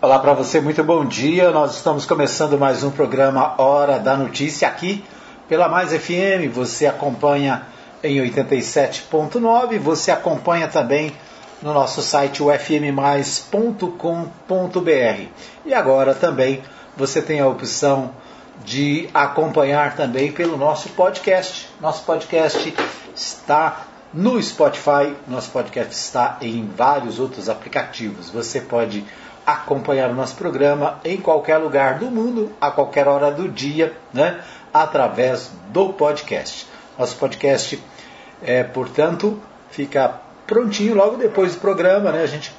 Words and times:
Olá 0.00 0.20
para 0.20 0.32
você, 0.32 0.60
muito 0.60 0.84
bom 0.84 1.04
dia. 1.04 1.50
Nós 1.50 1.74
estamos 1.74 2.06
começando 2.06 2.56
mais 2.56 2.84
um 2.84 2.90
programa 2.92 3.60
Hora 3.60 3.98
da 3.98 4.16
Notícia 4.16 4.68
aqui 4.68 5.04
pela 5.48 5.68
Mais 5.68 5.92
FM. 5.92 6.54
Você 6.54 6.86
acompanha 6.86 7.62
em 8.00 8.18
87.9, 8.18 9.76
você 9.80 10.12
acompanha 10.12 10.68
também 10.68 11.12
no 11.60 11.74
nosso 11.74 12.00
site 12.00 12.40
ufmmais.com.br. 12.44 13.88
E 15.66 15.74
agora 15.74 16.14
também 16.14 16.62
você 16.96 17.20
tem 17.20 17.40
a 17.40 17.48
opção 17.48 18.12
de 18.64 19.10
acompanhar 19.12 19.96
também 19.96 20.30
pelo 20.30 20.56
nosso 20.56 20.90
podcast. 20.90 21.68
Nosso 21.80 22.04
podcast 22.04 22.72
está 23.16 23.84
no 24.14 24.40
Spotify, 24.40 25.12
nosso 25.26 25.50
podcast 25.50 25.92
está 25.92 26.38
em 26.40 26.64
vários 26.66 27.18
outros 27.18 27.48
aplicativos. 27.48 28.30
Você 28.30 28.60
pode 28.60 29.04
acompanhar 29.48 30.10
o 30.10 30.14
nosso 30.14 30.36
programa 30.36 31.00
em 31.02 31.16
qualquer 31.16 31.56
lugar 31.56 31.98
do 31.98 32.10
mundo, 32.10 32.52
a 32.60 32.70
qualquer 32.70 33.08
hora 33.08 33.30
do 33.30 33.48
dia, 33.48 33.94
né, 34.12 34.42
através 34.74 35.50
do 35.70 35.94
podcast. 35.94 36.66
Nosso 36.98 37.16
podcast, 37.16 37.82
é, 38.42 38.62
portanto, 38.62 39.40
fica 39.70 40.20
prontinho 40.46 40.94
logo 40.94 41.16
depois 41.16 41.54
do 41.54 41.60
programa, 41.62 42.12
né, 42.12 42.22
a 42.24 42.26
gente 42.26 42.54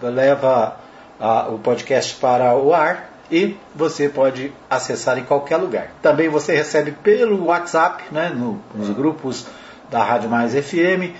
leva 0.00 0.76
a, 1.18 1.48
o 1.48 1.58
podcast 1.58 2.14
para 2.14 2.54
o 2.54 2.72
ar 2.72 3.10
e 3.28 3.56
você 3.74 4.08
pode 4.08 4.52
acessar 4.68 5.18
em 5.18 5.24
qualquer 5.24 5.56
lugar. 5.56 5.90
Também 6.00 6.28
você 6.28 6.54
recebe 6.54 6.92
pelo 6.92 7.46
WhatsApp, 7.46 8.04
né, 8.12 8.28
no, 8.28 8.62
nos 8.72 8.90
grupos 8.90 9.48
da 9.90 10.04
Rádio 10.04 10.30
Mais 10.30 10.54
FM 10.54 11.12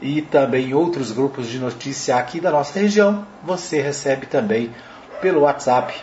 e 0.00 0.22
também 0.22 0.74
outros 0.74 1.12
grupos 1.12 1.48
de 1.48 1.58
notícia 1.58 2.16
aqui 2.16 2.40
da 2.40 2.50
nossa 2.50 2.78
região, 2.78 3.26
você 3.42 3.80
recebe 3.80 4.26
também 4.26 4.70
pelo 5.20 5.40
WhatsApp 5.40 5.94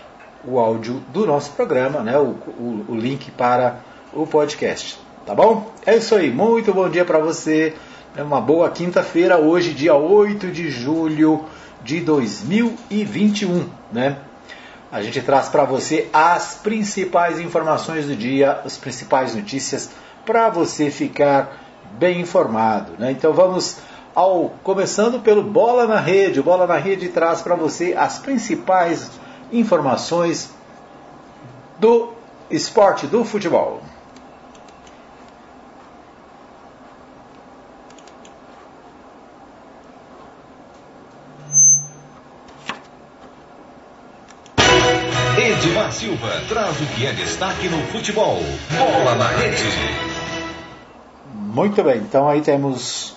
o 0.46 0.60
áudio 0.60 1.02
do 1.10 1.26
nosso 1.26 1.52
programa, 1.52 2.02
né, 2.02 2.18
o, 2.18 2.36
o, 2.58 2.86
o 2.90 2.96
link 2.96 3.32
para 3.32 3.80
o 4.12 4.28
podcast. 4.28 5.00
Tá 5.26 5.34
bom? 5.34 5.72
É 5.86 5.96
isso 5.96 6.14
aí. 6.16 6.30
Muito 6.30 6.74
bom 6.74 6.90
dia 6.90 7.06
para 7.06 7.20
você. 7.20 7.74
É 8.16 8.22
uma 8.22 8.42
boa 8.42 8.70
quinta-feira, 8.70 9.38
hoje, 9.38 9.74
dia 9.74 9.96
8 9.96 10.52
de 10.52 10.70
julho 10.70 11.46
de 11.82 12.02
2021, 12.02 13.68
né? 13.92 14.18
A 14.92 15.02
gente 15.02 15.22
traz 15.22 15.50
para 15.50 15.64
você 15.64 16.08
as 16.14 16.56
principais 16.62 17.40
informações 17.40 18.06
do 18.06 18.16
dia, 18.16 18.62
as 18.64 18.78
principais 18.78 19.34
notícias 19.34 19.90
para 20.26 20.50
você 20.50 20.92
ficar 20.92 21.63
bem 21.98 22.22
informado. 22.22 22.94
Né? 22.98 23.12
Então 23.12 23.34
vamos 23.34 23.78
ao 24.16 24.54
começando 24.64 25.20
pelo 25.22 25.44
Bola 25.44 25.88
na 25.88 26.00
Rede. 26.00 26.40
O 26.40 26.44
Bola 26.44 26.68
na 26.68 26.78
Rede 26.78 27.10
traz 27.10 27.42
para 27.42 27.56
você 27.56 27.96
as 27.98 28.20
principais 28.20 29.12
informações 29.52 30.52
do 31.80 32.14
esporte, 32.50 33.08
do 33.08 33.24
futebol. 33.24 33.82
Edmar 45.38 45.92
Silva 45.92 46.30
traz 46.48 46.80
o 46.80 46.86
que 46.88 47.06
é 47.06 47.12
destaque 47.14 47.68
no 47.68 47.82
futebol. 47.88 48.40
Bola 48.78 49.16
na 49.16 49.28
Rede. 49.28 50.13
Muito 51.54 51.84
bem, 51.84 51.98
então 51.98 52.28
aí 52.28 52.42
temos 52.42 53.16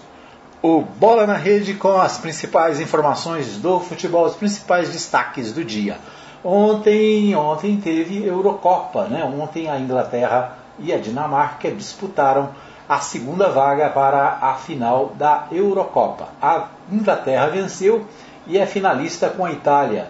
o 0.61 0.83
Bola 0.83 1.27
na 1.27 1.39
Rede 1.39 1.73
com 1.73 1.99
as 1.99 2.19
principais 2.19 2.79
informações 2.79 3.57
do 3.57 3.81
futebol, 3.81 4.27
os 4.27 4.35
principais 4.35 4.91
destaques 4.91 5.53
do 5.53 5.65
dia. 5.65 5.97
Ontem, 6.45 7.35
ontem 7.35 7.81
teve 7.81 8.27
Eurocopa, 8.27 9.05
né? 9.05 9.25
Ontem 9.25 9.71
a 9.71 9.81
Inglaterra 9.81 10.59
e 10.79 10.93
a 10.93 10.99
Dinamarca 10.99 11.71
disputaram 11.71 12.51
a 12.87 12.99
segunda 12.99 13.49
vaga 13.49 13.89
para 13.89 14.37
a 14.43 14.53
final 14.57 15.15
da 15.15 15.47
Eurocopa. 15.51 16.29
A 16.43 16.69
Inglaterra 16.93 17.47
venceu 17.47 18.05
e 18.47 18.59
é 18.59 18.67
finalista 18.67 19.31
com 19.31 19.47
a 19.47 19.53
Itália. 19.53 20.09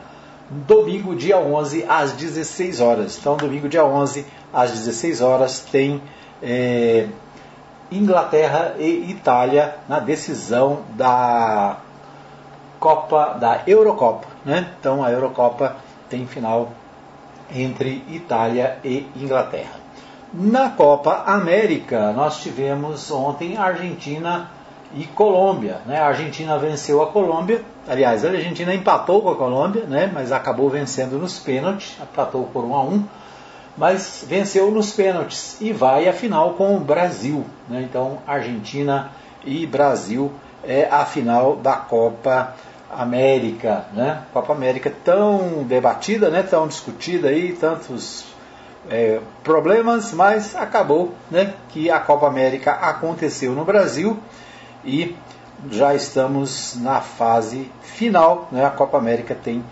Domingo, 0.50 1.14
dia 1.14 1.38
11, 1.38 1.86
às 1.88 2.10
16 2.10 2.80
horas. 2.80 3.16
Então, 3.20 3.36
domingo, 3.36 3.68
dia 3.68 3.84
11, 3.84 4.26
às 4.52 4.72
16 4.72 5.20
horas, 5.20 5.60
tem 5.60 6.02
é, 6.42 7.06
Inglaterra 7.90 8.74
e 8.78 9.10
Itália 9.10 9.76
na 9.88 10.00
decisão 10.00 10.80
da 10.94 11.76
Copa 12.80 13.36
da 13.40 13.62
Eurocopa, 13.66 14.26
né? 14.44 14.68
Então 14.78 15.02
a 15.02 15.10
Eurocopa 15.10 15.76
tem 16.08 16.26
final 16.26 16.70
entre 17.54 18.04
Itália 18.08 18.78
e 18.84 19.06
Inglaterra. 19.16 19.86
Na 20.32 20.70
Copa 20.70 21.22
América, 21.26 22.12
nós 22.12 22.42
tivemos 22.42 23.10
ontem 23.10 23.56
Argentina 23.56 24.50
e 24.94 25.04
Colômbia. 25.04 25.80
Né? 25.86 25.98
A 25.98 26.08
Argentina 26.08 26.58
venceu 26.58 27.02
a 27.02 27.06
Colômbia, 27.06 27.62
aliás, 27.88 28.24
a 28.24 28.28
Argentina 28.28 28.74
empatou 28.74 29.22
com 29.22 29.30
a 29.30 29.36
Colômbia, 29.36 29.84
né? 29.84 30.10
mas 30.12 30.32
acabou 30.32 30.68
vencendo 30.68 31.18
nos 31.18 31.38
pênaltis, 31.38 31.96
empatou 32.02 32.44
por 32.52 32.64
1 32.64 32.74
a 32.74 32.82
1 32.82 33.04
mas 33.76 34.24
venceu 34.26 34.70
nos 34.70 34.92
pênaltis 34.92 35.56
e 35.60 35.72
vai 35.72 36.08
à 36.08 36.12
final 36.12 36.54
com 36.54 36.76
o 36.76 36.80
Brasil. 36.80 37.44
Né? 37.68 37.82
Então, 37.82 38.18
Argentina 38.26 39.10
e 39.44 39.66
Brasil 39.66 40.32
é 40.64 40.88
a 40.90 41.04
final 41.04 41.56
da 41.56 41.74
Copa 41.76 42.54
América. 42.90 43.84
Né? 43.92 44.22
Copa 44.32 44.52
América 44.52 44.92
tão 45.04 45.62
debatida, 45.64 46.30
né? 46.30 46.42
tão 46.42 46.66
discutida 46.66 47.28
aí, 47.28 47.52
tantos 47.52 48.24
é, 48.88 49.20
problemas, 49.44 50.12
mas 50.12 50.56
acabou 50.56 51.12
né? 51.30 51.52
que 51.68 51.90
a 51.90 52.00
Copa 52.00 52.26
América 52.26 52.72
aconteceu 52.72 53.52
no 53.52 53.64
Brasil 53.64 54.18
e 54.84 55.14
já 55.70 55.94
estamos 55.94 56.76
na 56.80 57.02
fase 57.02 57.70
final. 57.82 58.48
Né? 58.50 58.64
A 58.64 58.70
Copa 58.70 58.96
América 58.96 59.34
tem 59.34 59.62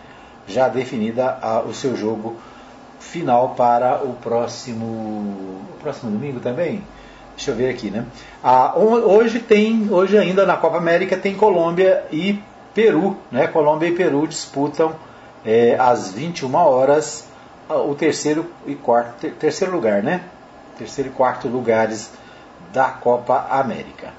já 0.47 0.69
definida 0.69 1.39
a, 1.41 1.61
o 1.61 1.73
seu 1.73 1.97
jogo 1.97 2.37
final 3.05 3.51
para 3.51 4.03
o 4.03 4.15
próximo, 4.15 5.63
próximo 5.81 6.11
domingo 6.11 6.41
também. 6.41 6.83
Deixa 7.37 7.51
eu 7.51 7.57
ver 7.57 7.69
aqui, 7.69 7.91
né? 7.91 8.05
Ah, 8.43 8.75
hoje 8.77 9.41
tem, 9.41 9.89
hoje 9.91 10.17
ainda 10.17 10.47
na 10.47 10.57
Copa 10.57 10.77
América 10.77 11.17
tem 11.17 11.35
Colômbia 11.35 12.05
e 12.11 12.41
Peru, 12.73 13.17
né? 13.31 13.47
Colômbia 13.47 13.89
e 13.89 13.95
Peru 13.95 14.27
disputam 14.27 14.95
é, 15.45 15.77
às 15.79 16.13
21 16.13 16.55
horas 16.55 17.29
o 17.69 17.95
terceiro 17.95 18.47
e 18.67 18.75
quarto, 18.75 19.31
terceiro 19.33 19.73
lugar, 19.73 20.03
né? 20.03 20.23
Terceiro 20.79 21.11
e 21.11 21.13
quarto 21.13 21.49
lugares 21.49 22.11
da 22.73 22.89
Copa 22.89 23.47
América. 23.51 24.13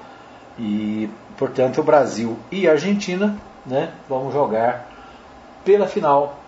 E, 0.58 1.08
portanto, 1.36 1.80
o 1.80 1.84
Brasil 1.84 2.38
e 2.50 2.66
a 2.66 2.72
Argentina, 2.72 3.36
né, 3.64 3.90
vão 4.08 4.32
jogar 4.32 4.88
pela 5.64 5.86
final 5.86 6.38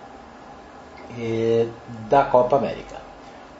da 2.08 2.24
Copa 2.24 2.56
América. 2.56 2.96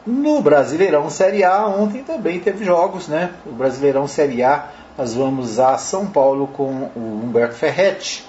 No 0.07 0.41
Brasileirão 0.41 1.11
Série 1.11 1.45
A, 1.45 1.67
ontem 1.67 2.03
também 2.03 2.41
teve 2.41 2.65
jogos, 2.65 3.09
né? 3.09 3.33
O 3.45 3.53
Brasileirão 3.53 4.09
Série 4.09 4.43
A, 4.43 4.69
nós 4.97 5.15
vamos 5.15 5.59
a 5.59 5.77
São 5.77 6.07
Paulo 6.07 6.47
com 6.49 6.91
o 6.97 7.21
Humberto 7.23 7.55
Ferretti, 7.55 8.25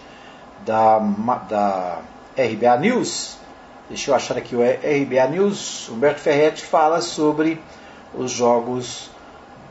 da, 0.65 0.99
da 1.49 1.99
RBA 2.37 2.77
News. 2.77 3.37
Deixa 3.87 4.11
eu 4.11 4.15
achar 4.15 4.37
aqui 4.37 4.55
o 4.55 4.59
RBA 4.61 5.27
News. 5.31 5.89
Humberto 5.89 6.19
Ferretti 6.19 6.63
fala 6.63 7.01
sobre 7.01 7.61
os 8.13 8.29
jogos 8.29 9.09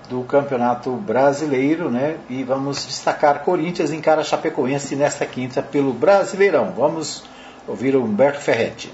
do 0.08 0.22
Campeonato 0.22 0.90
Brasileiro, 0.92 1.90
né? 1.90 2.16
E 2.28 2.42
vamos 2.42 2.86
destacar 2.86 3.44
Corinthians 3.44 3.92
em 3.92 4.00
cara 4.00 4.24
Chapecoense 4.24 4.96
nesta 4.96 5.26
quinta 5.26 5.62
pelo 5.62 5.92
Brasileirão. 5.92 6.72
Vamos 6.76 7.22
ouvir 7.66 7.94
o 7.94 8.02
Humberto 8.02 8.40
Ferretti. 8.40 8.90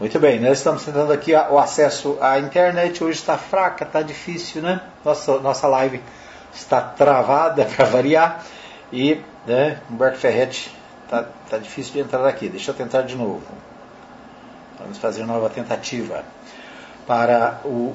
Muito 0.00 0.16
bem, 0.20 0.38
nós 0.38 0.58
estamos 0.58 0.84
tentando 0.84 1.12
aqui 1.12 1.32
o 1.34 1.58
acesso 1.58 2.16
à 2.20 2.38
internet. 2.38 3.02
Hoje 3.02 3.18
está 3.18 3.36
fraca, 3.36 3.82
está 3.82 4.00
difícil, 4.00 4.62
né? 4.62 4.80
Nossa, 5.04 5.40
nossa 5.40 5.66
live 5.66 6.00
está 6.54 6.80
travada 6.80 7.64
para 7.74 7.84
variar. 7.84 8.44
E 8.92 9.20
né, 9.44 9.80
Humberto 9.90 10.18
Ferretti 10.18 10.72
está 11.04 11.24
tá 11.50 11.58
difícil 11.58 11.94
de 11.94 11.98
entrar 11.98 12.24
aqui. 12.28 12.48
Deixa 12.48 12.70
eu 12.70 12.76
tentar 12.76 13.02
de 13.02 13.16
novo. 13.16 13.42
Vamos 14.78 14.98
fazer 14.98 15.24
nova 15.24 15.50
tentativa 15.50 16.22
para 17.04 17.58
o 17.64 17.92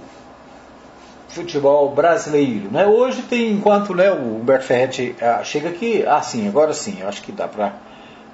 futebol 1.29 1.89
brasileiro. 1.95 2.69
Né? 2.69 2.85
Hoje 2.85 3.21
tem, 3.21 3.53
enquanto 3.53 3.95
né, 3.95 4.11
o 4.11 4.41
Humberto 4.41 4.65
Ferretti 4.65 5.15
ah, 5.21 5.41
chega 5.41 5.69
aqui, 5.69 6.05
ah 6.05 6.21
sim, 6.21 6.50
agora 6.50 6.73
sim, 6.73 6.97
eu 7.00 7.07
acho 7.07 7.21
que 7.21 7.31
dá 7.31 7.47
para 7.47 7.71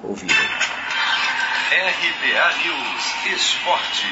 ouvir. 0.04 0.28
RBA 1.72 2.54
News 2.64 3.26
Esporte. 3.28 4.08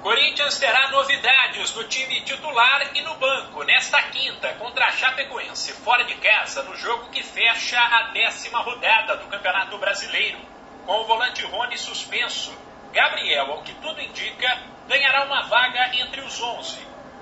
Corinthians 0.00 0.58
terá 0.60 0.92
novidades 0.92 1.74
no 1.74 1.82
time 1.88 2.20
titular 2.20 2.88
e 2.94 3.02
no 3.02 3.16
banco 3.16 3.64
nesta 3.64 4.00
quinta 4.00 4.52
contra 4.52 4.84
a 4.84 4.92
Chapecoense, 4.92 5.72
fora 5.72 6.04
de 6.04 6.14
casa, 6.14 6.62
no 6.62 6.76
jogo 6.76 7.10
que 7.10 7.24
fecha 7.24 7.80
a 7.80 8.12
décima 8.12 8.60
rodada 8.60 9.16
do 9.16 9.26
Campeonato 9.26 9.76
Brasileiro. 9.76 10.38
Com 10.86 11.00
o 11.00 11.04
volante 11.04 11.44
Rony 11.44 11.76
suspenso, 11.76 12.56
Gabriel, 12.92 13.50
ao 13.50 13.62
que 13.64 13.74
tudo 13.74 14.00
indica, 14.00 14.62
ganhará 14.86 15.24
uma 15.24 15.48
vaga 15.48 15.96
entre 15.96 16.20
os 16.20 16.40
11. 16.40 16.78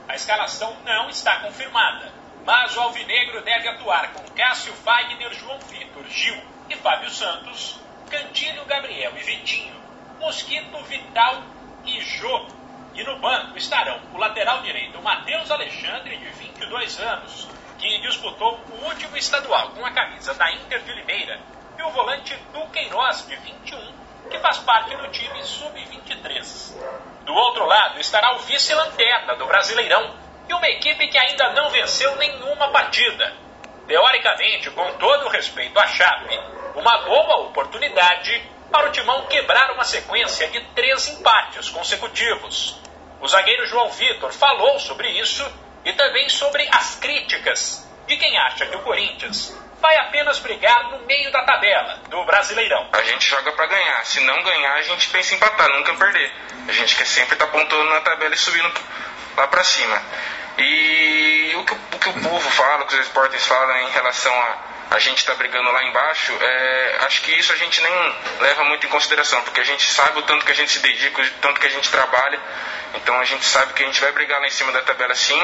A 0.07 0.15
escalação 0.15 0.77
não 0.85 1.09
está 1.09 1.41
confirmada, 1.41 2.13
mas 2.45 2.77
o 2.77 2.81
Alvinegro 2.81 3.41
deve 3.41 3.69
atuar 3.69 4.13
com 4.13 4.31
Cássio 4.33 4.75
Fagner, 4.75 5.33
João 5.33 5.59
Vitor, 5.61 6.05
Gil 6.11 6.52
Fábio 6.77 7.11
Santos, 7.11 7.79
Cantilho, 8.11 8.65
Gabriel 8.65 9.13
e 9.17 9.23
Vitinho, 9.23 9.75
Mosquito, 10.19 10.83
Vital 10.85 11.43
e 11.85 12.01
Jô 12.01 12.47
e 12.95 13.03
no 13.05 13.19
banco 13.19 13.57
estarão 13.57 13.99
o 14.13 14.19
lateral 14.19 14.61
direito 14.63 15.01
Matheus 15.01 15.51
Alexandre, 15.51 16.17
de 16.17 16.29
22 16.29 17.01
anos, 17.01 17.49
que 17.79 18.01
disputou 18.01 18.61
o 18.71 18.85
último 18.85 19.17
estadual 19.17 19.71
com 19.71 19.85
a 19.85 19.91
camisa 19.91 20.35
da 20.35 20.53
Inter 20.53 20.83
de 20.83 20.93
Limeira, 20.93 21.41
e 21.79 21.83
o 21.83 21.91
volante 21.91 22.37
Duqueiroz, 22.53 23.27
de 23.27 23.37
21, 23.37 23.93
que 24.31 24.39
faz 24.39 24.59
parte 24.59 24.95
do 24.95 25.09
time 25.09 25.43
sub-23. 25.43 26.75
Do 27.25 27.33
outro 27.33 27.65
lado 27.65 27.99
estará 27.99 28.35
o 28.37 28.41
vice-lanterna 28.41 29.37
do 29.37 29.47
Brasileirão 29.47 30.15
e 30.49 30.53
uma 30.53 30.69
equipe 30.69 31.09
que 31.09 31.19
ainda 31.19 31.53
não 31.55 31.71
venceu 31.71 32.15
nenhuma 32.17 32.69
partida. 32.69 33.33
Teoricamente, 33.93 34.71
com 34.71 34.91
todo 34.95 35.27
o 35.27 35.29
respeito 35.29 35.79
à 35.79 35.87
Chape, 35.87 36.41
uma 36.75 37.03
boa 37.03 37.43
oportunidade 37.43 38.43
para 38.71 38.89
o 38.89 38.91
Timão 38.91 39.27
quebrar 39.27 39.71
uma 39.73 39.85
sequência 39.85 40.49
de 40.49 40.63
três 40.75 41.09
empates 41.09 41.69
consecutivos. 41.69 42.81
O 43.21 43.29
zagueiro 43.29 43.67
João 43.67 43.91
Vitor 43.91 44.33
falou 44.33 44.81
sobre 44.81 45.11
isso 45.11 45.47
e 45.85 45.93
também 45.93 46.27
sobre 46.31 46.67
as 46.73 46.95
críticas 46.95 47.87
de 48.07 48.17
quem 48.17 48.39
acha 48.39 48.65
que 48.65 48.77
o 48.77 48.81
Corinthians 48.81 49.55
vai 49.79 49.95
apenas 49.99 50.39
brigar 50.39 50.91
no 50.93 51.01
meio 51.05 51.31
da 51.31 51.45
tabela 51.45 52.01
do 52.09 52.25
Brasileirão. 52.25 52.89
A 52.95 53.03
gente 53.03 53.29
joga 53.29 53.53
para 53.53 53.67
ganhar. 53.67 54.07
Se 54.07 54.21
não 54.21 54.43
ganhar, 54.43 54.73
a 54.73 54.83
gente 54.83 55.07
pensa 55.11 55.35
em 55.35 55.37
empatar, 55.37 55.69
nunca 55.69 55.95
perder. 55.97 56.33
A 56.67 56.73
gente 56.73 56.97
quer 56.97 57.07
sempre 57.07 57.35
estar 57.35 57.45
tá 57.45 57.53
pontuando 57.53 57.91
na 57.91 58.01
tabela 58.01 58.35
e 58.35 58.39
subindo 58.39 58.73
lá 59.37 59.47
para 59.49 59.63
cima. 59.63 60.03
E 60.59 61.53
o 61.57 61.65
que, 61.65 61.73
o 61.73 61.99
que, 61.99 62.09
o 62.09 62.13
povo 62.29 62.51
fala, 62.51 62.85
o 62.85 62.87
que 62.87 62.95
os 62.95 63.01
esportes 63.07 63.45
falam 63.47 63.77
em 63.79 63.91
relação 63.91 64.33
a 64.33 64.73
a 64.93 64.99
gente 64.99 65.19
está 65.19 65.35
brigando 65.35 65.73
lá 65.73 65.83
embaixo, 65.85 66.37
é, 66.39 66.97
acho 67.07 67.23
que 67.23 67.33
isso 67.33 67.51
a 67.51 67.57
gente 67.57 67.81
nem 67.81 68.15
leva 68.41 68.63
muito 68.65 68.87
em 68.87 68.91
consideração, 68.91 69.41
porque 69.41 69.61
a 69.61 69.65
gente 69.65 69.89
sabe 69.89 70.19
o 70.19 70.23
tanto 70.23 70.45
que 70.45 70.53
a 70.53 70.55
gente 70.55 70.71
se 70.71 70.81
dedica, 70.81 71.23
o 71.23 71.31
tanto 71.41 71.59
que 71.59 71.67
a 71.67 71.71
gente 71.71 71.91
trabalha, 71.91 72.39
então 72.95 73.19
a 73.19 73.25
gente 73.25 73.43
sabe 73.43 73.73
que 73.73 73.83
a 73.83 73.87
gente 73.87 73.99
vai 74.03 74.13
brigar 74.13 74.39
lá 74.39 74.47
em 74.47 74.51
cima 74.51 74.71
da 74.71 74.83
tabela 74.83 75.15
sim, 75.15 75.43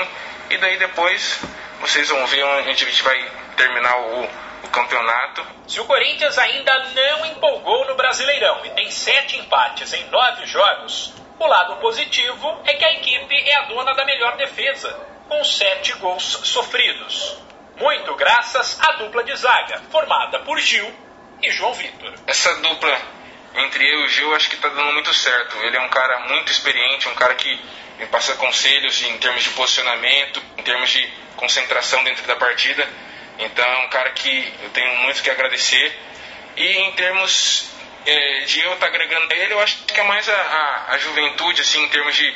e 0.51 0.59
daí 0.59 0.77
depois 0.77 1.41
vocês 1.81 2.11
vão 2.11 2.27
ver 2.27 2.45
onde 2.45 2.71
a 2.71 2.75
gente 2.75 3.03
vai 3.03 3.31
terminar 3.57 3.97
o, 3.99 4.25
o 4.65 4.69
campeonato. 4.69 5.47
Se 5.67 5.81
o 5.81 5.87
Corinthians 5.87 6.37
ainda 6.37 6.79
não 6.95 7.25
empolgou 7.27 7.87
no 7.87 7.95
Brasileirão 7.95 8.67
e 8.67 8.71
tem 8.71 8.91
sete 8.91 9.39
empates 9.39 9.95
em 9.95 10.05
nove 10.11 10.45
jogos, 10.45 11.15
o 11.39 11.47
lado 11.47 11.77
positivo 11.77 12.61
é 12.65 12.75
que 12.75 12.85
a 12.85 12.93
equipe 12.93 13.35
é 13.35 13.55
a 13.57 13.63
dona 13.63 13.95
da 13.95 14.05
melhor 14.05 14.37
defesa, 14.37 14.99
com 15.29 15.43
sete 15.45 15.93
gols 15.95 16.41
sofridos 16.45 17.49
muito 17.79 18.15
graças 18.17 18.79
à 18.81 18.93
dupla 18.93 19.23
de 19.23 19.35
zaga, 19.37 19.81
formada 19.91 20.41
por 20.41 20.59
Gil 20.59 20.93
e 21.41 21.51
João 21.51 21.73
Vitor. 21.75 22.13
Essa 22.27 22.55
dupla 22.57 23.01
entre 23.55 23.85
eu 23.85 24.01
e 24.01 24.05
o 24.05 24.09
Gil 24.09 24.35
acho 24.35 24.49
que 24.49 24.57
está 24.57 24.69
dando 24.69 24.93
muito 24.93 25.13
certo. 25.15 25.57
Ele 25.59 25.77
é 25.77 25.81
um 25.81 25.89
cara 25.89 26.21
muito 26.29 26.51
experiente, 26.51 27.09
um 27.09 27.15
cara 27.15 27.35
que 27.35 27.61
me 27.99 28.07
passa 28.07 28.35
conselhos 28.35 29.03
em 29.03 29.17
termos 29.19 29.45
de 29.45 29.51
posicionamento, 29.51 30.43
em 30.57 30.63
termos 30.63 30.91
de 30.91 31.09
concentração 31.37 32.03
dentro 32.05 32.27
da 32.27 32.37
partida. 32.37 32.89
Então 33.39 33.65
é 33.65 33.79
um 33.87 33.89
cara 33.89 34.11
que 34.11 34.53
eu 34.63 34.71
tenho 34.71 34.97
muito 34.99 35.23
que 35.23 35.31
agradecer. 35.31 35.97
E 36.57 36.67
em 36.67 36.93
termos 36.93 37.71
é, 38.07 38.41
de 38.41 38.61
eu 38.61 38.75
estar 38.75 38.87
tá 38.87 38.87
agregando 38.87 39.33
a 39.33 39.37
ele, 39.37 39.53
eu 39.53 39.61
acho 39.61 39.85
que 39.85 40.01
é 40.01 40.05
mais 40.05 40.29
a, 40.29 40.33
a, 40.33 40.95
a 40.95 40.99
juventude, 40.99 41.61
assim, 41.61 41.83
em 41.83 41.89
termos 41.89 42.15
de 42.15 42.35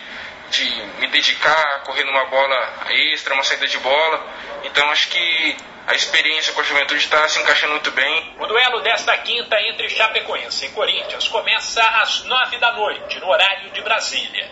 de 0.53 0.67
me 1.01 1.09
dedicar 1.09 1.77
a 1.77 1.79
correr 1.81 2.05
numa 2.05 2.27
bola 2.27 2.87
extra, 2.91 3.33
uma 3.33 3.43
saída 3.43 3.67
de 3.67 3.79
bola. 3.79 4.23
Então 4.65 4.89
acho 4.91 5.09
que 5.09 5.57
a 5.87 5.95
experiência 5.95 6.53
com 6.53 6.61
a 6.61 6.65
juventude 6.65 7.01
está 7.01 7.27
se 7.29 7.41
encaixando 7.41 7.73
muito 7.73 7.91
bem. 7.91 8.37
O 8.39 8.47
duelo 8.47 8.83
desta 8.83 9.17
quinta 9.19 9.57
entre 9.63 9.89
Chapecoense 9.89 10.67
e 10.67 10.69
Corinthians 10.69 11.27
começa 11.29 11.83
às 11.83 12.25
nove 12.25 12.59
da 12.59 12.73
noite, 12.73 13.19
no 13.19 13.29
horário 13.29 13.71
de 13.71 13.81
Brasília. 13.81 14.51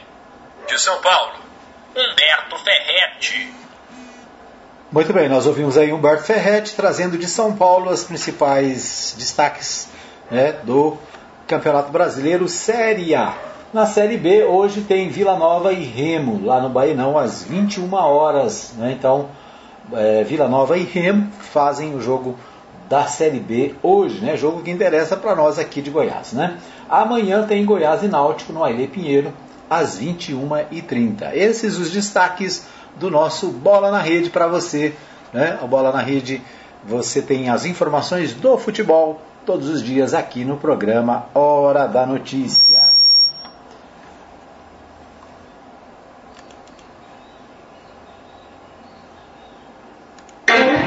De 0.67 0.79
São 0.81 1.01
Paulo, 1.01 1.35
Humberto 1.95 2.59
Ferretti. 2.59 3.55
Muito 4.91 5.13
bem, 5.13 5.29
nós 5.29 5.47
ouvimos 5.47 5.79
aí 5.79 5.93
Humberto 5.93 6.25
Ferretti 6.25 6.75
trazendo 6.75 7.17
de 7.17 7.27
São 7.27 7.57
Paulo 7.57 7.91
as 7.91 8.05
principais 8.05 9.15
destaques 9.17 9.89
né, 10.31 10.53
do 10.63 10.97
Campeonato 11.47 11.91
Brasileiro 11.91 12.49
Série 12.49 13.15
A. 13.15 13.35
Na 13.73 13.87
Série 13.87 14.17
B, 14.17 14.45
hoje 14.45 14.83
tem 14.83 15.09
Vila 15.09 15.37
Nova 15.37 15.73
e 15.73 15.85
Remo, 15.85 16.45
lá 16.45 16.61
no 16.61 16.69
Bainão, 16.69 17.19
às 17.19 17.45
21 17.45 17.93
horas. 17.95 18.75
Né? 18.77 18.97
Então, 18.99 19.29
é, 19.93 20.25
Vila 20.25 20.49
Nova 20.49 20.77
e 20.77 20.83
Remo 20.83 21.31
fazem 21.39 21.95
o 21.95 22.01
jogo 22.01 22.37
da 22.89 23.07
Série 23.07 23.39
B 23.39 23.75
hoje, 23.83 24.21
né? 24.21 24.37
jogo 24.37 24.63
que 24.63 24.71
interessa 24.71 25.17
para 25.17 25.37
nós 25.37 25.59
aqui 25.59 25.81
de 25.81 25.91
Goiás. 25.91 26.33
Né? 26.33 26.59
Amanhã 26.89 27.47
tem 27.47 27.65
Goiás 27.65 28.03
e 28.03 28.09
Náutico 28.09 28.53
no 28.53 28.65
Aile 28.65 28.89
Pinheiro, 28.89 29.33
às 29.69 30.01
21h30. 30.01 31.33
Esses 31.33 31.79
os 31.79 31.93
destaques 31.93 32.67
do 32.97 33.09
nosso 33.09 33.49
Bola 33.49 33.93
na 33.93 34.01
Rede 34.01 34.31
para 34.31 34.49
você. 34.49 34.93
Né? 35.33 35.57
Bola 35.69 35.93
na 35.93 36.01
Rede, 36.01 36.43
você 36.85 37.23
tem 37.23 37.49
as 37.49 37.65
informações 37.65 38.35
do 38.35 38.59
futebol 38.59 39.21
todos 39.51 39.69
os 39.69 39.83
dias 39.83 40.15
aqui 40.15 40.45
no 40.45 40.57
programa 40.59 41.27
Hora 41.35 41.89
da 41.89 42.07
Notícia. 42.07 42.91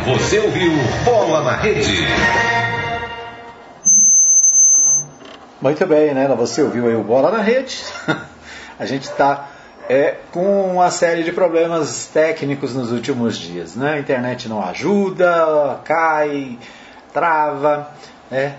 Você 0.07 0.39
ouviu 0.39 0.71
Bola 1.03 1.43
na 1.43 1.57
Rede. 1.57 2.07
Muito 5.61 5.85
bem, 5.85 6.13
né? 6.13 6.25
Você 6.37 6.61
ouviu 6.61 6.87
aí 6.87 6.95
o 6.95 7.03
Bola 7.03 7.31
na 7.31 7.41
Rede. 7.41 7.83
A 8.79 8.85
gente 8.85 9.03
está 9.03 9.49
é, 9.89 10.15
com 10.31 10.71
uma 10.71 10.89
série 10.89 11.23
de 11.23 11.33
problemas 11.33 12.05
técnicos 12.05 12.73
nos 12.73 12.93
últimos 12.93 13.37
dias. 13.37 13.75
Né? 13.75 13.95
A 13.95 13.99
internet 13.99 14.47
não 14.47 14.63
ajuda, 14.63 15.81
cai, 15.83 16.57
trava. 17.11 17.91
Né? 18.29 18.55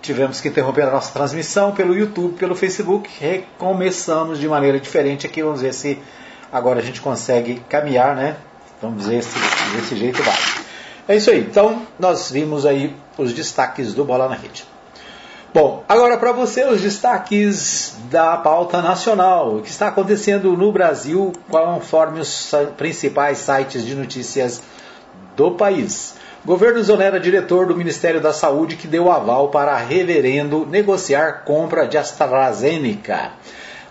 Tivemos 0.00 0.40
que 0.40 0.48
interromper 0.48 0.82
a 0.82 0.90
nossa 0.90 1.12
transmissão 1.12 1.72
pelo 1.72 1.96
YouTube, 1.96 2.38
pelo 2.38 2.54
Facebook. 2.54 3.10
Recomeçamos 3.18 4.38
de 4.38 4.48
maneira 4.48 4.78
diferente 4.78 5.26
aqui. 5.26 5.42
Vamos 5.42 5.60
ver 5.60 5.72
se 5.72 5.98
agora 6.52 6.78
a 6.78 6.82
gente 6.82 7.00
consegue 7.00 7.60
caminhar, 7.68 8.14
né? 8.14 8.36
Vamos 8.80 9.06
ver 9.06 9.22
se 9.22 9.36
desse 9.74 9.96
jeito 9.96 10.22
vai. 10.22 10.36
É 11.08 11.16
isso 11.16 11.30
aí. 11.30 11.40
Então, 11.40 11.82
nós 11.98 12.30
vimos 12.30 12.66
aí 12.66 12.94
os 13.18 13.32
destaques 13.32 13.94
do 13.94 14.04
Bola 14.04 14.28
na 14.28 14.34
Rede. 14.34 14.64
Bom, 15.54 15.84
agora 15.88 16.18
para 16.18 16.32
você 16.32 16.64
os 16.64 16.82
destaques 16.82 17.96
da 18.10 18.36
pauta 18.36 18.82
nacional, 18.82 19.56
o 19.56 19.62
que 19.62 19.70
está 19.70 19.88
acontecendo 19.88 20.54
no 20.54 20.70
Brasil 20.70 21.32
conforme 21.48 22.20
os 22.20 22.52
principais 22.76 23.38
sites 23.38 23.82
de 23.82 23.94
notícias 23.94 24.60
do 25.34 25.52
país. 25.52 26.15
Governo 26.46 26.78
exonera 26.78 27.18
diretor 27.18 27.66
do 27.66 27.74
Ministério 27.74 28.20
da 28.20 28.32
Saúde 28.32 28.76
que 28.76 28.86
deu 28.86 29.10
aval 29.10 29.48
para 29.48 29.76
reverendo 29.78 30.64
negociar 30.64 31.42
compra 31.44 31.88
de 31.88 31.98
AstraZeneca. 31.98 33.32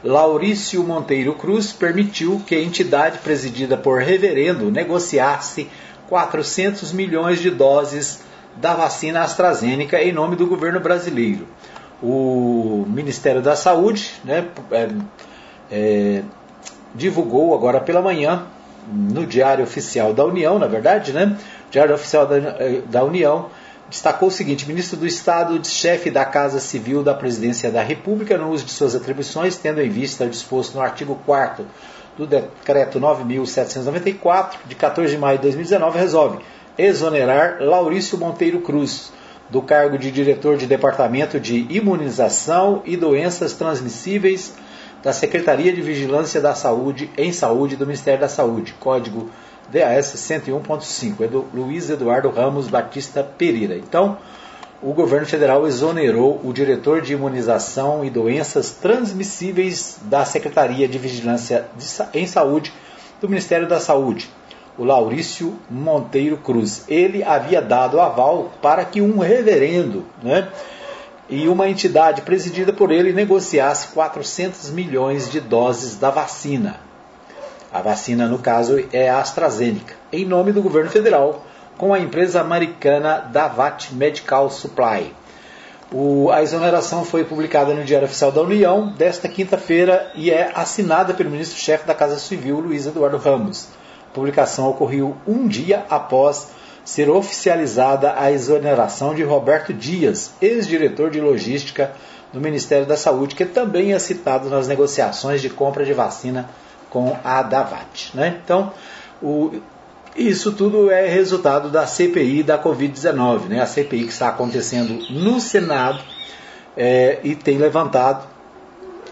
Laurício 0.02 0.82
Monteiro 0.82 1.34
Cruz 1.34 1.74
permitiu 1.74 2.42
que 2.48 2.56
a 2.56 2.62
entidade 2.62 3.18
presidida 3.18 3.76
por 3.76 4.00
reverendo 4.00 4.72
negociasse 4.72 5.70
400 6.08 6.94
milhões 6.94 7.42
de 7.42 7.52
doses 7.52 8.24
da 8.56 8.74
vacina 8.74 9.22
AstraZeneca 9.22 10.02
em 10.02 10.14
nome 10.14 10.38
do 10.38 10.48
governo 10.48 10.80
brasileiro. 10.80 11.46
O 12.02 12.86
Ministério 12.88 13.42
da 13.42 13.58
Saúde 13.58 14.14
né, 14.24 14.48
é, 14.72 14.90
é, 15.70 16.22
divulgou 16.94 17.54
agora 17.54 17.82
pela 17.82 18.02
manhã, 18.02 18.46
no 18.88 19.26
Diário 19.26 19.64
Oficial 19.64 20.14
da 20.14 20.24
União, 20.24 20.60
na 20.60 20.68
verdade, 20.68 21.12
né? 21.12 21.36
Diário 21.76 21.94
Oficial 21.94 22.26
da, 22.26 22.40
da 22.90 23.04
União, 23.04 23.48
destacou 23.90 24.30
o 24.30 24.32
seguinte: 24.32 24.66
ministro 24.66 24.96
do 24.96 25.06
Estado, 25.06 25.60
chefe 25.68 26.10
da 26.10 26.24
Casa 26.24 26.58
Civil 26.62 27.04
da 27.04 27.14
Presidência 27.14 27.70
da 27.70 27.84
República, 27.84 28.38
no 28.38 28.50
uso 28.50 28.64
de 28.64 28.72
suas 28.72 28.96
atribuições, 28.96 29.58
tendo 29.58 29.82
em 29.82 29.90
vista 29.90 30.24
o 30.24 30.30
disposto 30.30 30.76
no 30.76 30.82
artigo 30.82 31.20
4 31.26 31.66
do 32.18 32.26
Decreto 32.26 32.98
9.794, 32.98 34.52
de 34.66 34.74
14 34.74 35.12
de 35.12 35.18
maio 35.18 35.38
de 35.38 35.42
2019, 35.42 36.00
resolve 36.00 36.38
exonerar 36.78 37.58
Laurício 37.60 38.18
Monteiro 38.18 38.62
Cruz 38.62 39.12
do 39.50 39.62
cargo 39.62 39.98
de 39.98 40.10
diretor 40.12 40.56
de 40.56 40.66
Departamento 40.66 41.42
de 41.42 41.68
Imunização 41.70 42.84
e 42.86 42.96
Doenças 42.96 43.52
Transmissíveis 43.52 44.54
da 45.04 45.12
Secretaria 45.12 45.74
de 45.74 45.82
Vigilância 45.82 46.40
da 46.40 46.56
Saúde 46.56 47.12
em 47.18 47.34
Saúde 47.34 47.76
do 47.76 47.86
Ministério 47.86 48.22
da 48.22 48.30
Saúde, 48.30 48.74
código 48.80 49.30
DAS 49.70 50.14
101.5, 50.16 51.22
é 51.22 51.28
do 51.28 51.46
Luiz 51.54 51.90
Eduardo 51.90 52.30
Ramos 52.30 52.68
Batista 52.68 53.24
Pereira. 53.24 53.76
Então, 53.76 54.18
o 54.82 54.94
governo 54.94 55.26
federal 55.26 55.66
exonerou 55.66 56.40
o 56.44 56.54
diretor 56.54 57.02
de 57.02 57.14
imunização 57.14 58.06
e 58.06 58.10
doenças 58.10 58.72
transmissíveis 58.72 59.98
da 60.04 60.24
Secretaria 60.26 60.88
de 60.88 60.98
Vigilância 60.98 61.66
em 62.14 62.28
Saúde 62.28 62.72
do 63.20 63.28
Ministério 63.28 63.68
da 63.68 63.80
Saúde, 63.80 64.30
o 64.78 64.84
Laurício 64.84 65.58
Monteiro 65.70 66.38
Cruz. 66.38 66.84
Ele 66.88 67.24
havia 67.24 67.62
dado 67.62 68.00
aval 68.00 68.52
para 68.62 68.86
que 68.86 69.02
um 69.02 69.18
reverendo 69.18 70.06
né, 70.22 70.50
e 71.30 71.48
uma 71.48 71.68
entidade 71.68 72.22
presidida 72.22 72.72
por 72.72 72.92
ele 72.92 73.12
negociasse 73.14 73.88
400 73.88 74.70
milhões 74.70 75.32
de 75.32 75.40
doses 75.40 75.98
da 75.98 76.10
vacina. 76.10 76.80
A 77.76 77.82
vacina, 77.82 78.26
no 78.26 78.40
caso, 78.40 78.82
é 78.94 79.10
a 79.10 79.20
AstraZeneca, 79.20 79.96
em 80.10 80.24
nome 80.24 80.54
do 80.54 80.62
governo 80.62 80.90
federal, 80.90 81.46
com 81.78 81.94
a 81.94 82.00
empresa 82.00 82.40
americana 82.40 83.18
Davat 83.18 83.94
Medical 83.94 84.50
Supply. 84.50 85.14
O, 85.92 86.32
a 86.32 86.42
exoneração 86.42 87.04
foi 87.04 87.26
publicada 87.26 87.74
no 87.74 87.84
Diário 87.84 88.06
Oficial 88.06 88.32
da 88.32 88.42
União 88.42 88.94
desta 88.94 89.28
quinta-feira 89.28 90.10
e 90.16 90.32
é 90.32 90.54
assinada 90.56 91.14
pelo 91.14 91.30
ministro-chefe 91.30 91.86
da 91.86 91.94
Casa 91.94 92.18
Civil, 92.18 92.62
Luiz 92.62 92.86
Eduardo 92.86 93.18
Ramos. 93.18 93.68
A 94.10 94.16
publicação 94.16 94.70
ocorreu 94.70 95.18
um 95.28 95.46
dia 95.46 95.84
após 95.90 96.52
ser 96.86 97.10
oficializada 97.10 98.16
a 98.18 98.32
exoneração 98.32 99.14
de 99.14 99.22
Roberto 99.22 99.74
Dias, 99.74 100.32
ex-diretor 100.42 101.12
de 101.12 101.20
logística 101.20 101.92
do 102.32 102.40
Ministério 102.40 102.86
da 102.86 102.96
Saúde, 102.96 103.36
que 103.36 103.44
também 103.44 103.92
é 103.92 104.00
citado 104.00 104.50
nas 104.50 104.66
negociações 104.66 105.42
de 105.42 105.50
compra 105.50 105.84
de 105.84 105.92
vacina 105.92 106.50
com 106.96 107.18
a 107.26 107.44
Davat. 107.44 108.12
Né? 108.14 108.40
Então, 108.42 108.72
o, 109.22 109.52
isso 110.16 110.54
tudo 110.54 110.90
é 110.90 111.06
resultado 111.10 111.68
da 111.68 111.86
CPI 111.86 112.42
da 112.42 112.58
Covid-19, 112.58 113.50
né? 113.50 113.62
a 113.62 113.66
CPI 113.66 114.06
que 114.06 114.14
está 114.14 114.30
acontecendo 114.30 115.04
no 115.10 115.42
Senado 115.42 116.00
é, 116.78 117.20
e 117.22 117.36
tem 117.36 117.58
levantado 117.58 118.26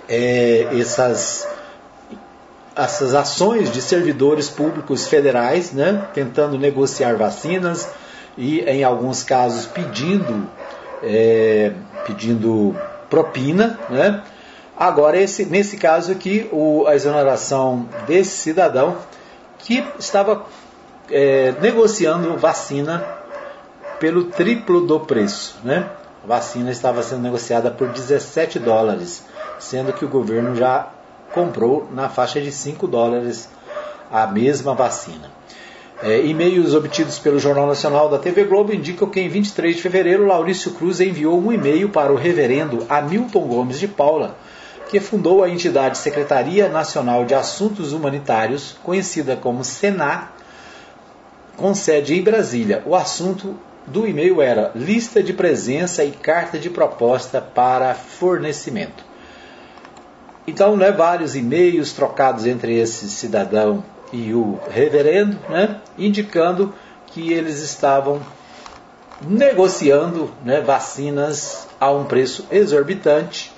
é, 0.08 0.70
essas, 0.80 1.46
essas 2.74 3.14
ações 3.14 3.70
de 3.70 3.82
servidores 3.82 4.50
públicos 4.50 5.06
federais, 5.06 5.74
né? 5.74 6.08
tentando 6.14 6.58
negociar 6.58 7.18
vacinas 7.18 7.90
e, 8.38 8.62
em 8.62 8.82
alguns 8.82 9.24
casos, 9.24 9.66
pedindo, 9.66 10.50
é, 11.04 11.74
pedindo 12.06 12.74
propina. 13.10 13.78
Né? 13.90 14.24
Agora, 14.78 15.20
esse, 15.20 15.46
nesse 15.46 15.78
caso 15.78 16.12
aqui, 16.12 16.50
o, 16.52 16.86
a 16.88 16.96
exoneração 16.96 17.88
desse 18.08 18.38
cidadão 18.38 18.98
que 19.60 19.84
estava 20.00 20.46
é, 21.10 21.54
negociando 21.62 22.38
vacina 22.38 23.06
pelo 24.00 24.26
triplo 24.26 24.82
do 24.82 25.00
preço. 25.00 25.58
Né? 25.64 25.90
A 26.24 26.28
vacina 26.28 26.72
estava 26.72 27.04
sendo 27.04 27.22
negociada 27.22 27.70
por 27.70 27.90
17 27.90 28.60
dólares, 28.60 29.24
sendo 29.60 29.94
que 29.94 30.04
o 30.04 30.10
governo 30.10 30.56
já 30.56 30.90
comprou 31.34 31.88
na 31.92 32.10
faixa 32.10 32.42
de 32.42 32.52
5 32.52 32.88
dólares 32.88 33.50
a 34.12 34.28
mesma 34.28 34.74
vacina. 34.74 35.32
É, 36.02 36.26
e-mails 36.26 36.74
obtidos 36.74 37.18
pelo 37.18 37.40
Jornal 37.40 37.66
Nacional 37.66 38.10
da 38.10 38.18
TV 38.18 38.44
Globo 38.44 38.74
indicam 38.74 39.10
que 39.10 39.22
em 39.22 39.30
23 39.30 39.78
de 39.78 39.82
fevereiro 39.82 40.26
Laurício 40.26 40.72
Cruz 40.72 41.00
enviou 41.00 41.40
um 41.40 41.52
e-mail 41.52 41.88
para 41.90 42.12
o 42.12 42.18
reverendo 42.18 42.86
Hamilton 42.90 43.48
Gomes 43.48 43.80
de 43.80 43.88
Paula, 43.88 44.36
que 44.94 45.00
fundou 45.00 45.44
a 45.44 45.50
entidade 45.50 45.98
Secretaria 45.98 46.70
Nacional 46.70 47.26
de 47.26 47.34
Assuntos 47.34 47.94
Humanitários, 47.94 48.76
conhecida 48.84 49.36
como 49.36 49.64
SENA, 49.64 50.30
com 51.58 51.74
sede 51.74 52.14
em 52.14 52.22
Brasília. 52.22 52.84
O 52.86 52.96
assunto 52.96 53.56
do 53.88 54.06
e-mail 54.06 54.40
era 54.40 54.72
lista 54.76 55.24
de 55.24 55.34
presença 55.34 56.04
e 56.04 56.12
carta 56.12 56.60
de 56.60 56.70
proposta 56.70 57.42
para 57.42 57.96
fornecimento. 57.96 59.04
Então, 60.46 60.78
né, 60.78 60.92
vários 60.92 61.36
e-mails 61.36 61.92
trocados 61.94 62.46
entre 62.46 62.78
esse 62.78 63.10
cidadão 63.10 63.84
e 64.12 64.32
o 64.32 64.60
reverendo, 64.70 65.40
né, 65.50 65.82
indicando 65.98 66.72
que 67.08 67.34
eles 67.34 67.62
estavam 67.64 68.22
negociando 69.28 70.30
né, 70.46 70.62
vacinas 70.62 71.68
a 71.80 71.90
um 71.90 72.06
preço 72.06 72.46
exorbitante 72.52 73.53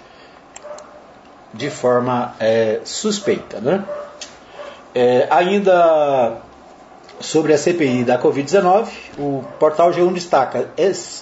de 1.56 1.70
forma 1.70 2.36
é, 2.40 2.80
suspeita. 2.84 3.60
Né? 3.60 3.84
É, 4.94 5.28
ainda 5.30 6.38
sobre 7.20 7.54
a 7.54 7.58
CPI 7.58 8.04
da 8.04 8.20
Covid-19, 8.20 8.88
o 9.18 9.44
portal 9.60 9.92
G1 9.92 10.14
destaca: 10.14 10.70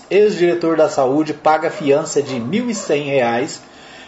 ex-diretor 0.09 0.75
da 0.75 0.89
saúde 0.89 1.33
paga 1.33 1.69
fiança 1.69 2.21
de 2.21 2.35
R$ 2.35 2.39
1.100 2.39 3.59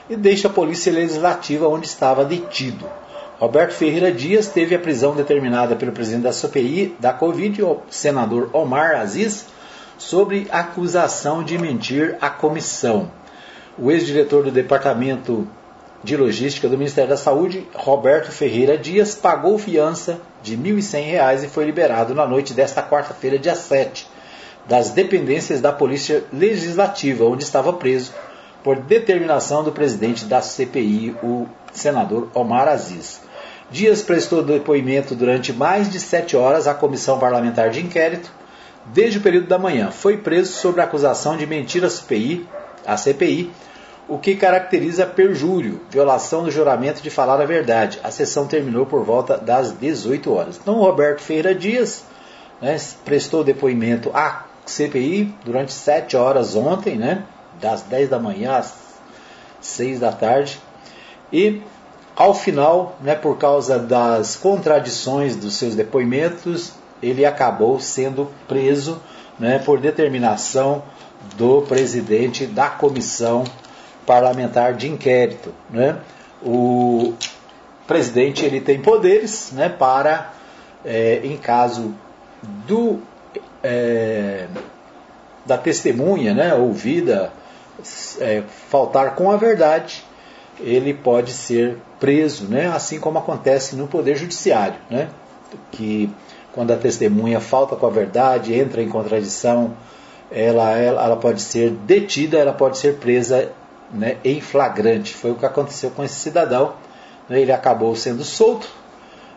e 0.09 0.15
deixa 0.15 0.47
a 0.47 0.51
polícia 0.51 0.91
legislativa 0.91 1.67
onde 1.67 1.87
estava 1.87 2.25
detido. 2.25 2.85
Roberto 3.39 3.73
Ferreira 3.73 4.11
Dias 4.11 4.47
teve 4.47 4.75
a 4.75 4.79
prisão 4.79 5.13
determinada 5.13 5.75
pelo 5.75 5.91
presidente 5.91 6.23
da 6.23 6.31
CPI 6.31 6.95
da 6.99 7.11
Covid, 7.11 7.63
o 7.63 7.79
senador 7.89 8.49
Omar 8.53 8.95
Aziz, 8.95 9.47
sobre 9.97 10.47
acusação 10.51 11.43
de 11.43 11.57
mentir 11.57 12.17
à 12.21 12.29
comissão. 12.29 13.11
O 13.77 13.91
ex-diretor 13.91 14.43
do 14.43 14.51
Departamento 14.51 15.45
de 16.05 16.15
Logística 16.15 16.69
do 16.69 16.77
Ministério 16.77 17.09
da 17.09 17.17
Saúde, 17.17 17.67
Roberto 17.73 18.31
Ferreira 18.31 18.77
Dias, 18.77 19.15
pagou 19.15 19.57
fiança 19.57 20.21
de 20.43 20.55
R$ 20.55 20.61
1.100 20.73 21.43
e 21.43 21.47
foi 21.47 21.65
liberado 21.65 22.13
na 22.13 22.27
noite 22.27 22.53
desta 22.53 22.83
quarta-feira, 22.83 23.39
dia 23.39 23.55
7, 23.55 24.07
das 24.67 24.91
dependências 24.91 25.61
da 25.61 25.73
Polícia 25.73 26.23
Legislativa, 26.31 27.25
onde 27.25 27.43
estava 27.43 27.73
preso 27.73 28.13
por 28.63 28.75
determinação 28.75 29.63
do 29.63 29.71
presidente 29.71 30.25
da 30.25 30.41
CPI, 30.41 31.15
o 31.23 31.47
senador 31.73 32.29
Omar 32.35 32.67
Aziz. 32.67 33.21
Dias 33.71 34.03
prestou 34.03 34.43
depoimento 34.43 35.15
durante 35.15 35.51
mais 35.51 35.89
de 35.89 35.99
sete 35.99 36.37
horas 36.37 36.67
à 36.67 36.75
Comissão 36.75 37.17
Parlamentar 37.17 37.71
de 37.71 37.81
Inquérito, 37.81 38.31
desde 38.85 39.17
o 39.17 39.21
período 39.21 39.47
da 39.47 39.57
manhã. 39.57 39.89
Foi 39.89 40.17
preso 40.17 40.53
sob 40.53 40.79
a 40.79 40.83
acusação 40.83 41.35
de 41.35 41.47
mentir 41.47 41.83
à 41.83 41.89
CPI, 41.89 42.47
à 42.85 42.95
CPI 42.95 43.51
o 44.07 44.19
que 44.19 44.35
caracteriza 44.35 45.05
perjúrio, 45.05 45.81
violação 45.89 46.43
do 46.43 46.51
juramento 46.51 47.01
de 47.01 47.09
falar 47.09 47.41
a 47.41 47.45
verdade. 47.45 47.99
A 48.03 48.11
sessão 48.11 48.45
terminou 48.45 48.85
por 48.85 49.03
volta 49.03 49.37
das 49.37 49.71
18 49.71 50.31
horas. 50.31 50.59
Então, 50.61 50.75
Roberto 50.75 51.21
Feira 51.21 51.55
Dias 51.55 52.03
né, 52.61 52.77
prestou 53.03 53.43
depoimento 53.43 54.11
à 54.13 54.45
CPI 54.65 55.33
durante 55.43 55.73
7 55.73 56.15
horas 56.15 56.55
ontem, 56.55 56.95
né, 56.95 57.23
das 57.59 57.81
10 57.81 58.09
da 58.09 58.19
manhã 58.19 58.57
às 58.57 58.75
6 59.59 59.99
da 59.99 60.11
tarde. 60.11 60.59
E, 61.33 61.61
ao 62.15 62.33
final, 62.33 62.95
né, 63.01 63.15
por 63.15 63.37
causa 63.37 63.79
das 63.79 64.35
contradições 64.35 65.35
dos 65.35 65.55
seus 65.55 65.73
depoimentos, 65.73 66.73
ele 67.01 67.25
acabou 67.25 67.79
sendo 67.79 68.31
preso 68.47 69.01
né, 69.39 69.59
por 69.59 69.79
determinação 69.79 70.83
do 71.35 71.63
presidente 71.63 72.45
da 72.45 72.69
comissão 72.69 73.43
parlamentar 74.05 74.73
de 74.73 74.89
inquérito. 74.89 75.53
Né? 75.69 75.97
O 76.43 77.13
presidente 77.87 78.45
ele 78.45 78.61
tem 78.61 78.79
poderes 78.81 79.51
né, 79.51 79.69
para, 79.69 80.33
é, 80.83 81.21
em 81.23 81.37
caso 81.37 81.93
do, 82.67 82.99
é, 83.63 84.47
da 85.45 85.57
testemunha 85.57 86.33
né, 86.33 86.53
ouvida 86.53 87.31
é, 88.19 88.43
faltar 88.69 89.15
com 89.15 89.31
a 89.31 89.37
verdade, 89.37 90.03
ele 90.59 90.93
pode 90.93 91.31
ser 91.31 91.77
preso, 91.99 92.45
né, 92.45 92.67
assim 92.67 92.99
como 92.99 93.17
acontece 93.17 93.75
no 93.75 93.87
Poder 93.87 94.15
Judiciário, 94.15 94.77
né, 94.89 95.09
que 95.71 96.09
quando 96.53 96.71
a 96.71 96.77
testemunha 96.77 97.41
falta 97.41 97.75
com 97.75 97.85
a 97.85 97.89
verdade, 97.89 98.53
entra 98.53 98.81
em 98.81 98.87
contradição, 98.87 99.73
ela, 100.31 100.71
ela, 100.71 101.03
ela 101.03 101.17
pode 101.17 101.41
ser 101.41 101.71
detida, 101.71 102.37
ela 102.37 102.53
pode 102.53 102.77
ser 102.77 102.95
presa 102.95 103.51
né, 103.91 104.17
em 104.23 104.41
flagrante. 104.41 105.13
Foi 105.13 105.31
o 105.31 105.35
que 105.35 105.45
aconteceu 105.45 105.91
com 105.91 106.03
esse 106.03 106.15
cidadão. 106.15 106.73
Né, 107.29 107.41
ele 107.41 107.51
acabou 107.51 107.95
sendo 107.95 108.23
solto 108.23 108.67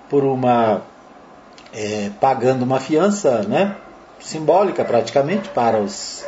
por 0.09 0.25
uma 0.25 0.83
é, 1.73 2.11
pagando 2.21 2.62
uma 2.62 2.81
fiança, 2.81 3.43
né, 3.43 3.76
simbólica 4.19 4.85
praticamente 4.85 5.49
para 5.50 5.78
os, 5.78 6.25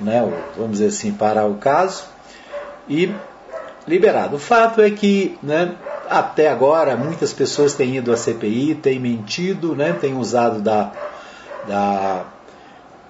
né, 0.00 0.20
vamos 0.56 0.72
dizer 0.72 0.86
assim, 0.86 1.12
para 1.12 1.46
o 1.46 1.56
caso 1.56 2.04
e 2.88 3.14
liberado. 3.86 4.36
O 4.36 4.38
fato 4.38 4.80
é 4.80 4.90
que, 4.90 5.38
né, 5.42 5.74
até 6.08 6.48
agora 6.48 6.96
muitas 6.96 7.32
pessoas 7.32 7.74
têm 7.74 7.96
ido 7.96 8.12
à 8.12 8.16
CPI, 8.16 8.76
têm 8.76 8.98
mentido, 8.98 9.74
né, 9.74 9.92
têm 9.92 10.16
usado 10.16 10.60
da, 10.60 10.92
da 11.66 12.24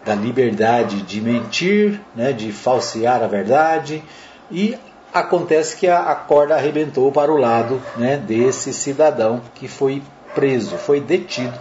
da 0.06 0.14
liberdade 0.14 1.02
de 1.02 1.20
mentir, 1.20 2.00
né, 2.14 2.32
de 2.32 2.52
falsear 2.52 3.22
a 3.22 3.26
verdade, 3.26 4.02
e 4.50 4.78
Acontece 5.16 5.76
que 5.76 5.88
a, 5.88 6.10
a 6.10 6.14
corda 6.14 6.54
arrebentou 6.54 7.10
para 7.10 7.32
o 7.32 7.38
lado 7.38 7.80
né, 7.96 8.18
desse 8.18 8.70
cidadão 8.70 9.40
que 9.54 9.66
foi 9.66 10.02
preso, 10.34 10.76
foi 10.76 11.00
detido 11.00 11.58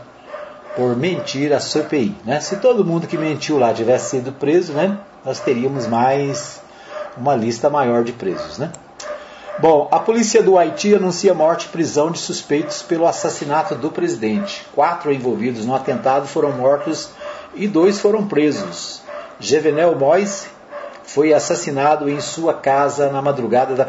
por 0.75 0.93
mentir 0.93 1.53
à 1.53 1.59
CPI. 1.61 2.17
Né? 2.25 2.41
Se 2.41 2.57
todo 2.57 2.83
mundo 2.83 3.07
que 3.07 3.17
mentiu 3.17 3.57
lá 3.57 3.73
tivesse 3.73 4.09
sido 4.09 4.33
preso, 4.33 4.73
né, 4.73 4.97
nós 5.23 5.39
teríamos 5.39 5.87
mais 5.87 6.61
uma 7.15 7.33
lista 7.33 7.69
maior 7.69 8.03
de 8.03 8.11
presos. 8.11 8.57
Né? 8.57 8.73
Bom, 9.59 9.87
a 9.89 9.99
polícia 9.99 10.43
do 10.43 10.57
Haiti 10.57 10.93
anuncia 10.93 11.33
morte 11.33 11.67
e 11.67 11.69
prisão 11.69 12.11
de 12.11 12.19
suspeitos 12.19 12.81
pelo 12.81 13.07
assassinato 13.07 13.73
do 13.73 13.89
presidente. 13.89 14.65
Quatro 14.75 15.13
envolvidos 15.13 15.65
no 15.65 15.73
atentado 15.73 16.27
foram 16.27 16.51
mortos 16.51 17.09
e 17.55 17.67
dois 17.67 17.99
foram 17.99 18.27
presos. 18.27 19.01
Jevenel 19.39 19.97
Moise 19.97 20.47
foi 21.03 21.33
assassinado 21.33 22.09
em 22.09 22.19
sua 22.19 22.53
casa 22.53 23.09
na 23.11 23.21
madrugada, 23.21 23.75
da, 23.75 23.87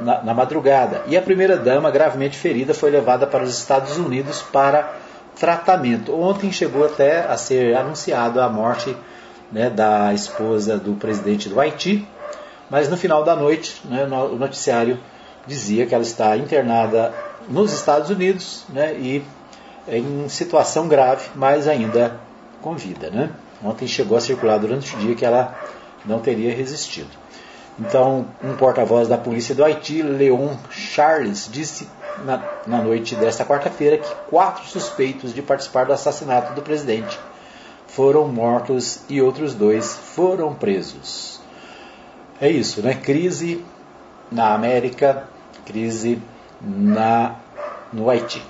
na, 0.00 0.22
na 0.22 0.34
madrugada 0.34 1.02
e 1.06 1.16
a 1.16 1.22
primeira-dama, 1.22 1.90
gravemente 1.90 2.36
ferida, 2.36 2.74
foi 2.74 2.90
levada 2.90 3.26
para 3.26 3.42
os 3.42 3.56
Estados 3.56 3.96
Unidos 3.96 4.42
para 4.42 4.94
tratamento. 5.38 6.14
Ontem 6.14 6.52
chegou 6.52 6.84
até 6.84 7.20
a 7.20 7.36
ser 7.36 7.76
anunciado 7.76 8.40
a 8.40 8.48
morte 8.48 8.96
né, 9.50 9.70
da 9.70 10.12
esposa 10.12 10.76
do 10.76 10.94
presidente 10.94 11.48
do 11.48 11.58
Haiti, 11.58 12.06
mas 12.68 12.88
no 12.88 12.96
final 12.96 13.24
da 13.24 13.34
noite 13.34 13.80
né, 13.84 14.04
o 14.04 14.36
noticiário 14.36 14.98
dizia 15.46 15.86
que 15.86 15.94
ela 15.94 16.02
está 16.02 16.36
internada 16.36 17.14
nos 17.48 17.72
Estados 17.72 18.10
Unidos 18.10 18.64
né, 18.68 18.94
e 18.94 19.24
em 19.88 20.28
situação 20.28 20.86
grave, 20.86 21.30
mas 21.34 21.66
ainda 21.66 22.20
com 22.60 22.74
vida. 22.74 23.10
Né? 23.10 23.30
Ontem 23.62 23.86
chegou 23.86 24.16
a 24.16 24.20
circular 24.20 24.58
durante 24.58 24.94
o 24.94 24.98
dia 24.98 25.14
que 25.14 25.24
ela 25.24 25.56
não 26.04 26.20
teria 26.20 26.54
resistido. 26.54 27.10
Então, 27.78 28.26
um 28.42 28.56
porta-voz 28.56 29.06
da 29.06 29.16
polícia 29.16 29.54
do 29.54 29.64
Haiti, 29.64 30.02
Leon 30.02 30.56
Charles, 30.70 31.48
disse 31.50 31.88
na, 32.24 32.42
na 32.66 32.82
noite 32.82 33.14
desta 33.14 33.44
quarta-feira 33.44 33.98
que 33.98 34.14
quatro 34.28 34.64
suspeitos 34.64 35.32
de 35.32 35.42
participar 35.42 35.86
do 35.86 35.92
assassinato 35.92 36.54
do 36.54 36.62
presidente 36.62 37.18
foram 37.86 38.26
mortos 38.26 39.00
e 39.08 39.22
outros 39.22 39.54
dois 39.54 39.94
foram 39.94 40.54
presos. 40.54 41.40
É 42.40 42.50
isso, 42.50 42.82
né? 42.82 42.94
Crise 42.94 43.64
na 44.30 44.54
América, 44.54 45.28
crise 45.64 46.20
na, 46.60 47.36
no 47.92 48.10
Haiti. 48.10 48.42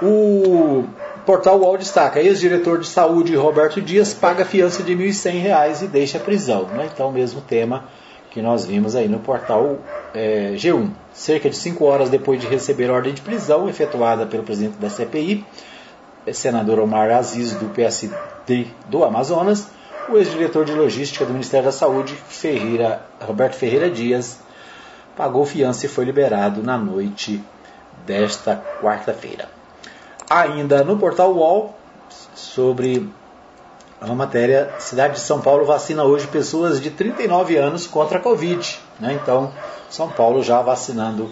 O 0.00 0.84
portal 1.24 1.58
UOL 1.58 1.78
destaca: 1.78 2.20
ex-diretor 2.20 2.78
de 2.78 2.86
saúde 2.86 3.34
Roberto 3.34 3.80
Dias 3.80 4.12
paga 4.14 4.44
fiança 4.44 4.82
de 4.82 4.94
R$ 4.94 5.08
1.100 5.08 5.82
e 5.82 5.86
deixa 5.86 6.18
a 6.18 6.20
prisão. 6.20 6.64
Né? 6.66 6.88
Então, 6.92 7.08
o 7.08 7.12
mesmo 7.12 7.40
tema 7.40 7.84
que 8.32 8.40
nós 8.40 8.64
vimos 8.64 8.96
aí 8.96 9.08
no 9.08 9.18
portal 9.18 9.78
é, 10.14 10.52
G1. 10.54 10.90
Cerca 11.12 11.50
de 11.50 11.56
cinco 11.56 11.84
horas 11.84 12.08
depois 12.08 12.40
de 12.40 12.46
receber 12.46 12.90
ordem 12.90 13.12
de 13.12 13.20
prisão 13.20 13.68
efetuada 13.68 14.24
pelo 14.24 14.42
presidente 14.42 14.78
da 14.78 14.88
CPI, 14.88 15.44
senador 16.32 16.78
Omar 16.78 17.10
Aziz, 17.10 17.52
do 17.52 17.68
PSD 17.68 18.68
do 18.88 19.04
Amazonas, 19.04 19.68
o 20.08 20.16
ex-diretor 20.16 20.64
de 20.64 20.72
logística 20.72 21.26
do 21.26 21.32
Ministério 21.32 21.66
da 21.66 21.72
Saúde, 21.72 22.14
Ferreira, 22.14 23.02
Roberto 23.20 23.54
Ferreira 23.54 23.90
Dias, 23.90 24.40
pagou 25.14 25.44
fiança 25.44 25.84
e 25.84 25.88
foi 25.88 26.06
liberado 26.06 26.62
na 26.62 26.78
noite 26.78 27.42
desta 28.06 28.62
quarta-feira. 28.80 29.61
Ainda 30.32 30.82
no 30.82 30.96
portal 30.96 31.30
UOL, 31.34 31.74
sobre 32.34 33.06
uma 34.00 34.14
matéria, 34.14 34.72
cidade 34.78 35.16
de 35.16 35.20
São 35.20 35.42
Paulo 35.42 35.66
vacina 35.66 36.04
hoje 36.04 36.26
pessoas 36.26 36.80
de 36.80 36.90
39 36.90 37.58
anos 37.58 37.86
contra 37.86 38.16
a 38.16 38.20
Covid. 38.20 38.80
Né? 38.98 39.18
Então, 39.22 39.52
São 39.90 40.08
Paulo 40.08 40.42
já 40.42 40.62
vacinando 40.62 41.30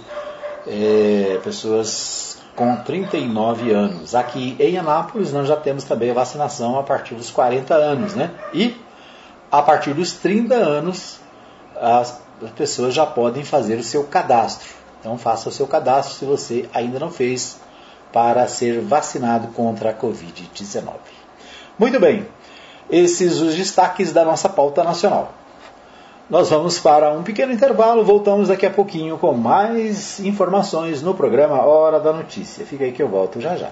é, 0.67 1.41
pessoas 1.43 2.37
com 2.55 2.77
39 2.77 3.71
anos. 3.73 4.15
Aqui 4.15 4.55
em 4.61 4.77
Anápolis 4.77 5.33
nós 5.33 5.49
já 5.49 5.57
temos 5.57 5.85
também 5.85 6.11
a 6.11 6.15
vacinação 6.15 6.79
a 6.79 6.83
partir 6.83 7.15
dos 7.15 7.31
40 7.31 7.73
anos. 7.75 8.15
Né? 8.15 8.31
E 8.53 8.77
a 9.51 9.63
partir 9.63 9.95
dos 9.95 10.13
30 10.13 10.57
anos 10.57 11.19
as 11.81 12.21
pessoas 12.55 12.93
já 12.93 13.07
podem 13.07 13.45
fazer 13.45 13.77
o 13.77 13.83
seu 13.83 14.05
cadastro. 14.05 14.69
Então 15.01 15.17
faça 15.17 15.49
o 15.49 15.53
seu 15.53 15.67
cadastro 15.67 16.15
se 16.17 16.27
você 16.27 16.69
ainda 16.75 16.99
não 16.99 17.11
fez 17.11 17.59
para 18.13 18.47
ser 18.47 18.81
vacinado 18.81 19.49
contra 19.49 19.91
a 19.91 19.95
Covid-19. 19.95 20.95
Muito 21.79 21.99
bem, 21.99 22.27
esses 22.91 23.41
os 23.41 23.55
destaques 23.55 24.13
da 24.13 24.25
nossa 24.25 24.49
pauta 24.49 24.83
nacional. 24.85 25.33
Nós 26.29 26.49
vamos 26.49 26.79
para 26.79 27.13
um 27.13 27.25
pequeno 27.25 27.53
intervalo, 27.53 28.05
voltamos 28.05 28.49
daqui 28.49 28.65
a 28.65 28.71
pouquinho 28.71 29.19
com 29.19 29.33
mais 29.33 30.21
informações 30.21 31.03
no 31.03 31.13
programa 31.13 31.63
Hora 31.63 31.99
da 31.99 32.13
Notícia. 32.13 32.65
Fica 32.65 32.85
aí 32.85 32.93
que 32.93 33.03
eu 33.03 33.09
volto 33.09 33.41
já 33.41 33.57
já. 33.57 33.71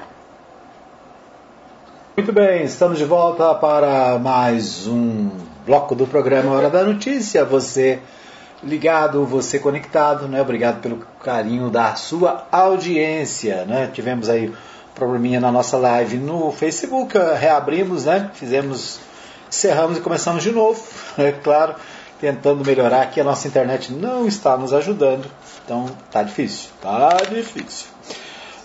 Muito 2.17 2.33
bem, 2.33 2.65
estamos 2.65 2.99
de 2.99 3.05
volta 3.05 3.55
para 3.55 4.19
mais 4.19 4.89
um 4.89 5.31
bloco 5.65 5.95
do 5.95 6.05
programa 6.05 6.51
Hora 6.51 6.69
da 6.69 6.83
Notícia. 6.83 7.45
Você 7.45 8.01
ligado, 8.63 9.25
você 9.25 9.59
conectado, 9.59 10.27
né? 10.27 10.41
Obrigado 10.41 10.81
pelo 10.81 10.99
carinho 11.23 11.71
da 11.71 11.95
sua 11.95 12.47
audiência, 12.51 13.65
né? 13.65 13.91
Tivemos 13.93 14.29
aí 14.29 14.53
probleminha 14.95 15.41
na 15.41 15.53
nossa 15.53 15.77
live 15.77 16.17
no 16.17 16.51
Facebook, 16.51 17.17
reabrimos, 17.39 18.05
né? 18.05 18.31
Fizemos, 18.35 18.99
encerramos 19.49 19.99
e 19.99 20.01
começamos 20.01 20.43
de 20.43 20.51
novo, 20.51 20.83
é 21.17 21.33
claro, 21.33 21.75
tentando 22.21 22.65
melhorar 22.65 23.03
aqui 23.03 23.21
a 23.21 23.25
nossa 23.25 23.47
internet 23.47 23.93
não 23.93 24.27
está 24.27 24.57
nos 24.57 24.73
ajudando, 24.73 25.27
então 25.65 25.87
tá 26.11 26.23
difícil, 26.23 26.71
tá 26.83 27.17
difícil. 27.31 27.87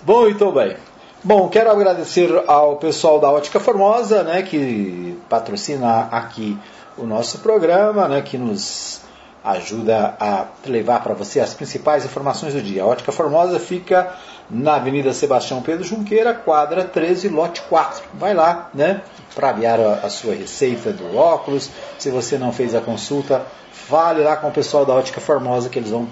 Bom, 0.01 0.27
então 0.27 0.51
bem. 0.51 0.75
Bom, 1.23 1.47
quero 1.47 1.71
agradecer 1.71 2.29
ao 2.47 2.75
pessoal 2.75 3.17
da 3.19 3.32
Ótica 3.32 3.60
Formosa, 3.60 4.23
né, 4.23 4.41
que 4.41 5.17
patrocina 5.29 6.10
aqui 6.12 6.58
o 6.97 7.06
nosso 7.06 7.39
programa, 7.39 8.10
né, 8.10 8.21
que 8.21 8.38
nos 8.38 9.01
ajuda 9.43 10.15
a 10.19 10.45
levar 10.65 11.03
para 11.03 11.13
você 11.13 11.39
as 11.39 11.53
principais 11.53 12.06
informações 12.06 12.53
do 12.53 12.62
dia. 12.62 12.84
A 12.84 12.86
Ótica 12.86 13.12
Formosa 13.12 13.60
fica 13.60 14.15
na 14.49 14.75
Avenida 14.75 15.13
Sebastião 15.13 15.62
Pedro 15.62 15.84
Junqueira, 15.84 16.34
quadra 16.34 16.86
13, 16.86 17.27
lote 17.29 17.62
4. 17.63 18.03
Vai 18.13 18.34
lá, 18.34 18.69
né, 18.73 19.01
para 19.36 19.49
aviar 19.49 19.79
a, 19.79 19.93
a, 20.06 20.10
sua 20.10 20.34
receita 20.34 20.91
do 20.91 21.17
óculos. 21.17 21.69
Se 21.99 22.10
você 22.10 22.38
não 22.38 22.53
fez 22.53 22.73
a 22.73 22.82
consulta, 22.82 23.45
fale 23.71 24.23
lá 24.23 24.38
com 24.38 24.47
o 24.47 24.51
pessoal 24.51 24.86
da 24.86 24.93
Ótica 24.93 25.19
Formosa 25.19 25.69
que 25.69 25.79
eles 25.79 25.91
vão 25.91 26.08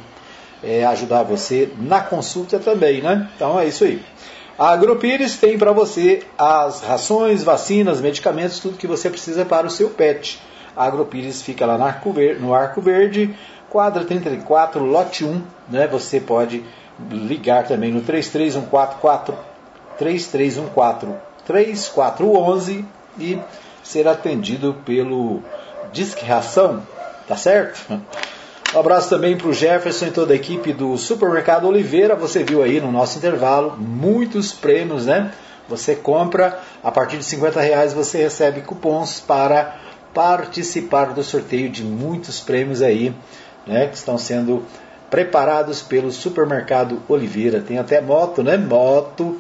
é, 0.64 0.86
ajudar 0.86 1.24
você 1.24 1.72
na 1.78 2.02
consulta 2.02 2.60
também, 2.60 3.02
né? 3.02 3.30
Então 3.36 3.60
é 3.60 3.66
isso 3.66 3.84
aí. 3.84 4.04
A 4.60 4.74
Agropires 4.74 5.38
tem 5.38 5.58
para 5.58 5.72
você 5.72 6.24
as 6.38 6.82
rações, 6.82 7.44
vacinas, 7.44 8.02
medicamentos, 8.02 8.60
tudo 8.60 8.78
que 8.78 8.86
você 8.86 9.10
precisa 9.10 9.46
para 9.46 9.66
o 9.66 9.72
seu 9.72 9.90
pet. 9.90 10.40
Agropires 10.76 11.42
fica 11.42 11.66
lá 11.66 11.78
no 11.78 12.54
Arco 12.54 12.82
Verde, 12.82 13.36
quadra 13.70 14.04
34, 14.04 14.84
lote 14.84 15.26
1. 15.26 15.42
Né? 15.70 15.88
Você 15.88 16.20
pode 16.20 16.64
ligar 17.10 17.66
também 17.66 17.92
no 17.92 18.02
3314 18.02 19.38
3314 19.98 21.14
3411 21.46 22.86
e 23.20 23.40
ser 23.84 24.08
atendido 24.08 24.76
pelo 24.86 25.42
Disque 25.92 26.26
Ração, 26.26 26.82
tá 27.28 27.36
certo? 27.36 28.02
Um 28.74 28.80
abraço 28.80 29.10
também 29.10 29.36
para 29.36 29.50
o 29.50 29.54
Jefferson 29.54 30.06
e 30.06 30.12
toda 30.12 30.32
a 30.32 30.36
equipe 30.36 30.72
do 30.72 30.98
Supermercado 30.98 31.68
Oliveira. 31.68 32.16
Você 32.16 32.42
viu 32.42 32.64
aí 32.64 32.80
no 32.80 32.90
nosso 32.92 33.18
intervalo 33.18 33.76
muitos 33.78 34.54
prêmios, 34.54 35.08
né? 35.08 35.34
Você 35.68 35.96
compra, 35.96 36.60
a 36.84 36.92
partir 36.92 37.18
de 37.18 37.26
50 37.26 37.60
reais 37.60 37.94
você 37.94 38.20
recebe 38.20 38.62
cupons 38.62 39.20
para 39.20 39.76
participar 40.14 41.14
do 41.14 41.24
sorteio 41.24 41.70
de 41.70 41.84
muitos 41.84 42.40
prêmios 42.40 42.82
aí, 42.82 43.14
né, 43.66 43.88
que 43.88 43.96
estão 43.96 44.18
sendo 44.18 44.64
preparados 45.10 45.82
pelo 45.82 46.12
supermercado 46.12 47.02
Oliveira. 47.08 47.62
Tem 47.62 47.78
até 47.78 48.00
moto, 48.00 48.42
né? 48.42 48.58
Moto, 48.58 49.38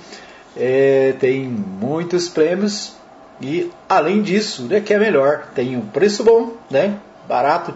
é, 0.56 1.16
tem 1.20 1.46
muitos 1.46 2.28
prêmios 2.28 2.94
e 3.42 3.72
além 3.88 4.22
disso, 4.22 4.64
né, 4.64 4.82
que 4.82 4.94
é 4.94 5.00
melhor, 5.00 5.48
tem 5.56 5.76
um 5.76 5.86
preço 5.86 6.24
bom, 6.24 6.58
né? 6.70 6.98
Barato 7.28 7.74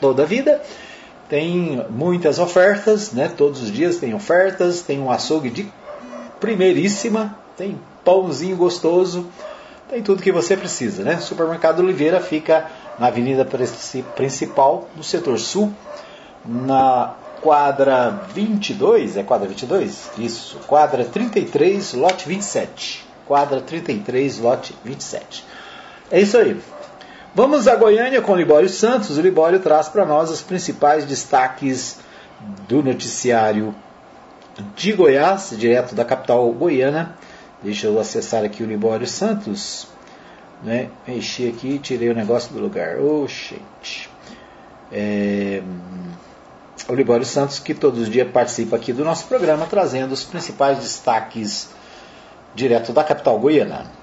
toda 0.00 0.22
a 0.22 0.26
vida. 0.26 0.60
Tem 1.28 1.84
muitas 1.88 2.38
ofertas, 2.38 3.12
né? 3.12 3.32
Todos 3.34 3.62
os 3.62 3.72
dias 3.72 3.96
tem 3.96 4.12
ofertas, 4.12 4.82
tem 4.82 5.00
um 5.00 5.10
açougue 5.10 5.48
de 5.48 5.72
primeiríssima, 6.38 7.36
tem 7.56 7.80
pãozinho 8.04 8.56
gostoso 8.56 9.26
tem 9.92 10.02
tudo 10.02 10.22
que 10.22 10.32
você 10.32 10.56
precisa, 10.56 11.04
né? 11.04 11.18
Supermercado 11.18 11.80
Oliveira 11.80 12.18
fica 12.18 12.66
na 12.98 13.08
Avenida 13.08 13.46
Principal, 14.16 14.88
no 14.96 15.04
setor 15.04 15.38
sul, 15.38 15.70
na 16.46 17.12
quadra 17.42 18.22
22, 18.32 19.18
é 19.18 19.22
quadra 19.22 19.46
22? 19.46 20.12
Isso, 20.16 20.58
quadra 20.66 21.04
33, 21.04 21.92
lote 21.92 22.26
27. 22.26 23.04
Quadra 23.26 23.60
33, 23.60 24.38
lote 24.38 24.74
27. 24.82 25.44
É 26.10 26.22
isso 26.22 26.38
aí. 26.38 26.58
Vamos 27.34 27.68
a 27.68 27.76
Goiânia 27.76 28.22
com 28.22 28.32
o 28.32 28.36
Libório 28.36 28.70
Santos. 28.70 29.18
O 29.18 29.20
Libório 29.20 29.60
traz 29.60 29.90
para 29.90 30.06
nós 30.06 30.30
os 30.30 30.40
principais 30.40 31.04
destaques 31.04 31.98
do 32.66 32.82
noticiário 32.82 33.74
de 34.74 34.92
Goiás, 34.94 35.52
direto 35.54 35.94
da 35.94 36.04
capital 36.04 36.50
goiana. 36.50 37.14
Deixa 37.62 37.86
eu 37.86 37.98
acessar 37.98 38.44
aqui 38.44 38.62
o 38.62 38.66
Libório 38.66 39.06
Santos. 39.06 39.86
Né? 40.62 40.90
Mexi 41.06 41.48
aqui 41.48 41.78
tirei 41.78 42.08
o 42.08 42.14
negócio 42.14 42.52
do 42.52 42.60
lugar. 42.60 42.98
Oh, 42.98 43.26
gente. 43.26 44.10
É... 44.90 45.62
O 46.88 46.94
Libório 46.94 47.24
Santos, 47.24 47.58
que 47.58 47.74
todos 47.74 48.00
os 48.00 48.10
dias 48.10 48.28
participa 48.30 48.76
aqui 48.76 48.92
do 48.92 49.04
nosso 49.04 49.26
programa, 49.26 49.66
trazendo 49.66 50.12
os 50.12 50.24
principais 50.24 50.78
destaques 50.78 51.70
direto 52.54 52.92
da 52.92 53.04
capital 53.04 53.38
goiana. 53.38 54.01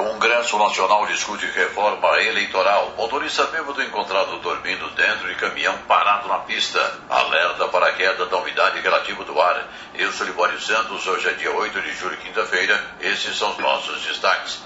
Congresso 0.00 0.58
Nacional 0.58 1.06
discute 1.06 1.44
reforma 1.44 2.22
eleitoral. 2.22 2.94
Motorista 2.96 3.44
bêbado 3.48 3.82
encontrado 3.82 4.38
dormindo 4.38 4.88
dentro 4.92 5.28
de 5.28 5.34
caminhão 5.34 5.76
parado 5.86 6.26
na 6.26 6.38
pista. 6.38 6.80
Alerta 7.10 7.68
para 7.68 7.88
a 7.88 7.92
queda 7.92 8.24
da 8.24 8.38
umidade 8.38 8.80
relativa 8.80 9.22
do 9.24 9.38
ar. 9.38 9.68
Eu 9.94 10.10
sou 10.10 10.26
Libório 10.26 10.58
Santos, 10.58 11.06
hoje 11.06 11.28
é 11.28 11.34
dia 11.34 11.52
8 11.52 11.82
de 11.82 11.92
julho, 11.92 12.16
quinta-feira. 12.16 12.82
Esses 13.02 13.36
são 13.36 13.50
os 13.50 13.58
nossos 13.58 14.00
destaques. 14.00 14.62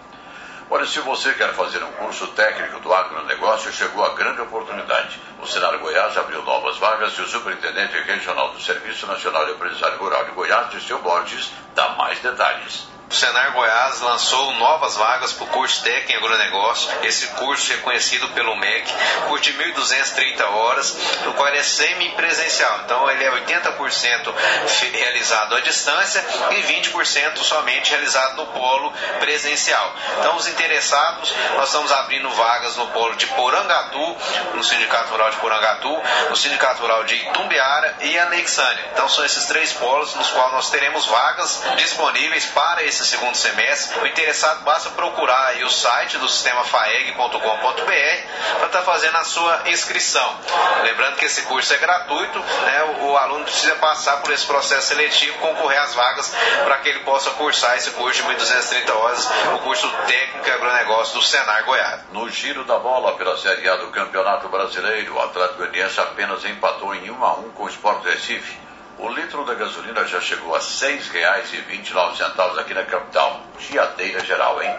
Olha, 0.70 0.86
se 0.86 0.98
você 1.00 1.32
quer 1.34 1.52
fazer 1.52 1.82
um 1.84 1.92
curso 1.92 2.26
técnico 2.28 2.80
do 2.80 2.92
agronegócio, 2.92 3.72
chegou 3.72 4.04
a 4.04 4.14
grande 4.14 4.40
oportunidade. 4.40 5.20
O 5.40 5.46
Senar 5.46 5.76
Goiás 5.78 6.16
abriu 6.16 6.42
novas 6.42 6.78
vagas 6.78 7.12
e 7.18 7.22
o 7.22 7.28
Superintendente 7.28 8.00
Regional 8.00 8.52
do 8.52 8.60
Serviço 8.60 9.06
Nacional 9.06 9.44
de 9.44 9.52
Aprendizagem 9.52 9.98
Rural 9.98 10.24
de 10.24 10.32
Goiás, 10.32 10.70
Dirceu 10.70 11.00
Borges, 11.02 11.52
dá 11.74 11.90
mais 11.90 12.18
detalhes. 12.20 12.93
O 13.14 13.16
Senar 13.16 13.52
Goiás 13.52 14.00
lançou 14.00 14.54
novas 14.54 14.96
vagas 14.96 15.32
para 15.32 15.44
o 15.44 15.46
curso 15.46 15.84
técnico 15.84 16.10
em 16.10 16.16
agronegócio. 16.16 16.90
Esse 17.04 17.28
curso 17.28 17.72
é 17.72 17.76
conhecido 17.76 18.28
pelo 18.30 18.56
MEC, 18.56 18.92
curso 19.28 19.44
de 19.44 19.54
1.230 19.56 20.42
horas, 20.50 20.96
no 21.24 21.32
qual 21.34 21.46
é 21.46 21.62
semi-presencial. 21.62 22.80
Então 22.84 23.08
ele 23.08 23.22
é 23.22 23.30
80% 23.30 24.34
realizado 24.92 25.54
à 25.54 25.60
distância 25.60 26.24
e 26.50 26.62
20% 26.64 27.36
somente 27.38 27.90
realizado 27.90 28.34
no 28.34 28.46
polo 28.48 28.92
presencial. 29.20 29.94
Então 30.18 30.34
os 30.34 30.48
interessados, 30.48 31.32
nós 31.54 31.68
estamos 31.68 31.92
abrindo 31.92 32.28
vagas 32.30 32.74
no 32.74 32.88
polo 32.88 33.14
de 33.14 33.28
Porangatu, 33.28 34.16
no 34.54 34.64
Sindicato 34.64 35.10
Rural 35.10 35.30
de 35.30 35.36
Porangatu, 35.36 36.02
no 36.30 36.34
Sindicato 36.34 36.82
Rural 36.82 37.04
de 37.04 37.14
Itumbiara 37.14 37.96
e 38.00 38.18
Anexânia. 38.18 38.86
Então 38.92 39.08
são 39.08 39.24
esses 39.24 39.46
três 39.46 39.72
polos 39.72 40.16
nos 40.16 40.30
quais 40.30 40.52
nós 40.52 40.68
teremos 40.70 41.06
vagas 41.06 41.62
disponíveis 41.76 42.46
para 42.46 42.82
esse 42.82 43.03
segundo 43.04 43.36
semestre. 43.36 43.98
O 44.00 44.06
interessado 44.06 44.62
basta 44.62 44.90
procurar 44.90 45.48
aí 45.48 45.64
o 45.64 45.70
site 45.70 46.18
do 46.18 46.28
sistema 46.28 46.64
faeg.com.br 46.64 47.38
para 47.38 48.66
estar 48.66 48.68
tá 48.68 48.82
fazendo 48.82 49.16
a 49.16 49.24
sua 49.24 49.62
inscrição. 49.66 50.36
Lembrando 50.82 51.16
que 51.16 51.26
esse 51.26 51.42
curso 51.42 51.72
é 51.72 51.78
gratuito, 51.78 52.38
né? 52.38 52.82
o, 53.00 53.06
o 53.06 53.16
aluno 53.16 53.44
precisa 53.44 53.74
passar 53.76 54.18
por 54.18 54.32
esse 54.32 54.46
processo 54.46 54.88
seletivo, 54.88 55.38
concorrer 55.38 55.80
às 55.80 55.94
vagas 55.94 56.34
para 56.64 56.78
que 56.78 56.88
ele 56.88 57.00
possa 57.00 57.30
cursar 57.32 57.76
esse 57.76 57.90
curso 57.92 58.22
de 58.22 58.28
1.230 58.28 58.94
horas, 58.94 59.30
o 59.54 59.58
curso 59.58 59.88
técnico 60.06 60.44
agronegócio 60.54 61.14
do 61.14 61.22
Senar 61.22 61.64
Goiás. 61.64 62.00
No 62.12 62.28
giro 62.30 62.64
da 62.64 62.78
bola 62.78 63.16
pela 63.16 63.36
Série 63.36 63.68
A 63.68 63.76
do 63.76 63.88
Campeonato 63.88 64.48
Brasileiro, 64.48 65.14
o 65.14 65.20
Atlético 65.20 65.58
Goianiense 65.58 66.00
apenas 66.00 66.44
empatou 66.44 66.94
em 66.94 67.10
1 67.10 67.24
a 67.24 67.34
1 67.34 67.50
com 67.50 67.64
o 67.64 67.68
Sport 67.68 68.04
Recife. 68.04 68.63
O 68.96 69.08
litro 69.08 69.44
da 69.44 69.54
gasolina 69.54 70.04
já 70.06 70.20
chegou 70.20 70.54
a 70.54 70.58
R$ 70.58 70.64
6,29 70.64 72.58
aqui 72.60 72.74
na 72.74 72.84
capital. 72.84 73.40
Giadeira 73.58 74.20
geral, 74.20 74.62
hein? 74.62 74.72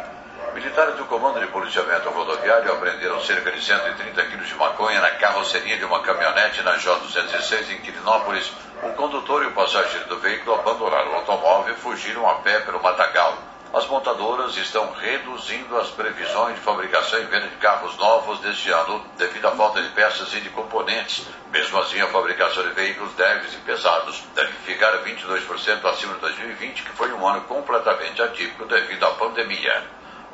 Militares 0.54 0.96
do 0.96 1.06
Comando 1.06 1.40
de 1.42 1.48
Policiamento 1.48 2.10
Rodoviário 2.10 2.72
apreenderam 2.72 3.22
cerca 3.22 3.52
de 3.52 3.62
130 3.62 4.26
quilos 4.28 4.48
de 4.48 4.56
maconha 4.56 5.02
na 5.02 5.12
carroceria 5.12 5.78
de 5.78 5.84
uma 5.84 6.00
caminhonete 6.00 6.62
na 6.62 6.78
J206 6.78 7.72
em 7.72 7.82
Quirinópolis. 7.82 8.54
O 8.84 8.94
condutor 8.94 9.44
e 9.44 9.48
o 9.48 9.52
passageiro 9.52 10.08
do 10.08 10.18
veículo 10.20 10.56
abandonaram 10.56 11.12
o 11.12 11.16
automóvel 11.16 11.74
e 11.74 11.78
fugiram 11.78 12.30
a 12.30 12.36
pé 12.36 12.62
pelo 12.62 12.82
Matagal 12.82 13.55
as 13.76 13.86
montadoras 13.88 14.56
estão 14.56 14.90
reduzindo 14.94 15.78
as 15.78 15.90
previsões 15.90 16.56
de 16.56 16.62
fabricação 16.62 17.20
e 17.20 17.26
venda 17.26 17.50
de 17.50 17.58
carros 17.58 17.98
novos 17.98 18.40
deste 18.40 18.72
ano 18.72 19.04
devido 19.18 19.50
à 19.50 19.52
falta 19.52 19.82
de 19.82 19.90
peças 19.90 20.34
e 20.34 20.40
de 20.40 20.50
componentes. 20.52 21.28
Mesmo 21.52 21.78
assim, 21.80 22.00
a 22.00 22.08
fabricação 22.08 22.64
de 22.64 22.70
veículos 22.70 23.14
leves 23.18 23.54
e 23.54 23.58
pesados 23.58 24.24
deve 24.34 24.54
ficar 24.64 25.04
22% 25.04 25.86
acima 25.90 26.14
de 26.14 26.22
2020, 26.22 26.84
que 26.84 26.92
foi 26.92 27.12
um 27.12 27.28
ano 27.28 27.42
completamente 27.42 28.22
atípico 28.22 28.64
devido 28.64 29.04
à 29.04 29.10
pandemia. 29.10 29.84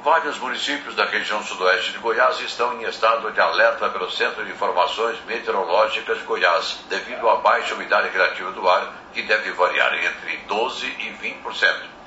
Vários 0.04 0.38
municípios 0.38 0.94
da 0.94 1.06
região 1.06 1.44
sudoeste 1.44 1.94
de 1.94 1.98
Goiás 1.98 2.40
estão 2.42 2.80
em 2.80 2.84
estado 2.84 3.32
de 3.32 3.42
alerta 3.42 3.90
pelo 3.90 4.12
Centro 4.12 4.46
de 4.46 4.52
Informações 4.52 5.18
Meteorológicas 5.26 6.20
de 6.20 6.26
Goiás, 6.26 6.86
devido 6.88 7.28
à 7.28 7.38
baixa 7.38 7.74
umidade 7.74 8.10
relativa 8.10 8.52
do 8.52 8.70
ar, 8.70 8.94
que 9.12 9.24
deve 9.24 9.50
variar 9.54 9.96
entre 9.96 10.38
12% 10.48 10.94
e 11.00 11.34
20%. 11.44 12.01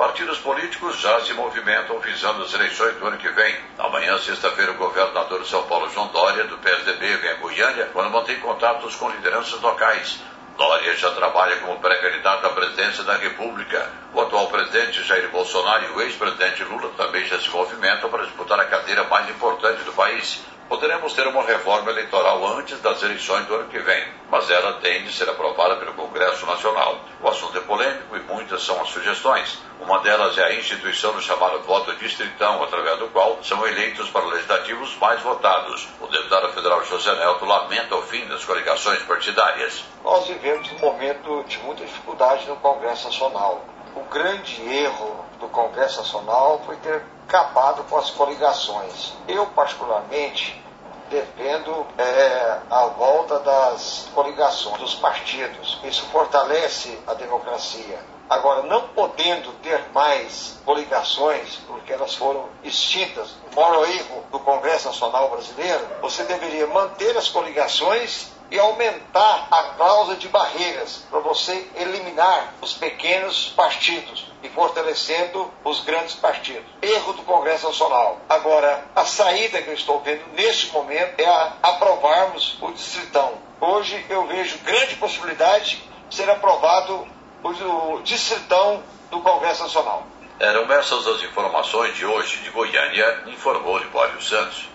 Partidos 0.00 0.38
políticos 0.38 0.98
já 0.98 1.20
se 1.20 1.34
movimentam 1.34 2.00
visando 2.00 2.42
as 2.42 2.54
eleições 2.54 2.96
do 2.96 3.06
ano 3.06 3.18
que 3.18 3.28
vem. 3.28 3.54
Amanhã, 3.78 4.16
sexta-feira, 4.16 4.72
o 4.72 4.76
governador 4.76 5.42
de 5.42 5.46
São 5.46 5.62
Paulo, 5.64 5.90
João 5.90 6.06
Dória, 6.06 6.44
do 6.44 6.56
PSDB, 6.56 7.18
vem 7.18 7.30
a 7.32 7.34
Goiânia, 7.34 7.90
quando 7.92 8.08
mantém 8.08 8.40
contatos 8.40 8.96
com 8.96 9.10
lideranças 9.10 9.60
locais. 9.60 10.18
Dória 10.56 10.96
já 10.96 11.10
trabalha 11.10 11.58
como 11.58 11.78
pré-candidato 11.80 12.46
à 12.46 12.48
presidência 12.48 13.04
da 13.04 13.16
República. 13.18 13.92
O 14.14 14.22
atual 14.22 14.48
presidente 14.48 15.04
Jair 15.04 15.28
Bolsonaro 15.28 15.84
e 15.84 15.90
o 15.90 16.00
ex-presidente 16.00 16.64
Lula 16.64 16.90
também 16.96 17.26
já 17.26 17.38
se 17.38 17.50
movimentam 17.50 18.08
para 18.08 18.24
disputar 18.24 18.58
a 18.58 18.64
cadeira 18.64 19.04
mais 19.04 19.28
importante 19.28 19.82
do 19.82 19.92
país 19.92 20.40
poderemos 20.70 21.12
ter 21.14 21.26
uma 21.26 21.42
reforma 21.42 21.90
eleitoral 21.90 22.46
antes 22.46 22.80
das 22.80 23.02
eleições 23.02 23.44
do 23.46 23.56
ano 23.56 23.68
que 23.68 23.80
vem, 23.80 24.04
mas 24.30 24.48
ela 24.48 24.74
tem 24.74 25.02
de 25.02 25.12
ser 25.12 25.28
aprovada 25.28 25.74
pelo 25.74 25.94
Congresso 25.94 26.46
Nacional. 26.46 27.00
O 27.20 27.28
assunto 27.28 27.58
é 27.58 27.60
polêmico 27.60 28.16
e 28.16 28.20
muitas 28.20 28.62
são 28.62 28.80
as 28.80 28.88
sugestões. 28.88 29.60
Uma 29.80 29.98
delas 29.98 30.38
é 30.38 30.44
a 30.44 30.54
instituição 30.54 31.12
do 31.12 31.20
chamado 31.20 31.60
voto 31.64 31.92
distritão, 31.96 32.62
através 32.62 33.00
do 33.00 33.08
qual 33.08 33.42
são 33.42 33.66
eleitos 33.66 34.08
para 34.10 34.24
legislativos 34.26 34.96
mais 34.98 35.20
votados. 35.22 35.88
O 36.00 36.06
deputado 36.06 36.52
federal 36.52 36.84
José 36.84 37.16
Nelto 37.16 37.44
lamenta 37.44 37.96
o 37.96 38.02
fim 38.02 38.24
das 38.28 38.44
coligações 38.44 39.02
partidárias. 39.02 39.84
Nós 40.04 40.28
vivemos 40.28 40.70
um 40.70 40.78
momento 40.78 41.42
de 41.48 41.58
muita 41.58 41.84
dificuldade 41.84 42.46
no 42.46 42.54
Congresso 42.56 43.06
Nacional. 43.08 43.64
O 43.96 44.02
grande 44.04 44.62
erro 44.72 45.24
do 45.40 45.48
Congresso 45.48 45.98
Nacional 45.98 46.62
foi 46.64 46.76
ter 46.76 47.02
acabado 47.30 47.84
com 47.84 47.96
as 47.96 48.10
coligações. 48.10 49.12
Eu, 49.28 49.46
particularmente, 49.46 50.60
defendo 51.08 51.86
é, 51.96 52.58
a 52.68 52.86
volta 52.86 53.38
das 53.38 54.08
coligações, 54.12 54.78
dos 54.78 54.94
partidos. 54.96 55.78
Isso 55.84 56.04
fortalece 56.06 56.98
a 57.06 57.14
democracia. 57.14 58.00
Agora, 58.28 58.62
não 58.62 58.88
podendo 58.88 59.52
ter 59.60 59.90
mais 59.92 60.60
coligações, 60.64 61.56
porque 61.66 61.92
elas 61.92 62.14
foram 62.14 62.48
extintas, 62.62 63.30
o 63.50 63.56
maior 63.56 63.88
erro 63.88 64.24
do 64.30 64.38
Congresso 64.40 64.88
Nacional 64.88 65.30
Brasileiro, 65.30 65.86
você 66.00 66.24
deveria 66.24 66.66
manter 66.66 67.16
as 67.16 67.28
coligações 67.28 68.28
e 68.50 68.58
aumentar 68.58 69.46
a 69.50 69.62
cláusula 69.76 70.16
de 70.16 70.28
barreiras 70.28 71.04
para 71.10 71.20
você 71.20 71.68
eliminar 71.76 72.54
os 72.60 72.72
pequenos 72.72 73.48
partidos 73.56 74.29
e 74.42 74.48
fortalecendo 74.48 75.50
os 75.64 75.80
grandes 75.84 76.14
partidos. 76.14 76.64
Erro 76.82 77.12
do 77.12 77.22
Congresso 77.22 77.66
Nacional. 77.66 78.20
Agora, 78.28 78.84
a 78.94 79.04
saída 79.04 79.60
que 79.62 79.68
eu 79.68 79.74
estou 79.74 80.00
vendo 80.00 80.22
neste 80.34 80.72
momento 80.72 81.20
é 81.20 81.26
a 81.26 81.56
aprovarmos 81.62 82.58
o 82.60 82.70
distritão 82.72 83.50
hoje 83.60 84.04
eu 84.08 84.26
vejo 84.26 84.58
grande 84.64 84.96
possibilidade 84.96 85.82
de 86.08 86.16
ser 86.16 86.28
aprovado 86.30 87.06
o 87.42 88.00
distritão 88.02 88.82
do 89.10 89.20
Congresso 89.20 89.62
Nacional. 89.62 90.06
Eram 90.38 90.70
essas 90.72 91.06
as 91.06 91.22
informações 91.22 91.94
de 91.94 92.06
hoje 92.06 92.38
de 92.38 92.50
Goiânia, 92.50 93.24
informou 93.26 93.78
Libório 93.78 94.20
Santos. 94.22 94.68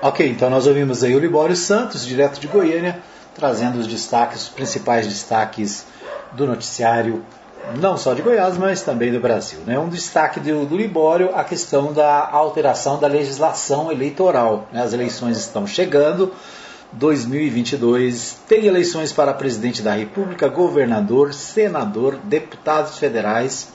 Ok, 0.00 0.28
então 0.28 0.50
nós 0.50 0.66
ouvimos 0.66 1.04
aí 1.04 1.14
o 1.14 1.20
Libório 1.20 1.54
Santos, 1.54 2.04
direto 2.04 2.40
de 2.40 2.48
Goiânia, 2.48 3.00
trazendo 3.34 3.78
os 3.78 3.86
destaques, 3.86 4.42
os 4.42 4.48
principais 4.48 5.06
destaques 5.06 5.86
do 6.32 6.46
noticiário, 6.46 7.24
não 7.78 7.96
só 7.96 8.12
de 8.14 8.22
Goiás, 8.22 8.56
mas 8.58 8.82
também 8.82 9.12
do 9.12 9.20
Brasil. 9.20 9.60
Né? 9.66 9.78
Um 9.78 9.88
destaque 9.88 10.40
do, 10.40 10.66
do 10.66 10.76
Libório, 10.76 11.34
a 11.34 11.44
questão 11.44 11.92
da 11.92 12.28
alteração 12.28 12.98
da 12.98 13.06
legislação 13.06 13.90
eleitoral. 13.90 14.68
Né? 14.72 14.82
As 14.82 14.92
eleições 14.92 15.36
estão 15.38 15.66
chegando, 15.66 16.32
2022 16.92 18.40
tem 18.46 18.66
eleições 18.66 19.12
para 19.12 19.32
presidente 19.32 19.80
da 19.80 19.94
República, 19.94 20.48
governador, 20.48 21.32
senador, 21.32 22.16
deputados 22.24 22.98
federais 22.98 23.68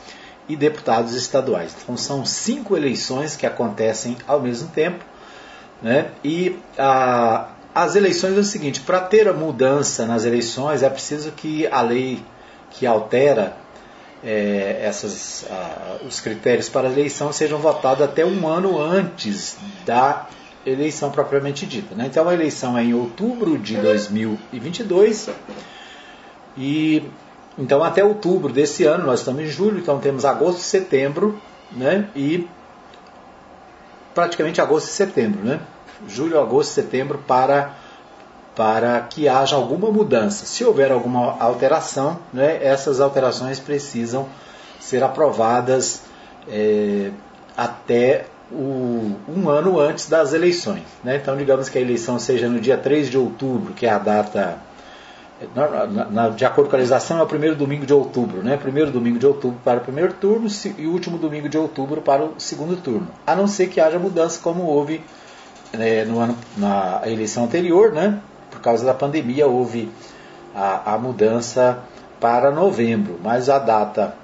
e 0.48 0.56
deputados 0.56 1.16
estaduais. 1.16 1.76
Então 1.82 1.98
são 1.98 2.24
cinco 2.26 2.78
eleições 2.78 3.36
que 3.36 3.46
acontecem 3.46 4.18
ao 4.28 4.40
mesmo 4.40 4.70
tempo. 4.70 5.04
Né? 5.82 6.12
E 6.24 6.58
a, 6.78 7.48
as 7.74 7.96
eleições 7.96 8.38
é 8.38 8.40
o 8.40 8.44
seguinte: 8.44 8.82
para 8.82 9.00
ter 9.00 9.28
a 9.28 9.34
mudança 9.34 10.06
nas 10.06 10.26
eleições 10.26 10.84
é 10.84 10.90
preciso 10.90 11.32
que 11.32 11.68
a 11.68 11.82
lei 11.82 12.24
que 12.72 12.86
altera 12.86 13.56
é, 14.24 14.80
essas, 14.82 15.46
os 16.06 16.20
critérios 16.20 16.70
para 16.70 16.88
a 16.88 16.92
eleição 16.92 17.32
sejam 17.32 17.60
votados 17.60 18.04
até 18.04 18.26
um 18.26 18.48
ano 18.48 18.80
antes 18.82 19.58
da 19.86 20.28
eleição 20.66 21.12
propriamente 21.12 21.66
dita. 21.66 21.96
Né? 21.96 22.08
Então 22.08 22.28
a 22.28 22.34
eleição 22.34 22.78
é 22.78 22.84
em 22.84 22.94
outubro 22.94 23.58
de 23.58 23.78
2022 23.78 25.30
e 26.58 27.04
então 27.58 27.84
até 27.84 28.04
outubro 28.04 28.54
desse 28.54 28.84
ano, 28.84 29.06
nós 29.06 29.20
estamos 29.20 29.42
em 29.42 29.48
julho, 29.48 29.80
então 29.80 30.00
temos 30.00 30.26
agosto 30.26 30.60
e 30.60 30.64
setembro, 30.64 31.42
né? 31.72 32.08
E 32.16 32.48
praticamente 34.14 34.62
agosto 34.62 34.88
e 34.88 34.92
setembro, 34.92 35.44
né? 35.44 35.60
Julho, 36.08 36.40
agosto 36.40 36.72
setembro 36.72 37.18
para 37.28 37.76
para 38.58 39.00
que 39.02 39.30
haja 39.30 39.56
alguma 39.56 39.92
mudança. 39.92 40.48
Se 40.48 40.66
houver 40.66 40.92
alguma 40.92 41.38
alteração, 41.40 42.18
né, 42.34 42.58
essas 42.60 43.00
alterações 43.00 43.60
precisam 43.60 44.26
ser 44.80 45.04
aprovadas 45.04 46.02
é, 46.50 47.12
até 47.56 48.26
o, 48.52 49.16
um 49.30 49.48
ano 49.48 49.80
antes 49.80 50.10
das 50.10 50.34
eleições. 50.34 50.82
Né? 51.04 51.18
Então, 51.18 51.38
digamos 51.38 51.70
que 51.70 51.78
a 51.78 51.82
eleição 51.82 52.18
seja 52.18 52.50
no 52.50 52.60
dia 52.60 52.78
3 52.78 53.12
de 53.12 53.18
outubro, 53.18 53.74
que 53.74 53.86
é 53.86 53.92
a 53.92 54.00
data, 54.00 54.58
na, 55.54 55.86
na, 56.06 56.30
de 56.30 56.44
acordo 56.44 56.72
com 56.72 56.76
a 56.76 56.80
legislação, 56.80 57.20
é 57.20 57.22
o 57.22 57.28
primeiro 57.28 57.56
domingo 57.56 57.86
de 57.86 57.94
outubro. 57.94 58.42
Né? 58.42 58.58
Primeiro 58.58 58.90
domingo 58.90 59.20
de 59.20 59.28
outubro 59.28 59.60
para 59.64 59.78
o 59.78 59.82
primeiro 59.82 60.14
turno 60.14 60.48
e 60.80 60.88
o 60.88 60.92
último 60.94 61.20
domingo 61.20 61.48
de 61.48 61.60
outubro 61.60 62.02
para 62.02 62.24
o 62.24 62.34
segundo 62.40 62.76
turno. 62.76 63.08
A 63.28 63.36
não 63.36 63.46
ser 63.46 63.68
que 63.68 63.80
haja 63.80 64.00
mudança, 64.00 64.40
como 64.42 64.64
houve 64.64 65.00
é, 65.74 66.06
no 66.06 66.20
ano, 66.20 66.36
na 66.58 67.02
eleição 67.06 67.44
anterior, 67.44 67.92
né? 67.92 68.20
Por 68.50 68.62
causa 68.62 68.86
da 68.86 68.94
pandemia, 68.94 69.48
houve 69.48 69.92
a, 70.56 70.94
a 70.94 70.98
mudança 70.98 71.80
para 72.20 72.52
novembro, 72.52 73.20
mas 73.24 73.50
a 73.50 73.60
data 73.60 74.16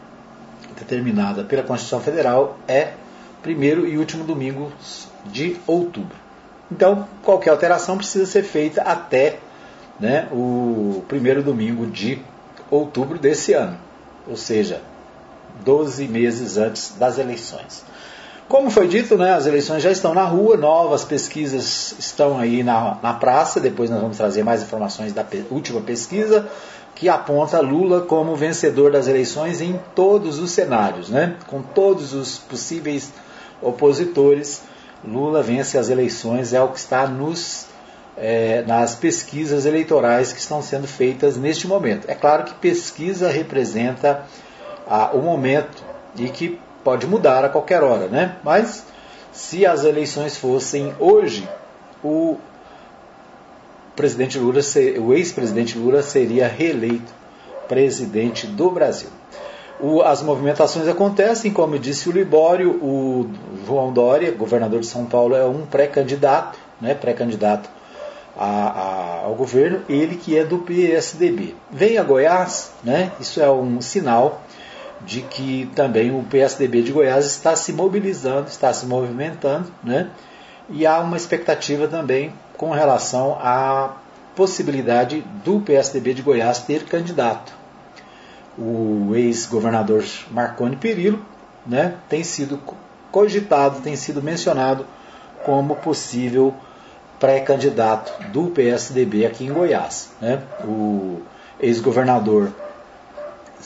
determinada 0.78 1.44
pela 1.44 1.64
Constituição 1.64 2.02
Federal 2.02 2.58
é 2.68 2.94
primeiro 3.42 3.88
e 3.88 3.98
último 3.98 4.24
domingo 4.24 4.72
de 5.26 5.58
outubro. 5.68 6.16
Então, 6.72 7.08
qualquer 7.22 7.52
alteração 7.52 7.98
precisa 7.98 8.26
ser 8.26 8.44
feita 8.44 8.82
até 8.82 9.38
né, 10.00 10.28
o 10.32 11.04
primeiro 11.08 11.44
domingo 11.44 11.86
de 11.86 12.20
outubro 12.72 13.20
desse 13.20 13.54
ano, 13.54 13.78
ou 14.28 14.36
seja, 14.36 14.82
12 15.64 16.08
meses 16.08 16.58
antes 16.58 16.96
das 16.98 17.20
eleições. 17.20 17.86
Como 18.47 18.69
foi 18.69 18.88
dito, 18.88 19.17
né, 19.17 19.34
as 19.34 19.45
eleições 19.45 19.82
já 19.82 19.91
estão 19.91 20.13
na 20.13 20.25
rua, 20.25 20.58
novas 20.58 21.03
pesquisas 21.03 21.95
estão 21.97 22.38
aí 22.38 22.62
na, 22.62 22.97
na 23.01 23.13
praça. 23.13 23.60
Depois 23.60 23.89
nós 23.89 24.01
vamos 24.01 24.17
trazer 24.17 24.43
mais 24.43 24.62
informações 24.62 25.13
da 25.13 25.23
pe 25.23 25.45
última 25.49 25.82
pesquisa, 25.82 26.47
que 26.95 27.10
aponta 27.10 27.60
Lula 27.60 28.01
como 28.01 28.36
vencedor 28.36 28.91
das 28.91 29.08
eleições 29.08 29.62
em 29.62 29.79
todos 29.95 30.39
os 30.39 30.51
cenários, 30.51 31.10
né, 31.10 31.36
com 31.47 31.62
todos 31.62 32.13
os 32.13 32.38
possíveis 32.38 33.12
opositores, 33.62 34.62
Lula 35.06 35.41
vence 35.41 35.77
as 35.77 35.89
eleições, 35.89 36.53
é 36.53 36.62
o 36.62 36.69
que 36.69 36.79
está 36.79 37.08
nos, 37.08 37.65
é, 38.15 38.63
nas 38.67 38.95
pesquisas 38.95 39.65
eleitorais 39.65 40.32
que 40.32 40.39
estão 40.39 40.62
sendo 40.62 40.88
feitas 40.88 41.36
neste 41.36 41.67
momento. 41.67 42.10
É 42.10 42.15
claro 42.15 42.43
que 42.45 42.53
pesquisa 42.56 43.29
representa 43.29 44.25
ah, 44.88 45.12
o 45.13 45.21
momento 45.21 45.84
e 46.15 46.29
que 46.29 46.60
pode 46.84 47.08
mudar 47.08 47.46
a 47.46 47.50
qualquer 47.50 47.84
hora, 47.84 48.08
né? 48.08 48.36
Mas 48.43 48.86
se 49.32 49.65
as 49.65 49.84
eleições 49.84 50.38
fossem 50.38 50.93
hoje, 51.00 51.48
o 52.04 52.38
presidente 53.96 54.38
Lula, 54.38 54.60
o 55.02 55.13
ex-presidente 55.13 55.78
Lula 55.78 56.02
seria 56.02 56.48
reeleito 56.48 57.12
presidente 57.67 58.46
do 58.46 58.69
Brasil. 58.69 59.10
O, 59.80 60.02
as 60.02 60.22
movimentações 60.22 60.88
acontecem, 60.88 61.52
como 61.52 61.78
disse 61.80 62.08
o 62.08 62.12
Libório, 62.12 62.72
o 62.72 63.30
João 63.65 63.91
Dória, 63.91 64.32
governador 64.32 64.80
de 64.80 64.88
São 64.88 65.06
Paulo, 65.06 65.36
é 65.36 65.46
um 65.46 65.65
pré-candidato, 65.65 66.58
né, 66.80 66.93
pré-candidato 66.93 67.69
ao 68.36 69.36
governo, 69.36 69.82
ele 69.88 70.15
que 70.15 70.38
é 70.38 70.43
do 70.43 70.60
PSDB. 70.60 71.56
Vem 71.72 71.98
a 71.98 72.04
Goiás, 72.04 72.72
né, 72.84 73.12
isso 73.19 73.41
é 73.41 73.50
um 73.52 73.82
sinal 73.82 74.41
de 75.06 75.22
que 75.22 75.70
também 75.76 76.12
o 76.12 76.24
PSDB 76.24 76.82
de 76.82 76.92
Goiás 76.92 77.26
está 77.26 77.56
se 77.56 77.74
mobilizando, 77.74 78.48
está 78.48 78.74
se 78.74 78.86
movimentando, 78.86 79.72
né, 79.84 80.10
e 80.70 80.86
há 80.86 81.00
uma 81.00 81.18
expectativa 81.18 81.88
também 81.88 82.34
com 82.58 82.72
relação 82.72 83.38
à 83.39 83.98
possibilidade 84.36 85.24
do 85.44 85.60
PSDB 85.60 86.13
de 86.13 86.22
Goiás 86.22 86.60
ter 86.60 86.86
candidato 86.86 87.63
o 88.58 89.12
ex-governador 89.16 90.04
Marconi 90.32 90.76
Perillo, 90.76 91.24
né, 91.66 91.96
tem 92.10 92.24
sido 92.24 92.60
cogitado, 93.12 93.82
tem 93.82 93.96
sido 93.96 94.22
mencionado 94.22 94.86
como 95.44 95.76
possível 95.76 96.54
pré-candidato 97.20 98.12
do 98.32 98.48
PSDB 98.48 99.26
aqui 99.26 99.46
em 99.46 99.54
Goiás. 99.54 100.12
Né? 100.20 100.42
O 100.63 101.22
ex-governador 101.60 102.52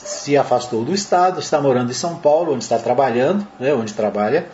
se 0.08 0.38
afastou 0.38 0.84
do 0.84 0.94
Estado, 0.94 1.38
está 1.38 1.60
morando 1.60 1.90
em 1.90 1.94
São 1.94 2.16
Paulo, 2.16 2.54
onde 2.54 2.64
está 2.64 2.78
trabalhando, 2.78 3.46
né, 3.60 3.74
onde 3.74 3.92
trabalha, 3.92 4.48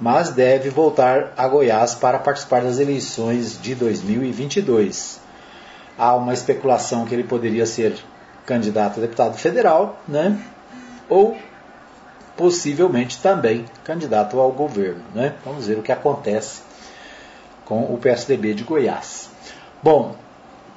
mas 0.00 0.30
deve 0.30 0.68
voltar 0.68 1.32
a 1.36 1.46
Goiás 1.46 1.94
para 1.94 2.18
participar 2.18 2.62
das 2.62 2.80
eleições 2.80 3.56
de 3.62 3.76
2022. 3.76 5.20
Há 5.96 6.16
uma 6.16 6.32
especulação 6.32 7.04
que 7.04 7.14
ele 7.14 7.22
poderia 7.22 7.66
ser 7.66 7.94
candidato 8.44 8.98
a 8.98 9.02
deputado 9.02 9.36
federal, 9.36 10.00
né? 10.08 10.36
ou 11.08 11.36
possivelmente 12.36 13.18
também 13.18 13.66
candidato 13.84 14.40
ao 14.40 14.50
governo. 14.50 15.04
Né? 15.14 15.34
Vamos 15.44 15.68
ver 15.68 15.78
o 15.78 15.82
que 15.82 15.92
acontece 15.92 16.62
com 17.64 17.94
o 17.94 17.98
PSDB 17.98 18.54
de 18.54 18.64
Goiás. 18.64 19.30
Bom, 19.82 20.16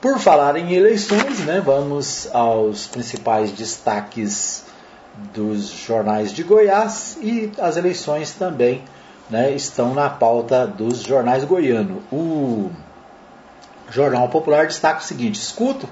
por 0.04 0.20
falar 0.20 0.58
em 0.58 0.74
eleições, 0.74 1.40
né, 1.46 1.62
vamos 1.66 2.28
aos 2.34 2.88
principais 2.88 3.54
destaques 3.54 4.66
dos 5.34 5.70
jornais 5.70 6.34
de 6.34 6.44
Goiás 6.44 7.18
e 7.22 7.50
as 7.58 7.78
eleições 7.78 8.34
também 8.34 8.84
né, 9.30 9.54
estão 9.54 9.94
na 9.94 10.10
pauta 10.10 10.68
dos 10.68 11.04
jornais 11.04 11.46
goianos. 11.46 12.04
O 12.12 12.70
Jornal 13.90 14.28
Popular 14.28 14.68
destaca 14.68 15.00
o 15.00 15.04
seguinte: 15.04 15.40
escuto 15.40 15.88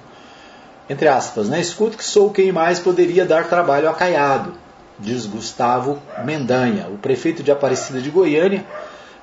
entre 0.90 1.08
aspas, 1.08 1.48
né? 1.48 1.62
Escuto 1.62 1.96
que 1.96 2.04
sou 2.04 2.32
quem 2.32 2.52
mais 2.52 2.82
poderia 2.82 3.26
dar 3.26 3.48
trabalho 3.48 3.88
a 3.88 3.94
Caiado, 3.94 4.52
diz 5.00 5.26
Gustavo 5.26 5.98
Mendanha. 6.26 6.90
O 6.90 6.98
prefeito 6.98 7.42
de 7.42 7.50
Aparecida 7.50 8.02
de 8.02 8.10
Goiânia 8.10 8.66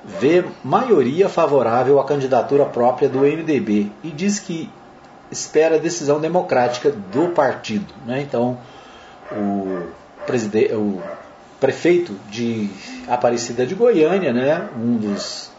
vê 0.03 0.43
maioria 0.63 1.29
favorável 1.29 1.99
à 1.99 2.05
candidatura 2.05 2.65
própria 2.65 3.07
do 3.07 3.19
MDB 3.19 3.91
e 4.03 4.09
diz 4.09 4.39
que 4.39 4.67
espera 5.31 5.75
a 5.75 5.79
decisão 5.79 6.19
democrática 6.19 6.91
do 6.91 7.29
partido. 7.29 7.93
Né? 8.05 8.21
Então, 8.21 8.57
o, 9.31 9.87
o 10.75 11.01
prefeito 11.59 12.13
de 12.29 12.69
Aparecida 13.07 13.65
de 13.65 13.75
Goiânia, 13.75 14.33
né? 14.33 14.67
um 14.75 14.97
dos 14.97 15.51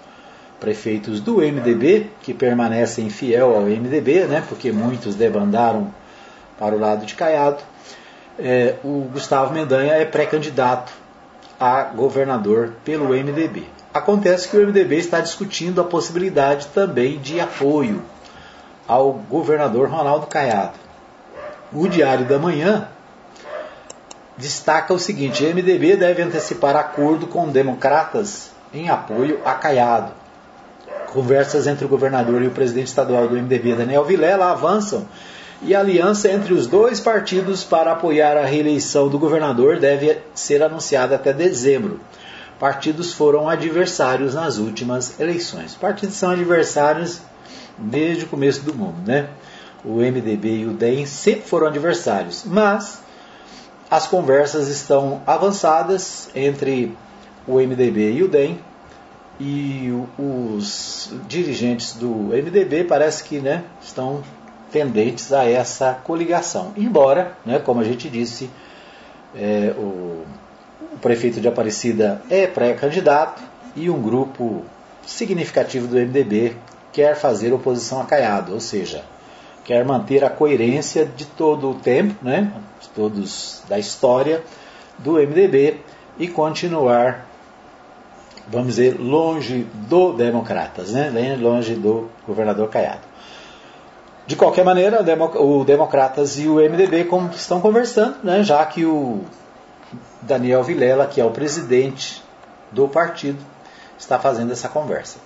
prefeitos 0.59 1.21
do 1.21 1.37
MDB, 1.37 2.11
que 2.23 2.35
permanecem 2.35 3.09
fiel 3.09 3.55
ao 3.55 3.63
MDB, 3.63 4.27
né? 4.27 4.45
porque 4.49 4.73
muitos 4.73 5.15
debandaram 5.15 5.93
para 6.59 6.75
o 6.75 6.79
lado 6.79 7.07
de 7.07 7.15
Caiado, 7.15 7.63
é, 8.39 8.77
o 8.85 9.09
Gustavo 9.13 9.53
Mendanha 9.53 9.95
é 9.95 10.05
pré-candidato 10.05 10.93
a 11.59 11.85
governador 11.85 12.73
pelo 12.85 13.09
MDB. 13.09 13.65
Acontece 13.93 14.49
que 14.49 14.57
o 14.57 14.67
MDB 14.67 14.97
está 14.97 15.21
discutindo 15.21 15.81
a 15.81 15.85
possibilidade 15.85 16.69
também 16.69 17.19
de 17.19 17.41
apoio 17.41 18.03
ao 18.91 19.13
governador 19.13 19.89
Ronaldo 19.89 20.27
Caiado. 20.27 20.73
O 21.73 21.87
Diário 21.87 22.27
da 22.27 22.41
Manhã 22.41 22.89
destaca 24.37 24.93
o 24.93 24.99
seguinte: 24.99 25.45
MDB 25.45 25.95
deve 25.97 26.21
antecipar 26.23 26.75
acordo 26.75 27.29
com 27.29 27.49
democratas 27.49 28.51
em 28.75 28.91
apoio 28.91 29.41
a 29.45 29.55
Caiado. 29.55 30.11
Conversas 31.13 31.69
entre 31.69 31.85
o 31.85 31.89
governador 31.89 32.43
e 32.43 32.49
o 32.49 32.51
presidente 32.51 32.89
estadual 32.89 33.29
do 33.29 33.37
MDB, 33.37 33.77
Daniel 33.77 34.05
Vilela, 34.05 34.51
avançam 34.51 35.07
e 35.63 35.73
a 35.73 35.81
aliança 35.81 36.29
entre 36.29 36.53
os 36.53 36.67
dois 36.67 36.99
partidos 36.99 37.63
para 37.63 37.93
apoiar 37.93 38.37
a 38.37 38.45
reeleição 38.45 39.09
do 39.09 39.21
governador 39.21 39.79
deve 39.79 40.19
ser 40.35 40.65
anunciada 40.65 41.15
até 41.15 41.33
dezembro. 41.33 42.01
Partidos 42.59 43.13
foram 43.13 43.49
adversários 43.49 44.35
nas 44.35 44.59
últimas 44.59 45.19
eleições. 45.21 45.75
Partidos 45.75 46.17
são 46.17 46.31
adversários 46.31 47.21
desde 47.81 48.25
o 48.25 48.29
começo 48.29 48.63
do 48.63 48.75
mundo, 48.75 48.97
né? 49.07 49.29
O 49.85 49.97
MDB 49.97 50.59
e 50.59 50.67
o 50.67 50.73
DEM 50.73 51.07
sempre 51.07 51.43
foram 51.43 51.67
adversários, 51.67 52.45
mas 52.45 53.03
as 53.91 54.07
conversas 54.07 54.69
estão 54.69 55.23
avançadas 55.27 56.29
entre 56.35 56.97
o 57.47 57.55
MDB 57.55 58.13
e 58.13 58.23
o 58.23 58.29
DEM 58.29 58.59
e 59.41 59.91
os 60.19 61.11
dirigentes 61.27 61.95
do 61.95 62.09
MDB 62.09 62.85
parece 62.85 63.25
que 63.25 63.39
né, 63.39 63.65
estão 63.81 64.23
tendentes 64.71 65.33
a 65.33 65.45
essa 65.49 65.95
coligação. 66.05 66.73
Embora, 66.77 67.33
né, 67.45 67.59
como 67.59 67.81
a 67.81 67.85
gente 67.85 68.09
disse, 68.09 68.51
é, 69.35 69.75
o, 69.77 70.25
o 70.93 70.99
prefeito 71.01 71.41
de 71.41 71.49
Aparecida 71.49 72.21
é 72.29 72.47
pré-candidato 72.47 73.43
e 73.75 73.89
um 73.89 74.01
grupo 74.01 74.63
significativo 75.07 75.89
do 75.89 75.97
MDB 75.97 76.55
quer 76.93 77.15
fazer 77.15 77.53
oposição 77.53 78.01
a 78.01 78.05
Caiado, 78.05 78.53
ou 78.53 78.61
seja, 78.61 79.05
quer 79.65 79.85
manter 79.85 80.25
a 80.25 80.31
coerência 80.31 81.05
de 81.05 81.25
todo 81.25 81.71
o 81.71 81.75
tempo, 81.75 82.17
né, 82.23 82.53
de 82.81 82.89
todos 82.89 83.63
da 83.69 83.79
história 83.79 84.43
do 84.99 85.13
MDB 85.13 85.81
e 86.19 86.29
continuar, 86.29 87.27
vamos 88.49 88.69
dizer, 88.69 88.99
longe 88.99 89.67
do 89.89 90.13
Democratas, 90.13 90.93
né, 90.93 91.37
longe 91.41 91.75
do 91.75 92.11
governador 92.27 92.69
Caiado. 92.69 93.11
De 94.27 94.37
qualquer 94.37 94.65
maneira, 94.65 95.03
o 95.41 95.65
Democratas 95.65 96.39
e 96.39 96.47
o 96.47 96.57
MDB 96.57 97.09
estão 97.35 97.61
conversando, 97.61 98.17
né, 98.23 98.43
já 98.43 98.65
que 98.65 98.85
o 98.85 99.25
Daniel 100.23 100.63
Vilela, 100.63 101.07
que 101.07 101.21
é 101.21 101.25
o 101.25 101.31
presidente 101.31 102.23
do 102.71 102.87
partido, 102.87 103.39
está 103.99 104.19
fazendo 104.19 104.53
essa 104.53 104.69
conversa. 104.69 105.19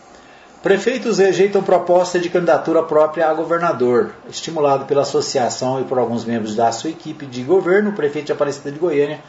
Prefeitos 0.65 1.19
rejeitam 1.19 1.63
proposta 1.63 2.19
de 2.19 2.31
candidatura 2.31 2.83
própria 2.83 3.29
a 3.29 3.35
governador. 3.35 4.15
Estimulado 4.31 4.87
pela 4.87 5.03
associação 5.03 5.79
e 5.79 5.85
por 5.85 5.99
alguns 5.99 6.25
membros 6.25 6.57
da 6.57 6.73
sua 6.73 6.89
equipe 6.89 7.27
de 7.27 7.43
governo, 7.43 7.91
o 7.91 7.93
prefeito 7.93 8.29
de 8.29 8.33
Aparecida 8.33 8.73
de 8.73 8.79
Goiânia, 8.79 9.21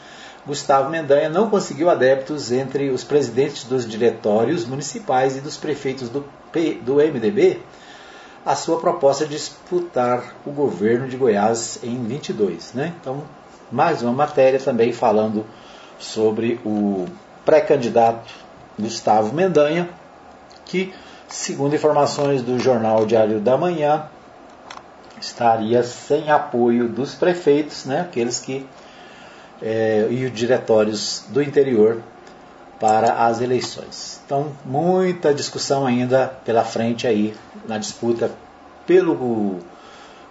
Gustavo 0.47 0.89
Mendanha, 0.89 1.27
não 1.27 1.49
conseguiu 1.49 1.89
adeptos 1.89 2.53
entre 2.53 2.89
os 2.89 3.03
presidentes 3.03 3.65
dos 3.65 3.85
diretórios 3.85 4.65
municipais 4.65 5.35
e 5.35 5.41
dos 5.41 5.57
prefeitos 5.57 6.07
do, 6.07 6.23
P, 6.53 6.75
do 6.75 6.95
MDB 6.95 7.59
a 8.45 8.55
sua 8.55 8.79
proposta 8.79 9.25
de 9.25 9.31
disputar 9.31 10.37
o 10.45 10.51
governo 10.51 11.05
de 11.05 11.17
Goiás 11.17 11.79
em 11.83 12.01
22. 12.01 12.71
Né? 12.71 12.93
Então, 13.01 13.25
mais 13.69 14.01
uma 14.01 14.13
matéria 14.13 14.57
também 14.57 14.93
falando 14.93 15.45
sobre 15.99 16.61
o 16.63 17.07
pré-candidato 17.43 18.33
Gustavo 18.79 19.35
Mendanha, 19.35 19.89
que 20.65 20.93
Segundo 21.27 21.75
informações 21.75 22.41
do 22.41 22.59
jornal 22.59 23.05
Diário 23.05 23.39
da 23.39 23.57
Manhã, 23.57 24.07
estaria 25.19 25.83
sem 25.83 26.29
apoio 26.29 26.87
dos 26.87 27.15
prefeitos, 27.15 27.85
né, 27.85 28.01
aqueles 28.01 28.39
que 28.39 28.67
é, 29.61 30.07
e 30.09 30.25
os 30.25 30.33
diretórios 30.33 31.25
do 31.29 31.41
interior 31.41 32.01
para 32.79 33.25
as 33.25 33.41
eleições. 33.41 34.21
Então, 34.25 34.51
muita 34.65 35.33
discussão 35.33 35.85
ainda 35.85 36.27
pela 36.43 36.63
frente 36.63 37.07
aí 37.07 37.33
na 37.67 37.77
disputa 37.77 38.31
pelo, 38.85 39.59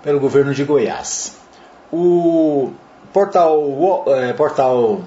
pelo 0.03 0.21
governo 0.21 0.55
de 0.55 0.63
Goiás. 0.65 1.37
O 1.93 2.73
portal, 3.13 4.05
é, 4.09 4.33
portal 4.33 5.01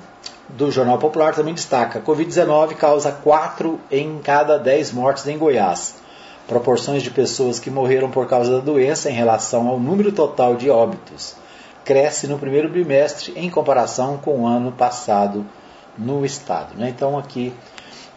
do 0.50 0.72
Jornal 0.72 0.98
Popular 0.98 1.34
também 1.34 1.54
destaca: 1.54 2.02
Covid-19 2.02 2.76
causa 2.76 3.12
4 3.12 3.80
em 3.92 4.20
cada 4.20 4.58
10 4.58 4.92
mortes 4.94 5.28
em 5.28 5.38
Goiás. 5.38 5.96
Proporções 6.48 7.04
de 7.04 7.12
pessoas 7.12 7.60
que 7.60 7.70
morreram 7.70 8.10
por 8.10 8.28
causa 8.28 8.54
da 8.54 8.60
doença 8.60 9.10
em 9.10 9.14
relação 9.14 9.68
ao 9.68 9.80
número 9.80 10.12
total 10.12 10.56
de 10.56 10.70
óbitos 10.70 11.36
cresce 11.88 12.28
no 12.28 12.38
primeiro 12.38 12.68
bimestre 12.68 13.32
em 13.38 13.50
comparação 13.50 14.18
com 14.18 14.42
o 14.42 14.46
ano 14.46 14.74
passado 14.74 15.46
no 15.98 16.26
estado. 16.26 16.76
Né? 16.78 16.90
Então, 16.90 17.18
aqui, 17.18 17.54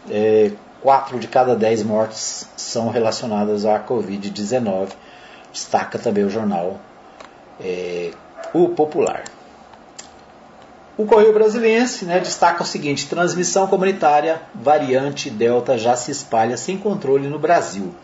é, 0.09 0.51
4 0.81 1.17
de 1.17 1.27
cada 1.29 1.55
10 1.55 1.83
mortes 1.83 2.49
são 2.57 2.89
relacionadas 2.89 3.65
à 3.65 3.79
Covid-19. 3.79 4.89
Destaca 5.53 5.97
também 5.97 6.25
o 6.25 6.29
jornal 6.29 6.81
é, 7.61 8.11
O 8.53 8.67
Popular. 8.69 9.23
O 11.01 11.05
Correio 11.07 11.33
Brasiliense 11.33 12.05
né, 12.05 12.19
destaca 12.19 12.61
o 12.61 12.65
seguinte: 12.65 13.09
transmissão 13.09 13.65
comunitária 13.65 14.39
variante 14.53 15.31
Delta 15.31 15.75
já 15.75 15.95
se 15.95 16.11
espalha 16.11 16.55
sem 16.55 16.77
controle 16.77 17.27
no 17.27 17.39
Brasil. 17.39 17.95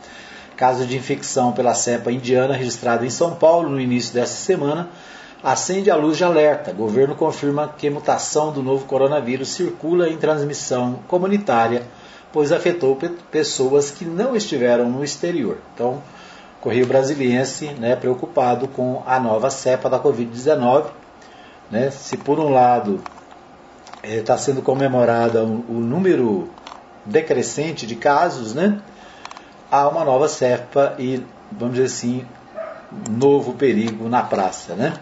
Caso 0.55 0.83
de 0.83 0.97
infecção 0.97 1.51
pela 1.51 1.75
cepa 1.75 2.11
indiana 2.11 2.55
registrado 2.55 3.05
em 3.05 3.09
São 3.11 3.35
Paulo 3.35 3.69
no 3.69 3.79
início 3.79 4.15
desta 4.15 4.37
semana 4.37 4.89
acende 5.43 5.91
a 5.91 5.95
luz 5.95 6.17
de 6.17 6.23
alerta. 6.23 6.73
Governo 6.73 7.13
confirma 7.13 7.71
que 7.77 7.87
mutação 7.87 8.51
do 8.51 8.63
novo 8.63 8.85
coronavírus 8.85 9.49
circula 9.49 10.09
em 10.09 10.17
transmissão 10.17 10.97
comunitária, 11.07 11.83
pois 12.33 12.51
afetou 12.51 12.97
pessoas 13.29 13.91
que 13.91 14.05
não 14.05 14.35
estiveram 14.35 14.89
no 14.89 15.03
exterior. 15.03 15.59
Então, 15.75 16.01
Correio 16.59 16.87
Brasiliense, 16.87 17.67
né, 17.73 17.95
preocupado 17.95 18.67
com 18.67 19.03
a 19.05 19.19
nova 19.19 19.51
cepa 19.51 19.87
da 19.87 19.99
Covid-19, 19.99 20.85
né? 21.71 21.91
Se 21.91 22.17
por 22.17 22.39
um 22.39 22.49
lado 22.49 23.01
está 24.03 24.33
é, 24.33 24.37
sendo 24.37 24.61
comemorado 24.61 25.39
o, 25.39 25.77
o, 25.77 25.79
número 25.79 26.49
decrescente 27.05 27.85
de 27.85 27.95
casos, 27.95 28.53
né? 28.53 28.81
há 29.71 29.87
uma 29.87 30.03
nova 30.03 30.27
cepa 30.27 30.95
e, 30.97 31.23
vamos 31.51 31.75
dizer 31.75 31.87
assim, 31.87 32.25
novo 33.09 33.53
perigo 33.53 34.07
na 34.07 34.23
praça. 34.23 34.73
Né? 34.75 34.93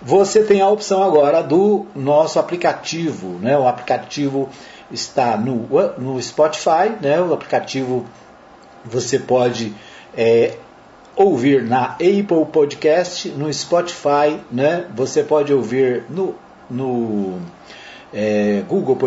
Você 0.01 0.43
tem 0.43 0.61
a 0.61 0.67
opção 0.67 1.03
agora 1.03 1.43
do 1.43 1.85
nosso 1.95 2.39
aplicativo, 2.39 3.37
né? 3.39 3.55
O 3.55 3.67
aplicativo 3.67 4.49
está 4.91 5.37
no, 5.37 5.67
no 5.97 6.21
Spotify, 6.21 6.91
né? 6.99 7.21
O 7.21 7.31
aplicativo 7.33 8.05
você 8.83 9.19
pode 9.19 9.73
é, 10.17 10.55
ouvir 11.15 11.63
na 11.63 11.93
Apple 11.93 12.45
Podcast, 12.51 13.29
no 13.29 13.53
Spotify, 13.53 14.39
né? 14.51 14.87
Você 14.95 15.21
pode 15.21 15.53
ouvir 15.53 16.03
no, 16.09 16.33
no 16.67 17.39
é, 18.11 18.63
Google 18.67 18.97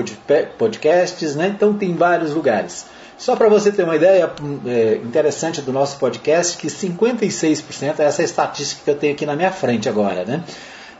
Podcasts, 0.56 1.34
né? 1.34 1.48
Então 1.48 1.74
tem 1.74 1.94
vários 1.94 2.32
lugares. 2.32 2.86
Só 3.18 3.34
para 3.34 3.48
você 3.48 3.72
ter 3.72 3.82
uma 3.84 3.96
ideia 3.96 4.30
é, 4.66 4.96
interessante 4.96 5.60
do 5.60 5.72
nosso 5.72 5.98
podcast, 5.98 6.56
que 6.56 6.68
56%, 6.68 7.98
essa 7.98 8.22
é 8.22 8.22
a 8.22 8.24
estatística 8.24 8.82
que 8.84 8.90
eu 8.90 8.96
tenho 8.96 9.14
aqui 9.14 9.24
na 9.26 9.34
minha 9.34 9.50
frente 9.50 9.88
agora, 9.88 10.24
né? 10.24 10.42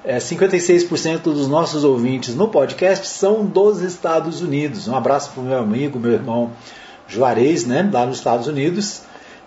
É, 0.06 0.18
56% 0.18 1.22
dos 1.22 1.48
nossos 1.48 1.82
ouvintes 1.82 2.34
no 2.34 2.48
podcast 2.48 3.06
são 3.06 3.42
dos 3.42 3.80
Estados 3.80 4.42
Unidos. 4.42 4.86
Um 4.86 4.94
abraço 4.94 5.30
para 5.30 5.40
o 5.40 5.44
meu 5.46 5.58
amigo, 5.58 5.98
meu 5.98 6.12
irmão 6.12 6.52
Juarez, 7.08 7.64
né, 7.64 7.88
lá 7.90 8.04
nos 8.04 8.18
Estados 8.18 8.46
Unidos, 8.46 9.00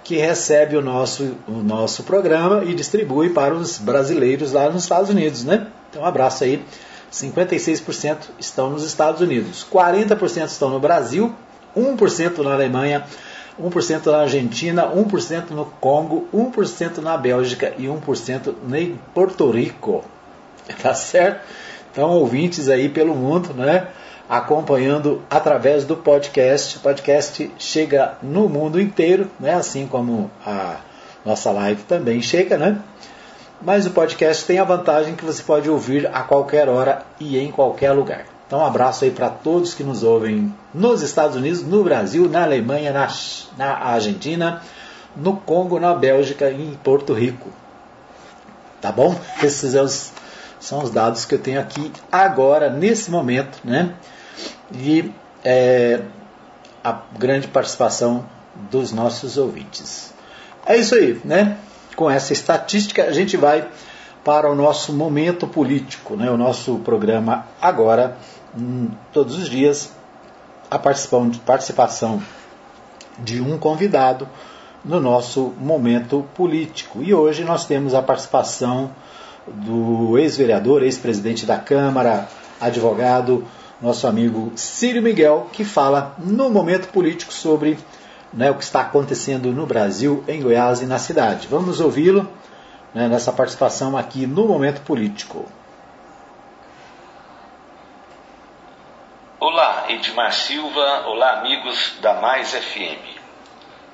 que 0.03 0.15
recebe 0.15 0.75
o 0.75 0.81
nosso, 0.81 1.35
o 1.47 1.61
nosso 1.63 2.01
programa 2.01 2.63
e 2.63 2.73
distribui 2.73 3.29
para 3.29 3.53
os 3.53 3.77
brasileiros 3.77 4.53
lá 4.53 4.67
nos 4.67 4.81
Estados 4.81 5.11
Unidos. 5.11 5.43
Né? 5.43 5.67
Então, 5.91 6.01
um 6.01 6.05
abraço 6.05 6.43
aí. 6.43 6.65
56% 7.11 8.17
estão 8.39 8.71
nos 8.71 8.83
Estados 8.83 9.21
Unidos, 9.21 9.65
40% 9.71 10.47
estão 10.47 10.71
no 10.71 10.79
Brasil, 10.79 11.35
1% 11.77 12.39
na 12.39 12.53
Alemanha, 12.53 13.05
1% 13.61 14.07
na 14.07 14.21
Argentina, 14.21 14.87
1% 14.87 15.51
no 15.51 15.65
Congo, 15.79 16.27
1% 16.33 16.97
na 16.97 17.15
Bélgica 17.15 17.75
e 17.77 17.83
1% 17.83 18.55
em 18.73 18.99
Porto 19.13 19.51
Rico. 19.51 20.03
Tá 20.81 20.93
certo? 20.93 21.41
Então, 21.91 22.11
ouvintes 22.11 22.69
aí 22.69 22.89
pelo 22.89 23.15
mundo, 23.15 23.53
né? 23.53 23.87
Acompanhando 24.29 25.23
através 25.29 25.85
do 25.85 25.95
podcast. 25.95 26.77
O 26.77 26.79
podcast 26.81 27.51
chega 27.57 28.17
no 28.21 28.47
mundo 28.47 28.79
inteiro, 28.79 29.31
né? 29.39 29.53
Assim 29.53 29.87
como 29.87 30.29
a 30.45 30.77
nossa 31.25 31.51
live 31.51 31.83
também 31.83 32.21
chega, 32.21 32.57
né? 32.57 32.79
Mas 33.61 33.87
o 33.87 33.91
podcast 33.91 34.45
tem 34.45 34.59
a 34.59 34.63
vantagem 34.63 35.15
que 35.15 35.25
você 35.25 35.41
pode 35.41 35.69
ouvir 35.69 36.07
a 36.13 36.21
qualquer 36.21 36.69
hora 36.69 37.03
e 37.19 37.39
em 37.39 37.51
qualquer 37.51 37.91
lugar. 37.91 38.25
Então, 38.45 38.59
um 38.59 38.65
abraço 38.65 39.03
aí 39.03 39.11
para 39.11 39.29
todos 39.29 39.73
que 39.73 39.83
nos 39.83 40.03
ouvem 40.03 40.53
nos 40.73 41.01
Estados 41.01 41.35
Unidos, 41.35 41.63
no 41.63 41.83
Brasil, 41.83 42.29
na 42.29 42.43
Alemanha, 42.43 42.93
na, 42.93 43.07
na 43.57 43.73
Argentina, 43.77 44.61
no 45.15 45.35
Congo, 45.35 45.79
na 45.79 45.93
Bélgica 45.93 46.49
e 46.49 46.61
em 46.61 46.75
Porto 46.75 47.13
Rico. 47.13 47.49
Tá 48.79 48.91
bom? 48.91 49.19
Esses 49.43 49.73
são 50.59 50.83
os 50.83 50.89
dados 50.89 51.25
que 51.25 51.35
eu 51.35 51.39
tenho 51.39 51.59
aqui 51.59 51.91
agora, 52.11 52.69
nesse 52.69 53.11
momento, 53.11 53.59
né? 53.63 53.93
E 54.73 55.11
é, 55.43 56.01
a 56.83 57.01
grande 57.17 57.47
participação 57.47 58.25
dos 58.69 58.91
nossos 58.91 59.37
ouvintes. 59.37 60.13
É 60.65 60.75
isso 60.75 60.95
aí, 60.95 61.21
né? 61.23 61.57
Com 61.95 62.09
essa 62.09 62.33
estatística, 62.33 63.03
a 63.03 63.11
gente 63.11 63.37
vai 63.37 63.67
para 64.23 64.51
o 64.51 64.55
nosso 64.55 64.91
momento 64.91 65.47
político, 65.47 66.15
né? 66.15 66.29
O 66.29 66.37
nosso 66.37 66.79
programa 66.79 67.45
agora, 67.61 68.17
hum, 68.57 68.89
todos 69.13 69.37
os 69.37 69.49
dias, 69.49 69.91
a 70.69 70.77
participação 70.77 72.21
de 73.19 73.41
um 73.41 73.57
convidado 73.57 74.27
no 74.83 74.99
nosso 74.99 75.53
momento 75.59 76.25
político. 76.35 77.01
E 77.01 77.13
hoje 77.13 77.43
nós 77.43 77.65
temos 77.65 77.93
a 77.93 78.01
participação 78.01 78.91
do 79.47 80.17
ex-vereador, 80.17 80.83
ex-presidente 80.83 81.45
da 81.45 81.57
Câmara, 81.57 82.27
advogado, 82.59 83.45
nosso 83.81 84.07
amigo 84.07 84.51
Círio 84.55 85.01
Miguel, 85.01 85.47
que 85.51 85.63
fala 85.63 86.15
no 86.17 86.49
momento 86.49 86.89
político 86.89 87.33
sobre 87.33 87.77
né, 88.33 88.49
o 88.51 88.55
que 88.55 88.63
está 88.63 88.81
acontecendo 88.81 89.51
no 89.51 89.65
Brasil, 89.65 90.23
em 90.27 90.41
Goiás 90.41 90.81
e 90.81 90.85
na 90.85 90.97
cidade. 90.97 91.47
Vamos 91.47 91.79
ouvi-lo 91.79 92.27
né, 92.93 93.07
nessa 93.07 93.31
participação 93.31 93.97
aqui 93.97 94.25
no 94.25 94.47
momento 94.47 94.81
político. 94.81 95.45
Olá, 99.39 99.85
Edmar 99.89 100.33
Silva. 100.33 101.05
Olá, 101.07 101.39
amigos 101.39 101.97
da 102.01 102.15
Mais 102.15 102.53
FM. 102.53 103.16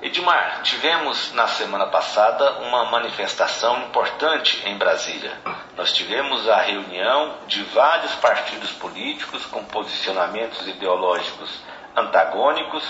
Edmar, 0.03 0.63
tivemos 0.63 1.31
na 1.31 1.47
semana 1.47 1.85
passada 1.85 2.59
uma 2.59 2.91
manifestação 2.91 3.83
importante 3.83 4.61
em 4.67 4.77
Brasília. 4.77 5.31
Nós 5.77 5.93
tivemos 5.93 6.49
a 6.49 6.57
reunião 6.57 7.37
de 7.47 7.63
vários 7.63 8.13
partidos 8.15 8.69
políticos 8.73 9.45
com 9.45 9.63
posicionamentos 9.63 10.67
ideológicos 10.67 11.57
antagônicos, 11.95 12.83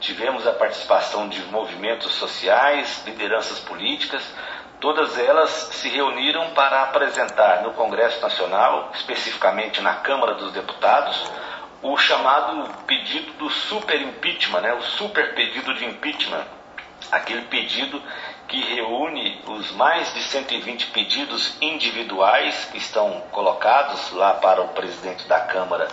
tivemos 0.00 0.44
a 0.44 0.54
participação 0.54 1.28
de 1.28 1.40
movimentos 1.44 2.12
sociais, 2.14 3.00
lideranças 3.06 3.60
políticas, 3.60 4.24
todas 4.80 5.16
elas 5.20 5.50
se 5.70 5.88
reuniram 5.88 6.50
para 6.50 6.82
apresentar 6.82 7.62
no 7.62 7.74
Congresso 7.74 8.20
Nacional, 8.20 8.90
especificamente 8.92 9.80
na 9.80 9.94
Câmara 9.94 10.34
dos 10.34 10.50
Deputados, 10.50 11.30
o 11.80 11.96
chamado 11.96 12.68
pedido 12.88 13.34
do 13.34 13.48
super 13.50 14.00
impeachment, 14.02 14.62
né, 14.62 14.74
o 14.74 14.82
super 14.82 15.32
pedido 15.36 15.72
de 15.74 15.84
impeachment 15.84 16.55
aquele 17.10 17.42
pedido 17.42 18.02
que 18.48 18.60
reúne 18.74 19.42
os 19.46 19.72
mais 19.72 20.12
de 20.14 20.22
120 20.22 20.86
pedidos 20.86 21.56
individuais 21.60 22.68
que 22.70 22.78
estão 22.78 23.22
colocados 23.32 24.12
lá 24.12 24.34
para 24.34 24.62
o 24.62 24.68
presidente 24.68 25.26
da 25.26 25.40
Câmara 25.40 25.88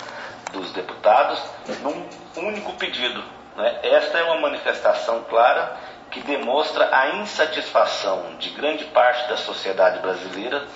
dos 0.51 0.71
Deputados 0.71 1.41
num 1.81 2.07
único 2.35 2.73
pedido. 2.73 3.23
Né? 3.55 3.79
Esta 3.83 4.19
é 4.19 4.23
uma 4.23 4.41
manifestação 4.41 5.23
clara 5.23 5.77
que 6.11 6.21
demonstra 6.21 6.95
a 6.95 7.15
insatisfação 7.15 8.35
de 8.37 8.51
grande 8.51 8.85
parte 8.85 9.27
da 9.27 9.37
sociedade 9.37 9.99
brasileira 9.99 10.67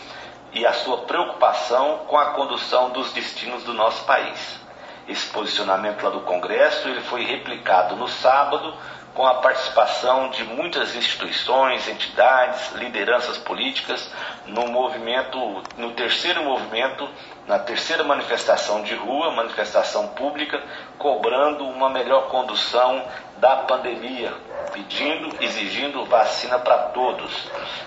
e 0.51 0.65
a 0.65 0.73
sua 0.73 0.99
preocupação 0.99 1.99
com 2.07 2.17
a 2.17 2.31
condução 2.31 2.89
dos 2.89 3.11
destinos 3.11 3.63
do 3.63 3.73
nosso 3.73 4.03
país. 4.05 4.59
Esse 5.07 5.27
posicionamento 5.27 6.01
lá 6.01 6.09
do 6.09 6.21
Congresso 6.21 6.87
ele 6.87 7.01
foi 7.01 7.23
replicado 7.23 7.95
no 7.95 8.07
sábado 8.07 8.73
com 9.17 9.25
a 9.25 9.33
participação 9.33 10.29
de 10.29 10.43
muitas 10.43 10.95
instituições, 10.95 11.87
entidades, 11.87 12.71
lideranças 12.73 13.35
políticas 13.39 14.13
no 14.45 14.67
movimento, 14.67 15.39
no 15.75 15.93
terceiro 15.93 16.43
movimento, 16.43 17.09
na 17.47 17.57
terceira 17.57 18.03
manifestação 18.03 18.83
de 18.83 18.93
rua, 18.93 19.31
manifestação 19.31 20.09
pública, 20.09 20.61
cobrando 20.99 21.65
uma 21.65 21.89
melhor 21.89 22.27
condução 22.27 23.03
da 23.37 23.55
pandemia, 23.55 24.35
pedindo, 24.71 25.35
exigindo 25.43 26.05
vacina 26.05 26.59
para 26.59 26.77
todos. 26.89 27.33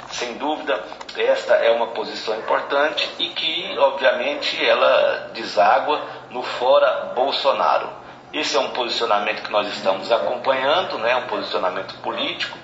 Sem 0.09 0.37
dúvida, 0.37 0.85
esta 1.17 1.55
é 1.55 1.71
uma 1.71 1.93
posição 1.93 2.37
importante 2.41 3.09
e 3.21 3.29
que, 3.29 3.79
obviamente, 3.79 4.67
ela 4.67 5.31
deságua 5.33 6.03
no 6.31 6.43
fora 6.43 7.13
Bolsonaro. 7.15 8.00
Esse 8.33 8.57
é 8.57 8.61
um 8.61 8.71
posicionamento 8.71 9.43
que 9.43 9.51
nós 9.51 9.67
estamos 9.69 10.11
acompanhando, 10.13 10.99
né, 10.99 11.17
um 11.17 11.27
posicionamento 11.27 11.95
político 11.97 12.57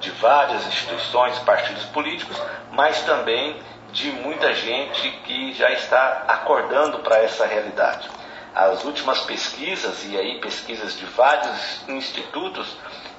de 0.00 0.10
várias 0.12 0.66
instituições, 0.66 1.38
partidos 1.40 1.84
políticos, 1.86 2.40
mas 2.72 3.02
também 3.02 3.60
de 3.92 4.10
muita 4.12 4.54
gente 4.54 5.10
que 5.24 5.52
já 5.52 5.70
está 5.72 6.24
acordando 6.26 7.00
para 7.00 7.18
essa 7.18 7.44
realidade. 7.46 8.08
As 8.54 8.82
últimas 8.84 9.20
pesquisas, 9.20 10.04
e 10.04 10.16
aí 10.16 10.40
pesquisas 10.40 10.98
de 10.98 11.04
vários 11.04 11.86
institutos, 11.88 12.76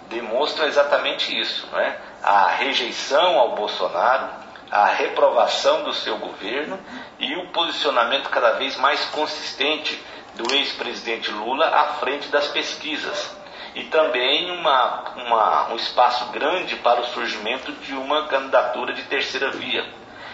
demonstram 0.10 0.68
exatamente 0.68 1.40
isso: 1.40 1.68
né? 1.68 1.98
a 2.24 2.48
rejeição 2.48 3.38
ao 3.38 3.56
Bolsonaro, 3.56 4.28
a 4.72 4.88
reprovação 4.88 5.84
do 5.84 5.94
seu 5.94 6.18
governo 6.18 6.80
e 7.20 7.36
o 7.36 7.50
posicionamento 7.50 8.30
cada 8.30 8.54
vez 8.54 8.76
mais 8.78 9.06
consistente 9.06 10.02
do 10.36 10.54
ex-presidente 10.54 11.32
Lula 11.32 11.68
à 11.68 11.86
frente 11.96 12.28
das 12.30 12.48
pesquisas. 12.48 13.36
E 13.74 13.86
também 13.86 14.52
uma, 14.52 15.14
uma, 15.16 15.70
um 15.72 15.76
espaço 15.76 16.26
grande 16.32 16.76
para 16.78 17.02
o 17.02 17.06
surgimento 17.06 17.72
de 17.72 17.94
uma 17.94 18.28
candidatura 18.28 18.94
de 18.94 19.04
terceira 19.04 19.52
via. 19.52 19.86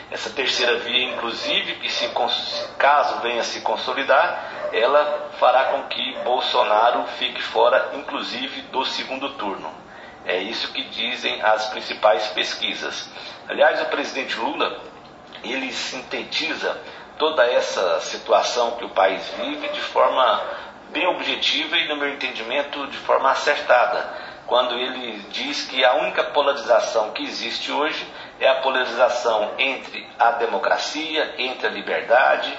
Essa 0.10 0.30
terceira 0.30 0.78
via, 0.80 1.14
inclusive, 1.14 1.76
que 1.76 1.90
se, 1.92 2.10
caso 2.78 3.20
venha 3.20 3.44
se 3.44 3.62
consolidar, 3.62 4.70
ela 4.72 5.30
fará 5.38 5.66
com 5.66 5.84
que 5.84 6.18
Bolsonaro 6.24 7.06
fique 7.20 7.42
fora, 7.42 7.92
inclusive, 7.94 8.62
do 8.64 8.86
segundo 8.86 9.32
turno. 9.32 9.70
É 10.26 10.40
isso 10.40 10.72
que 10.74 10.84
dizem 10.84 11.42
as 11.42 11.68
principais 11.68 12.28
pesquisas. 12.28 13.10
Aliás, 13.48 13.82
o 13.82 13.86
presidente 13.86 14.38
Lula, 14.38 14.82
ele 15.44 15.72
sintetiza 15.72 16.82
toda 17.18 17.46
essa 17.46 18.00
situação 18.02 18.72
que 18.72 18.86
o 18.86 18.90
país 18.90 19.28
vive 19.38 19.68
de 19.70 19.82
forma 19.82 20.42
bem 20.90 21.06
objetiva 21.08 21.76
e, 21.78 21.88
no 21.88 21.98
meu 21.98 22.10
entendimento, 22.10 22.88
de 22.88 22.98
forma 22.98 23.32
acertada, 23.32 24.28
quando 24.46 24.76
ele 24.76 25.20
diz 25.30 25.66
que 25.66 25.84
a 25.84 25.96
única 25.96 26.24
polarização 26.26 27.12
que 27.12 27.24
existe 27.24 27.72
hoje 27.72 28.08
é 28.40 28.48
a 28.48 28.62
polarização 28.62 29.52
entre 29.58 30.08
a 30.18 30.32
democracia, 30.32 31.36
entre 31.38 31.68
a 31.68 31.70
liberdade, 31.72 32.58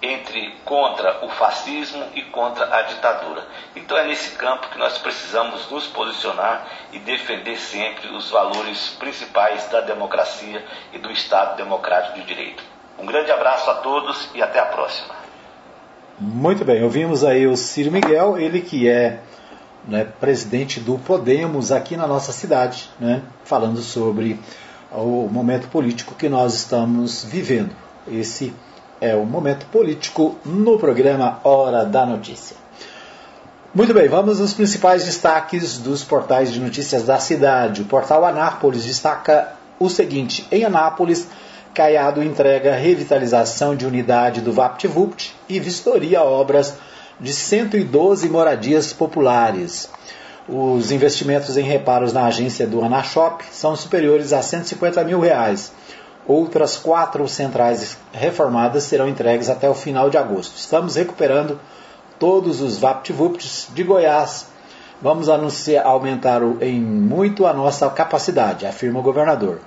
entre 0.00 0.52
contra 0.64 1.24
o 1.24 1.30
fascismo 1.30 2.06
e 2.14 2.22
contra 2.22 2.76
a 2.76 2.82
ditadura. 2.82 3.44
Então 3.74 3.96
é 3.96 4.04
nesse 4.04 4.36
campo 4.36 4.68
que 4.68 4.78
nós 4.78 4.98
precisamos 4.98 5.68
nos 5.70 5.86
posicionar 5.86 6.66
e 6.92 6.98
defender 6.98 7.56
sempre 7.56 8.08
os 8.08 8.30
valores 8.30 8.90
principais 8.98 9.66
da 9.68 9.80
democracia 9.80 10.64
e 10.92 10.98
do 10.98 11.10
Estado 11.10 11.56
democrático 11.56 12.14
de 12.20 12.24
direito. 12.24 12.75
Um 12.98 13.06
grande 13.06 13.30
abraço 13.30 13.70
a 13.70 13.74
todos 13.74 14.28
e 14.34 14.42
até 14.42 14.58
a 14.58 14.66
próxima. 14.66 15.14
Muito 16.18 16.64
bem, 16.64 16.82
ouvimos 16.82 17.22
aí 17.22 17.46
o 17.46 17.56
Ciro 17.56 17.92
Miguel, 17.92 18.38
ele 18.38 18.60
que 18.60 18.88
é 18.88 19.20
né, 19.86 20.06
presidente 20.18 20.80
do 20.80 20.98
Podemos 20.98 21.70
aqui 21.70 21.96
na 21.96 22.06
nossa 22.06 22.32
cidade, 22.32 22.90
né, 22.98 23.22
falando 23.44 23.80
sobre 23.80 24.40
o 24.90 25.28
momento 25.30 25.68
político 25.68 26.14
que 26.14 26.28
nós 26.28 26.54
estamos 26.54 27.22
vivendo. 27.22 27.70
Esse 28.08 28.54
é 29.00 29.14
o 29.14 29.26
momento 29.26 29.66
político 29.66 30.38
no 30.44 30.78
programa 30.78 31.38
Hora 31.44 31.84
da 31.84 32.06
Notícia. 32.06 32.56
Muito 33.74 33.92
bem, 33.92 34.08
vamos 34.08 34.40
aos 34.40 34.54
principais 34.54 35.04
destaques 35.04 35.76
dos 35.76 36.02
portais 36.02 36.50
de 36.50 36.58
notícias 36.58 37.02
da 37.02 37.18
cidade. 37.18 37.82
O 37.82 37.84
portal 37.84 38.24
Anápolis 38.24 38.86
destaca 38.86 39.52
o 39.78 39.90
seguinte: 39.90 40.48
em 40.50 40.64
Anápolis, 40.64 41.28
Caiado 41.76 42.22
entrega 42.22 42.74
revitalização 42.74 43.76
de 43.76 43.84
unidade 43.84 44.40
do 44.40 44.50
VaptVupt 44.50 45.36
e 45.46 45.60
vistoria 45.60 46.22
obras 46.22 46.72
de 47.20 47.34
112 47.34 48.30
moradias 48.30 48.94
populares. 48.94 49.86
Os 50.48 50.90
investimentos 50.90 51.54
em 51.58 51.64
reparos 51.64 52.14
na 52.14 52.24
agência 52.24 52.66
do 52.66 52.82
Anashop 52.82 53.44
são 53.52 53.76
superiores 53.76 54.32
a 54.32 54.40
150 54.40 55.04
mil 55.04 55.20
reais. 55.20 55.70
Outras 56.26 56.78
quatro 56.78 57.28
centrais 57.28 57.98
reformadas 58.10 58.84
serão 58.84 59.06
entregues 59.06 59.50
até 59.50 59.68
o 59.68 59.74
final 59.74 60.08
de 60.08 60.16
agosto. 60.16 60.56
Estamos 60.56 60.94
recuperando 60.94 61.60
todos 62.18 62.62
os 62.62 62.78
VaptVupts 62.78 63.68
de 63.74 63.82
Goiás. 63.82 64.46
Vamos 65.02 65.28
anunciar, 65.28 65.84
aumentar 65.84 66.40
em 66.62 66.80
muito 66.80 67.46
a 67.46 67.52
nossa 67.52 67.86
capacidade, 67.90 68.64
afirma 68.64 69.00
o 69.00 69.02
governador. 69.02 69.60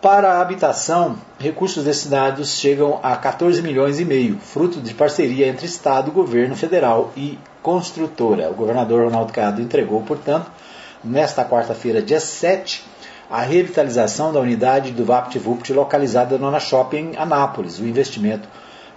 Para 0.00 0.32
a 0.32 0.40
habitação, 0.40 1.18
recursos 1.38 1.84
destinados 1.84 2.58
chegam 2.58 2.98
a 3.02 3.14
14 3.16 3.60
milhões 3.60 4.00
e 4.00 4.04
meio, 4.06 4.38
fruto 4.38 4.80
de 4.80 4.94
parceria 4.94 5.46
entre 5.46 5.66
Estado, 5.66 6.10
governo 6.10 6.56
federal 6.56 7.12
e 7.14 7.38
construtora. 7.62 8.48
O 8.50 8.54
governador 8.54 9.04
Ronaldo 9.04 9.30
Cado 9.30 9.60
entregou, 9.60 10.00
portanto, 10.00 10.50
nesta 11.04 11.44
quarta-feira, 11.44 12.00
dia 12.00 12.18
7, 12.18 12.82
a 13.28 13.42
revitalização 13.42 14.32
da 14.32 14.40
unidade 14.40 14.90
do 14.92 15.04
VaptVupt 15.04 15.70
localizada 15.74 16.38
no 16.38 16.46
Ana 16.46 16.60
Shopping 16.60 17.12
Anápolis. 17.18 17.78
O 17.78 17.84
investimento 17.84 18.48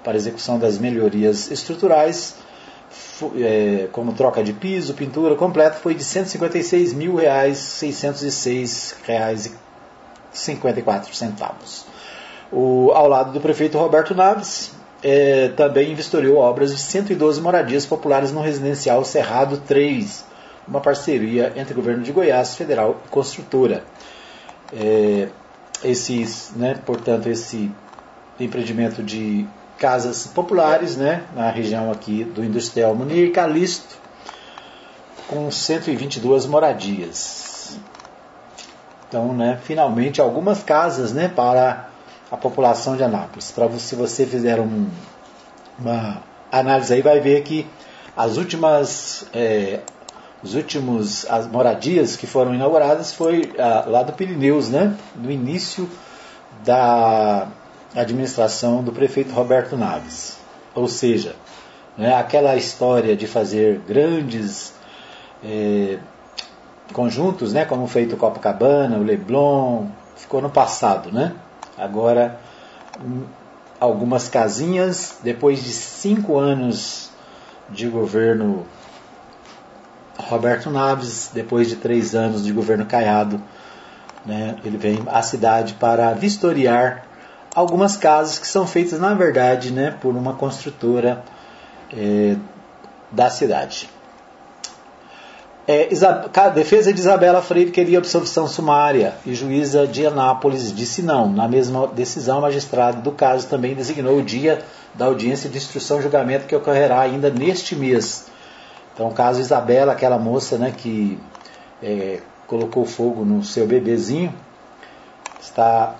para 0.05 0.15
execução 0.15 0.57
das 0.57 0.77
melhorias 0.77 1.51
estruturais, 1.51 2.37
é, 3.41 3.89
como 3.91 4.13
troca 4.13 4.41
de 4.41 4.53
piso, 4.53 4.93
pintura 4.93 5.35
completa, 5.35 5.75
foi 5.75 5.95
de 5.95 6.03
R$ 6.03 6.05
156 6.05 6.93
54 10.33 11.13
centavos. 11.15 11.85
O, 12.51 12.91
ao 12.93 13.07
lado 13.07 13.31
do 13.31 13.39
prefeito 13.39 13.77
Roberto 13.77 14.13
Naves, 14.13 14.71
é, 15.01 15.49
também 15.49 15.93
vistoriou 15.95 16.37
obras 16.37 16.71
de 16.71 16.81
112 16.81 17.41
moradias 17.41 17.85
populares 17.85 18.31
no 18.31 18.41
residencial 18.41 19.03
Cerrado 19.03 19.57
3, 19.59 20.25
uma 20.67 20.79
parceria 20.79 21.51
entre 21.55 21.73
o 21.73 21.75
governo 21.75 22.03
de 22.03 22.11
Goiás, 22.11 22.55
federal 22.55 23.01
e 23.05 23.09
construtora 23.09 23.83
é, 24.75 25.29
esses, 25.83 26.51
né, 26.55 26.79
portanto, 26.85 27.27
esse 27.27 27.71
empreendimento 28.39 29.03
de 29.03 29.45
casas 29.77 30.27
populares, 30.27 30.95
né, 30.95 31.23
na 31.35 31.49
região 31.49 31.91
aqui 31.91 32.23
do 32.23 32.43
Industrial 32.43 32.95
Munir 32.95 33.31
Calisto, 33.31 33.97
com 35.27 35.49
122 35.51 36.45
moradias. 36.45 37.52
Então, 39.13 39.31
né, 39.31 39.59
finalmente 39.61 40.19
algumas 40.19 40.63
casas, 40.63 41.13
né, 41.13 41.27
para 41.27 41.87
a 42.31 42.35
população 42.35 42.97
de 42.97 43.03
Anápolis. 43.03 43.51
Para 43.51 43.69
se 43.77 43.93
você 43.93 44.25
fizer 44.25 44.59
um, 44.59 44.87
uma 45.77 46.23
análise 46.51 46.91
aí, 46.91 47.03
vai 47.03 47.19
ver 47.19 47.43
que 47.43 47.67
as 48.17 48.37
últimas 48.37 49.27
é, 49.31 49.81
os 50.41 50.55
últimos 50.55 51.29
as 51.29 51.45
moradias 51.45 52.15
que 52.15 52.25
foram 52.25 52.55
inauguradas 52.55 53.13
foi 53.13 53.53
ah, 53.59 53.83
lá 53.85 54.01
do 54.01 54.13
Pirineus, 54.13 54.69
né? 54.69 54.97
No 55.15 55.29
início 55.29 55.87
da 56.65 57.47
administração 57.95 58.83
do 58.83 58.91
prefeito 58.91 59.31
Roberto 59.31 59.77
Naves. 59.77 60.39
Ou 60.73 60.87
seja, 60.87 61.35
né, 61.95 62.15
aquela 62.15 62.55
história 62.55 63.15
de 63.15 63.27
fazer 63.27 63.79
grandes 63.87 64.73
eh, 65.43 65.99
conjuntos, 66.91 67.53
né, 67.53 67.65
como 67.65 67.87
feito 67.87 68.15
o 68.15 68.17
Copacabana, 68.17 68.97
o 68.97 69.03
Leblon, 69.03 69.87
ficou 70.15 70.41
no 70.41 70.49
passado, 70.49 71.11
né? 71.11 71.33
Agora 71.77 72.39
hum, 72.99 73.23
algumas 73.79 74.27
casinhas, 74.29 75.19
depois 75.23 75.63
de 75.63 75.69
cinco 75.69 76.37
anos 76.37 77.11
de 77.69 77.87
governo 77.87 78.65
Roberto 80.17 80.69
Naves, 80.69 81.31
depois 81.33 81.67
de 81.67 81.75
três 81.75 82.13
anos 82.13 82.43
de 82.43 82.51
governo 82.51 82.85
Caiado, 82.85 83.41
né, 84.25 84.55
ele 84.63 84.77
vem 84.77 85.03
à 85.07 85.21
cidade 85.21 85.73
para 85.73 86.13
vistoriar 86.13 87.05
algumas 87.53 87.97
casas 87.97 88.39
que 88.39 88.47
são 88.47 88.65
feitas, 88.65 88.99
na 88.99 89.13
verdade, 89.13 89.71
né, 89.71 89.91
por 90.01 90.15
uma 90.15 90.33
construtora 90.33 91.23
é, 91.91 92.35
da 93.11 93.29
cidade. 93.29 93.89
É, 95.65 95.87
a 96.35 96.49
defesa 96.49 96.91
de 96.91 96.99
Isabela 96.99 97.41
Freire 97.41 97.71
queria 97.71 97.97
absolvição 97.97 98.45
sumária 98.47 99.15
e 99.25 99.33
juíza 99.33 99.87
de 99.87 100.05
Anápolis 100.05 100.75
disse 100.75 101.01
não. 101.01 101.31
Na 101.31 101.47
mesma 101.47 101.87
decisão, 101.87 102.39
o 102.39 102.41
magistrado 102.41 103.01
do 103.01 103.13
caso 103.13 103.47
também 103.47 103.73
designou 103.73 104.17
o 104.17 104.23
dia 104.23 104.61
da 104.93 105.05
audiência 105.05 105.49
de 105.49 105.57
instrução 105.57 105.99
e 105.99 106.01
julgamento 106.01 106.47
que 106.47 106.55
ocorrerá 106.55 106.99
ainda 106.99 107.29
neste 107.29 107.77
mês. 107.77 108.25
Então, 108.93 109.07
o 109.07 109.13
caso 109.13 109.39
Isabela, 109.39 109.93
aquela 109.93 110.19
moça 110.19 110.57
né, 110.57 110.73
que 110.75 111.17
é, 111.81 112.19
colocou 112.45 112.85
fogo 112.85 113.23
no 113.23 113.41
seu 113.41 113.65
bebezinho, 113.65 114.33
está 115.41 115.95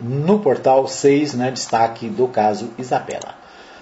no 0.00 0.38
portal 0.38 0.88
6, 0.88 1.34
né, 1.34 1.50
destaque 1.50 2.08
do 2.08 2.26
caso 2.26 2.70
Isabela. 2.78 3.39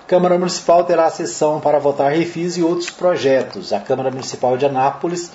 Câmara 0.08 0.38
Municipal 0.38 0.84
terá 0.84 1.10
sessão 1.10 1.60
para 1.60 1.78
votar 1.78 2.10
refis 2.10 2.56
e 2.56 2.62
outros 2.62 2.88
projetos. 2.88 3.74
A 3.74 3.78
Câmara 3.78 4.10
Municipal 4.10 4.56
de 4.56 4.64
Anápolis, 4.64 5.30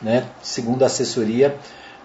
né, 0.00 0.24
segundo 0.40 0.82
a 0.82 0.86
assessoria, 0.86 1.54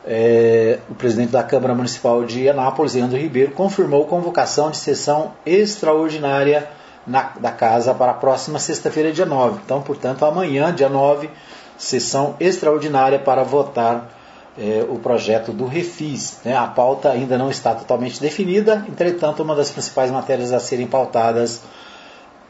é, 0.05 0.79
o 0.89 0.95
presidente 0.95 1.31
da 1.31 1.41
Câmara 1.43 1.73
Municipal 1.73 2.25
de 2.25 2.49
Anápolis, 2.49 2.93
Leandro 2.93 3.17
Ribeiro, 3.17 3.53
confirmou 3.53 4.03
convocação 4.05 4.69
de 4.69 4.75
sessão 4.75 5.31
extraordinária 5.45 6.69
na, 7.07 7.31
da 7.39 7.51
casa 7.53 7.93
para 7.93 8.11
a 8.11 8.15
próxima 8.15 8.59
sexta-feira, 8.59 9.13
dia 9.13 9.25
9. 9.25 9.61
Então, 9.63 9.81
portanto, 9.81 10.25
amanhã, 10.25 10.75
dia 10.75 10.89
9, 10.89 11.29
sessão 11.77 12.35
extraordinária 12.37 13.17
para 13.17 13.43
votar 13.43 14.11
é, 14.57 14.85
o 14.89 14.99
projeto 14.99 15.53
do 15.53 15.65
Refis. 15.65 16.39
Né? 16.43 16.53
A 16.53 16.67
pauta 16.67 17.11
ainda 17.11 17.37
não 17.37 17.49
está 17.49 17.73
totalmente 17.73 18.19
definida, 18.19 18.85
entretanto, 18.89 19.41
uma 19.41 19.55
das 19.55 19.71
principais 19.71 20.11
matérias 20.11 20.51
a 20.51 20.59
serem 20.59 20.85
pautadas 20.85 21.61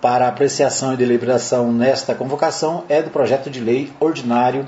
para 0.01 0.27
apreciação 0.27 0.93
e 0.93 0.97
deliberação 0.97 1.71
nesta 1.71 2.15
convocação 2.15 2.83
é 2.87 3.01
do 3.01 3.09
projeto 3.09 3.49
de 3.49 3.59
lei 3.59 3.91
ordinário 3.99 4.67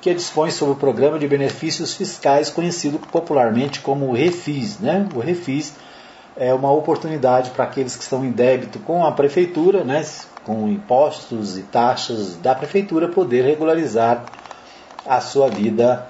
que 0.00 0.14
dispõe 0.14 0.50
sobre 0.50 0.74
o 0.74 0.76
programa 0.76 1.18
de 1.18 1.28
benefícios 1.28 1.94
fiscais 1.94 2.48
conhecido 2.48 2.98
popularmente 2.98 3.80
como 3.80 4.12
Refis. 4.12 4.78
Né? 4.78 5.06
O 5.14 5.20
Refis 5.20 5.74
é 6.36 6.54
uma 6.54 6.72
oportunidade 6.72 7.50
para 7.50 7.64
aqueles 7.64 7.96
que 7.96 8.02
estão 8.02 8.24
em 8.24 8.30
débito 8.30 8.78
com 8.78 9.04
a 9.04 9.12
prefeitura, 9.12 9.84
né, 9.84 10.02
com 10.44 10.68
impostos 10.68 11.58
e 11.58 11.62
taxas 11.62 12.36
da 12.36 12.54
prefeitura, 12.54 13.08
poder 13.08 13.44
regularizar 13.44 14.24
a 15.06 15.20
sua 15.20 15.48
vida 15.50 16.06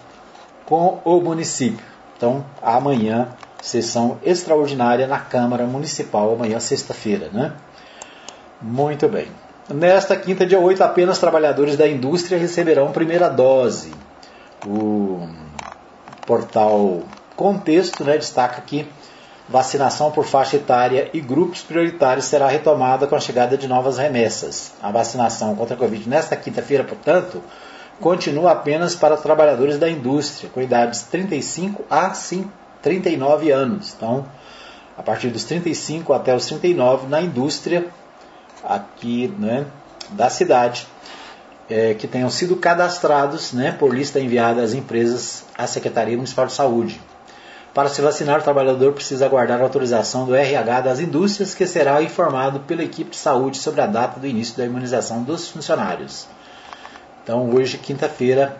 com 0.67 1.01
o 1.05 1.21
município. 1.21 1.85
Então, 2.17 2.45
amanhã, 2.63 3.29
sessão 3.61 4.19
extraordinária 4.23 5.07
na 5.07 5.19
Câmara 5.19 5.65
Municipal, 5.65 6.33
amanhã, 6.33 6.61
sexta-feira. 6.61 7.29
Né? 7.33 7.53
Muito 8.61 9.09
bem. 9.09 9.29
Nesta 9.69 10.17
quinta, 10.17 10.45
dia 10.45 10.59
8, 10.59 10.83
apenas 10.83 11.19
trabalhadores 11.19 11.77
da 11.77 11.89
indústria 11.89 12.39
receberão 12.39 12.93
primeira 12.93 13.29
dose. 13.29 13.93
O 14.67 15.29
portal 16.27 17.03
Contexto 17.37 18.05
né, 18.05 18.19
destaca 18.19 18.61
que 18.61 18.87
Vacinação 19.51 20.13
por 20.13 20.25
faixa 20.25 20.55
etária 20.55 21.11
e 21.13 21.21
grupos 21.21 21.61
prioritários 21.61 22.27
será 22.27 22.47
retomada 22.47 23.09
com 23.09 23.17
a 23.17 23.21
chegada 23.21 23.59
de 23.59 23.67
novas 23.67 23.99
remessas. 23.99 24.73
A 24.81 24.93
vacinação 24.93 25.57
contra 25.57 25.75
a 25.75 25.77
Covid 25.77 26.09
nesta 26.09 26.37
quinta-feira, 26.37 26.85
portanto, 26.85 27.43
continua 27.99 28.53
apenas 28.53 28.95
para 28.95 29.17
trabalhadores 29.17 29.77
da 29.77 29.91
indústria, 29.91 30.49
com 30.55 30.63
idades 30.63 31.03
35 31.03 31.85
a 31.91 32.13
39 32.81 33.51
anos. 33.51 33.93
Então, 33.97 34.25
a 34.97 35.03
partir 35.03 35.31
dos 35.31 35.43
35 35.43 36.13
até 36.13 36.33
os 36.33 36.47
39 36.47 37.09
na 37.09 37.21
indústria 37.21 37.87
aqui 38.65 39.33
né, 39.39 39.67
da 40.11 40.29
cidade, 40.29 40.87
é, 41.69 41.95
que 41.95 42.09
tenham 42.09 42.31
sido 42.31 42.57
cadastrados 42.57 43.53
né, 43.53 43.73
por 43.73 43.95
lista 43.95 44.19
enviada 44.19 44.63
às 44.63 44.73
empresas 44.73 45.45
à 45.57 45.67
Secretaria 45.67 46.17
Municipal 46.17 46.47
de 46.47 46.53
Saúde. 46.53 47.01
Para 47.73 47.89
se 47.89 48.03
vacinar, 48.03 48.41
o 48.41 48.43
trabalhador 48.43 48.93
precisa 48.93 49.27
aguardar 49.27 49.61
a 49.61 49.63
autorização 49.63 50.27
do 50.27 50.35
RH 50.35 50.81
das 50.81 50.99
indústrias, 50.99 51.55
que 51.55 51.67
será 51.67 52.03
informado 52.03 52.61
pela 52.61 52.83
equipe 52.83 53.11
de 53.11 53.17
saúde 53.17 53.59
sobre 53.59 53.81
a 53.81 53.87
data 53.87 54.19
do 54.19 54.27
início 54.27 54.57
da 54.57 54.65
imunização 54.65 55.23
dos 55.23 55.49
funcionários. 55.49 56.27
Então, 57.23 57.49
hoje, 57.55 57.79
quinta-feira, 57.79 58.57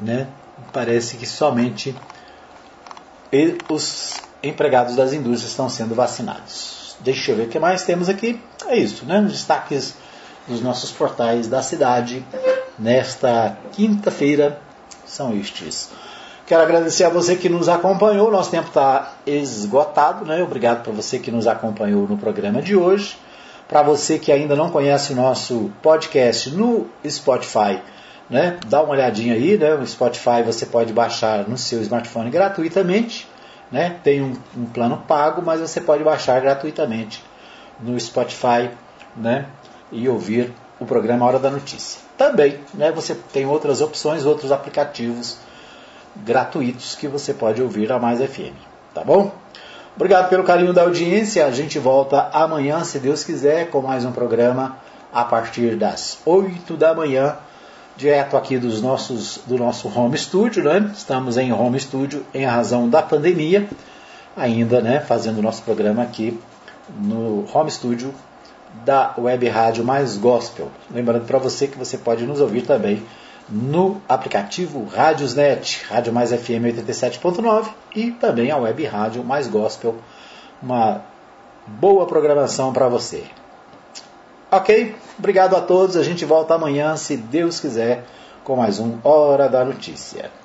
né, 0.00 0.26
parece 0.72 1.16
que 1.16 1.26
somente 1.26 1.94
os 3.68 4.20
empregados 4.42 4.96
das 4.96 5.12
indústrias 5.12 5.50
estão 5.50 5.68
sendo 5.68 5.94
vacinados. 5.94 6.89
Deixa 7.00 7.32
eu 7.32 7.36
ver 7.36 7.44
o 7.44 7.48
que 7.48 7.58
mais 7.58 7.84
temos 7.84 8.08
aqui. 8.08 8.40
É 8.66 8.76
isso, 8.76 9.04
né? 9.04 9.20
Os 9.20 9.32
destaques 9.32 9.94
dos 10.46 10.60
nossos 10.60 10.90
portais 10.90 11.48
da 11.48 11.62
cidade 11.62 12.24
nesta 12.78 13.56
quinta-feira 13.72 14.58
são 15.06 15.36
estes. 15.36 15.90
Quero 16.46 16.62
agradecer 16.62 17.04
a 17.04 17.08
você 17.08 17.36
que 17.36 17.48
nos 17.48 17.68
acompanhou. 17.68 18.30
Nosso 18.30 18.50
tempo 18.50 18.68
está 18.68 19.12
esgotado, 19.24 20.24
né? 20.24 20.42
Obrigado 20.42 20.82
para 20.82 20.92
você 20.92 21.18
que 21.18 21.30
nos 21.30 21.46
acompanhou 21.46 22.08
no 22.08 22.18
programa 22.18 22.60
de 22.60 22.74
hoje. 22.74 23.16
Para 23.68 23.82
você 23.82 24.18
que 24.18 24.32
ainda 24.32 24.56
não 24.56 24.68
conhece 24.68 25.12
o 25.12 25.16
nosso 25.16 25.70
podcast 25.80 26.50
no 26.50 26.88
Spotify, 27.08 27.80
né? 28.28 28.58
Dá 28.66 28.82
uma 28.82 28.94
olhadinha 28.94 29.34
aí, 29.34 29.56
né? 29.56 29.74
O 29.74 29.86
Spotify 29.86 30.42
você 30.44 30.66
pode 30.66 30.92
baixar 30.92 31.48
no 31.48 31.56
seu 31.56 31.80
smartphone 31.82 32.30
gratuitamente, 32.30 33.28
né? 33.70 33.98
Tem 34.02 34.22
um, 34.22 34.36
um 34.56 34.66
plano 34.66 34.98
pago, 35.06 35.42
mas 35.42 35.60
você 35.60 35.80
pode 35.80 36.02
baixar 36.02 36.40
gratuitamente 36.40 37.22
no 37.78 37.98
Spotify, 37.98 38.70
né? 39.16 39.46
E 39.92 40.08
ouvir 40.08 40.52
o 40.78 40.86
programa 40.86 41.26
Hora 41.26 41.38
da 41.38 41.50
Notícia. 41.50 42.00
Também, 42.16 42.58
né? 42.74 42.90
Você 42.92 43.14
tem 43.32 43.46
outras 43.46 43.80
opções, 43.80 44.24
outros 44.24 44.52
aplicativos 44.52 45.38
gratuitos 46.16 46.94
que 46.94 47.06
você 47.06 47.32
pode 47.32 47.62
ouvir 47.62 47.90
a 47.92 47.98
Mais 47.98 48.20
FM. 48.20 48.54
Tá 48.94 49.04
bom? 49.04 49.32
Obrigado 49.94 50.28
pelo 50.28 50.44
carinho 50.44 50.72
da 50.72 50.82
audiência. 50.82 51.46
A 51.46 51.50
gente 51.50 51.78
volta 51.78 52.30
amanhã, 52.32 52.82
se 52.84 52.98
Deus 52.98 53.24
quiser, 53.24 53.70
com 53.70 53.80
mais 53.80 54.04
um 54.04 54.12
programa 54.12 54.78
a 55.12 55.24
partir 55.24 55.76
das 55.76 56.18
8 56.24 56.76
da 56.76 56.94
manhã, 56.94 57.36
direto 58.00 58.34
aqui 58.34 58.56
dos 58.56 58.80
nossos, 58.80 59.40
do 59.46 59.58
nosso 59.58 59.86
home 59.88 60.16
studio, 60.16 60.64
né? 60.64 60.90
Estamos 60.96 61.36
em 61.36 61.52
home 61.52 61.78
studio 61.78 62.24
em 62.32 62.46
razão 62.46 62.88
da 62.88 63.02
pandemia, 63.02 63.68
ainda, 64.34 64.80
né, 64.80 65.00
fazendo 65.00 65.42
nosso 65.42 65.62
programa 65.62 66.02
aqui 66.02 66.40
no 66.98 67.44
home 67.52 67.70
studio 67.70 68.14
da 68.86 69.14
Web 69.18 69.46
Rádio 69.48 69.84
Mais 69.84 70.16
Gospel. 70.16 70.68
Lembrando 70.90 71.26
para 71.26 71.38
você 71.38 71.66
que 71.66 71.76
você 71.76 71.98
pode 71.98 72.24
nos 72.24 72.40
ouvir 72.40 72.62
também 72.62 73.02
no 73.46 74.00
aplicativo 74.08 74.84
Rádiosnet, 74.84 75.84
Rádio 75.88 76.12
Mais 76.12 76.30
FM 76.30 76.64
87.9 76.74 77.68
e 77.94 78.12
também 78.12 78.50
a 78.50 78.56
web 78.56 78.82
rádio 78.86 79.22
Mais 79.22 79.46
Gospel. 79.46 79.96
Uma 80.62 81.02
boa 81.66 82.06
programação 82.06 82.72
para 82.72 82.88
você. 82.88 83.24
Ok? 84.50 84.96
Obrigado 85.18 85.54
a 85.54 85.60
todos. 85.60 85.96
A 85.96 86.02
gente 86.02 86.24
volta 86.24 86.54
amanhã, 86.54 86.96
se 86.96 87.16
Deus 87.16 87.60
quiser, 87.60 88.04
com 88.42 88.56
mais 88.56 88.80
um 88.80 88.98
Hora 89.04 89.48
da 89.48 89.64
Notícia. 89.64 90.39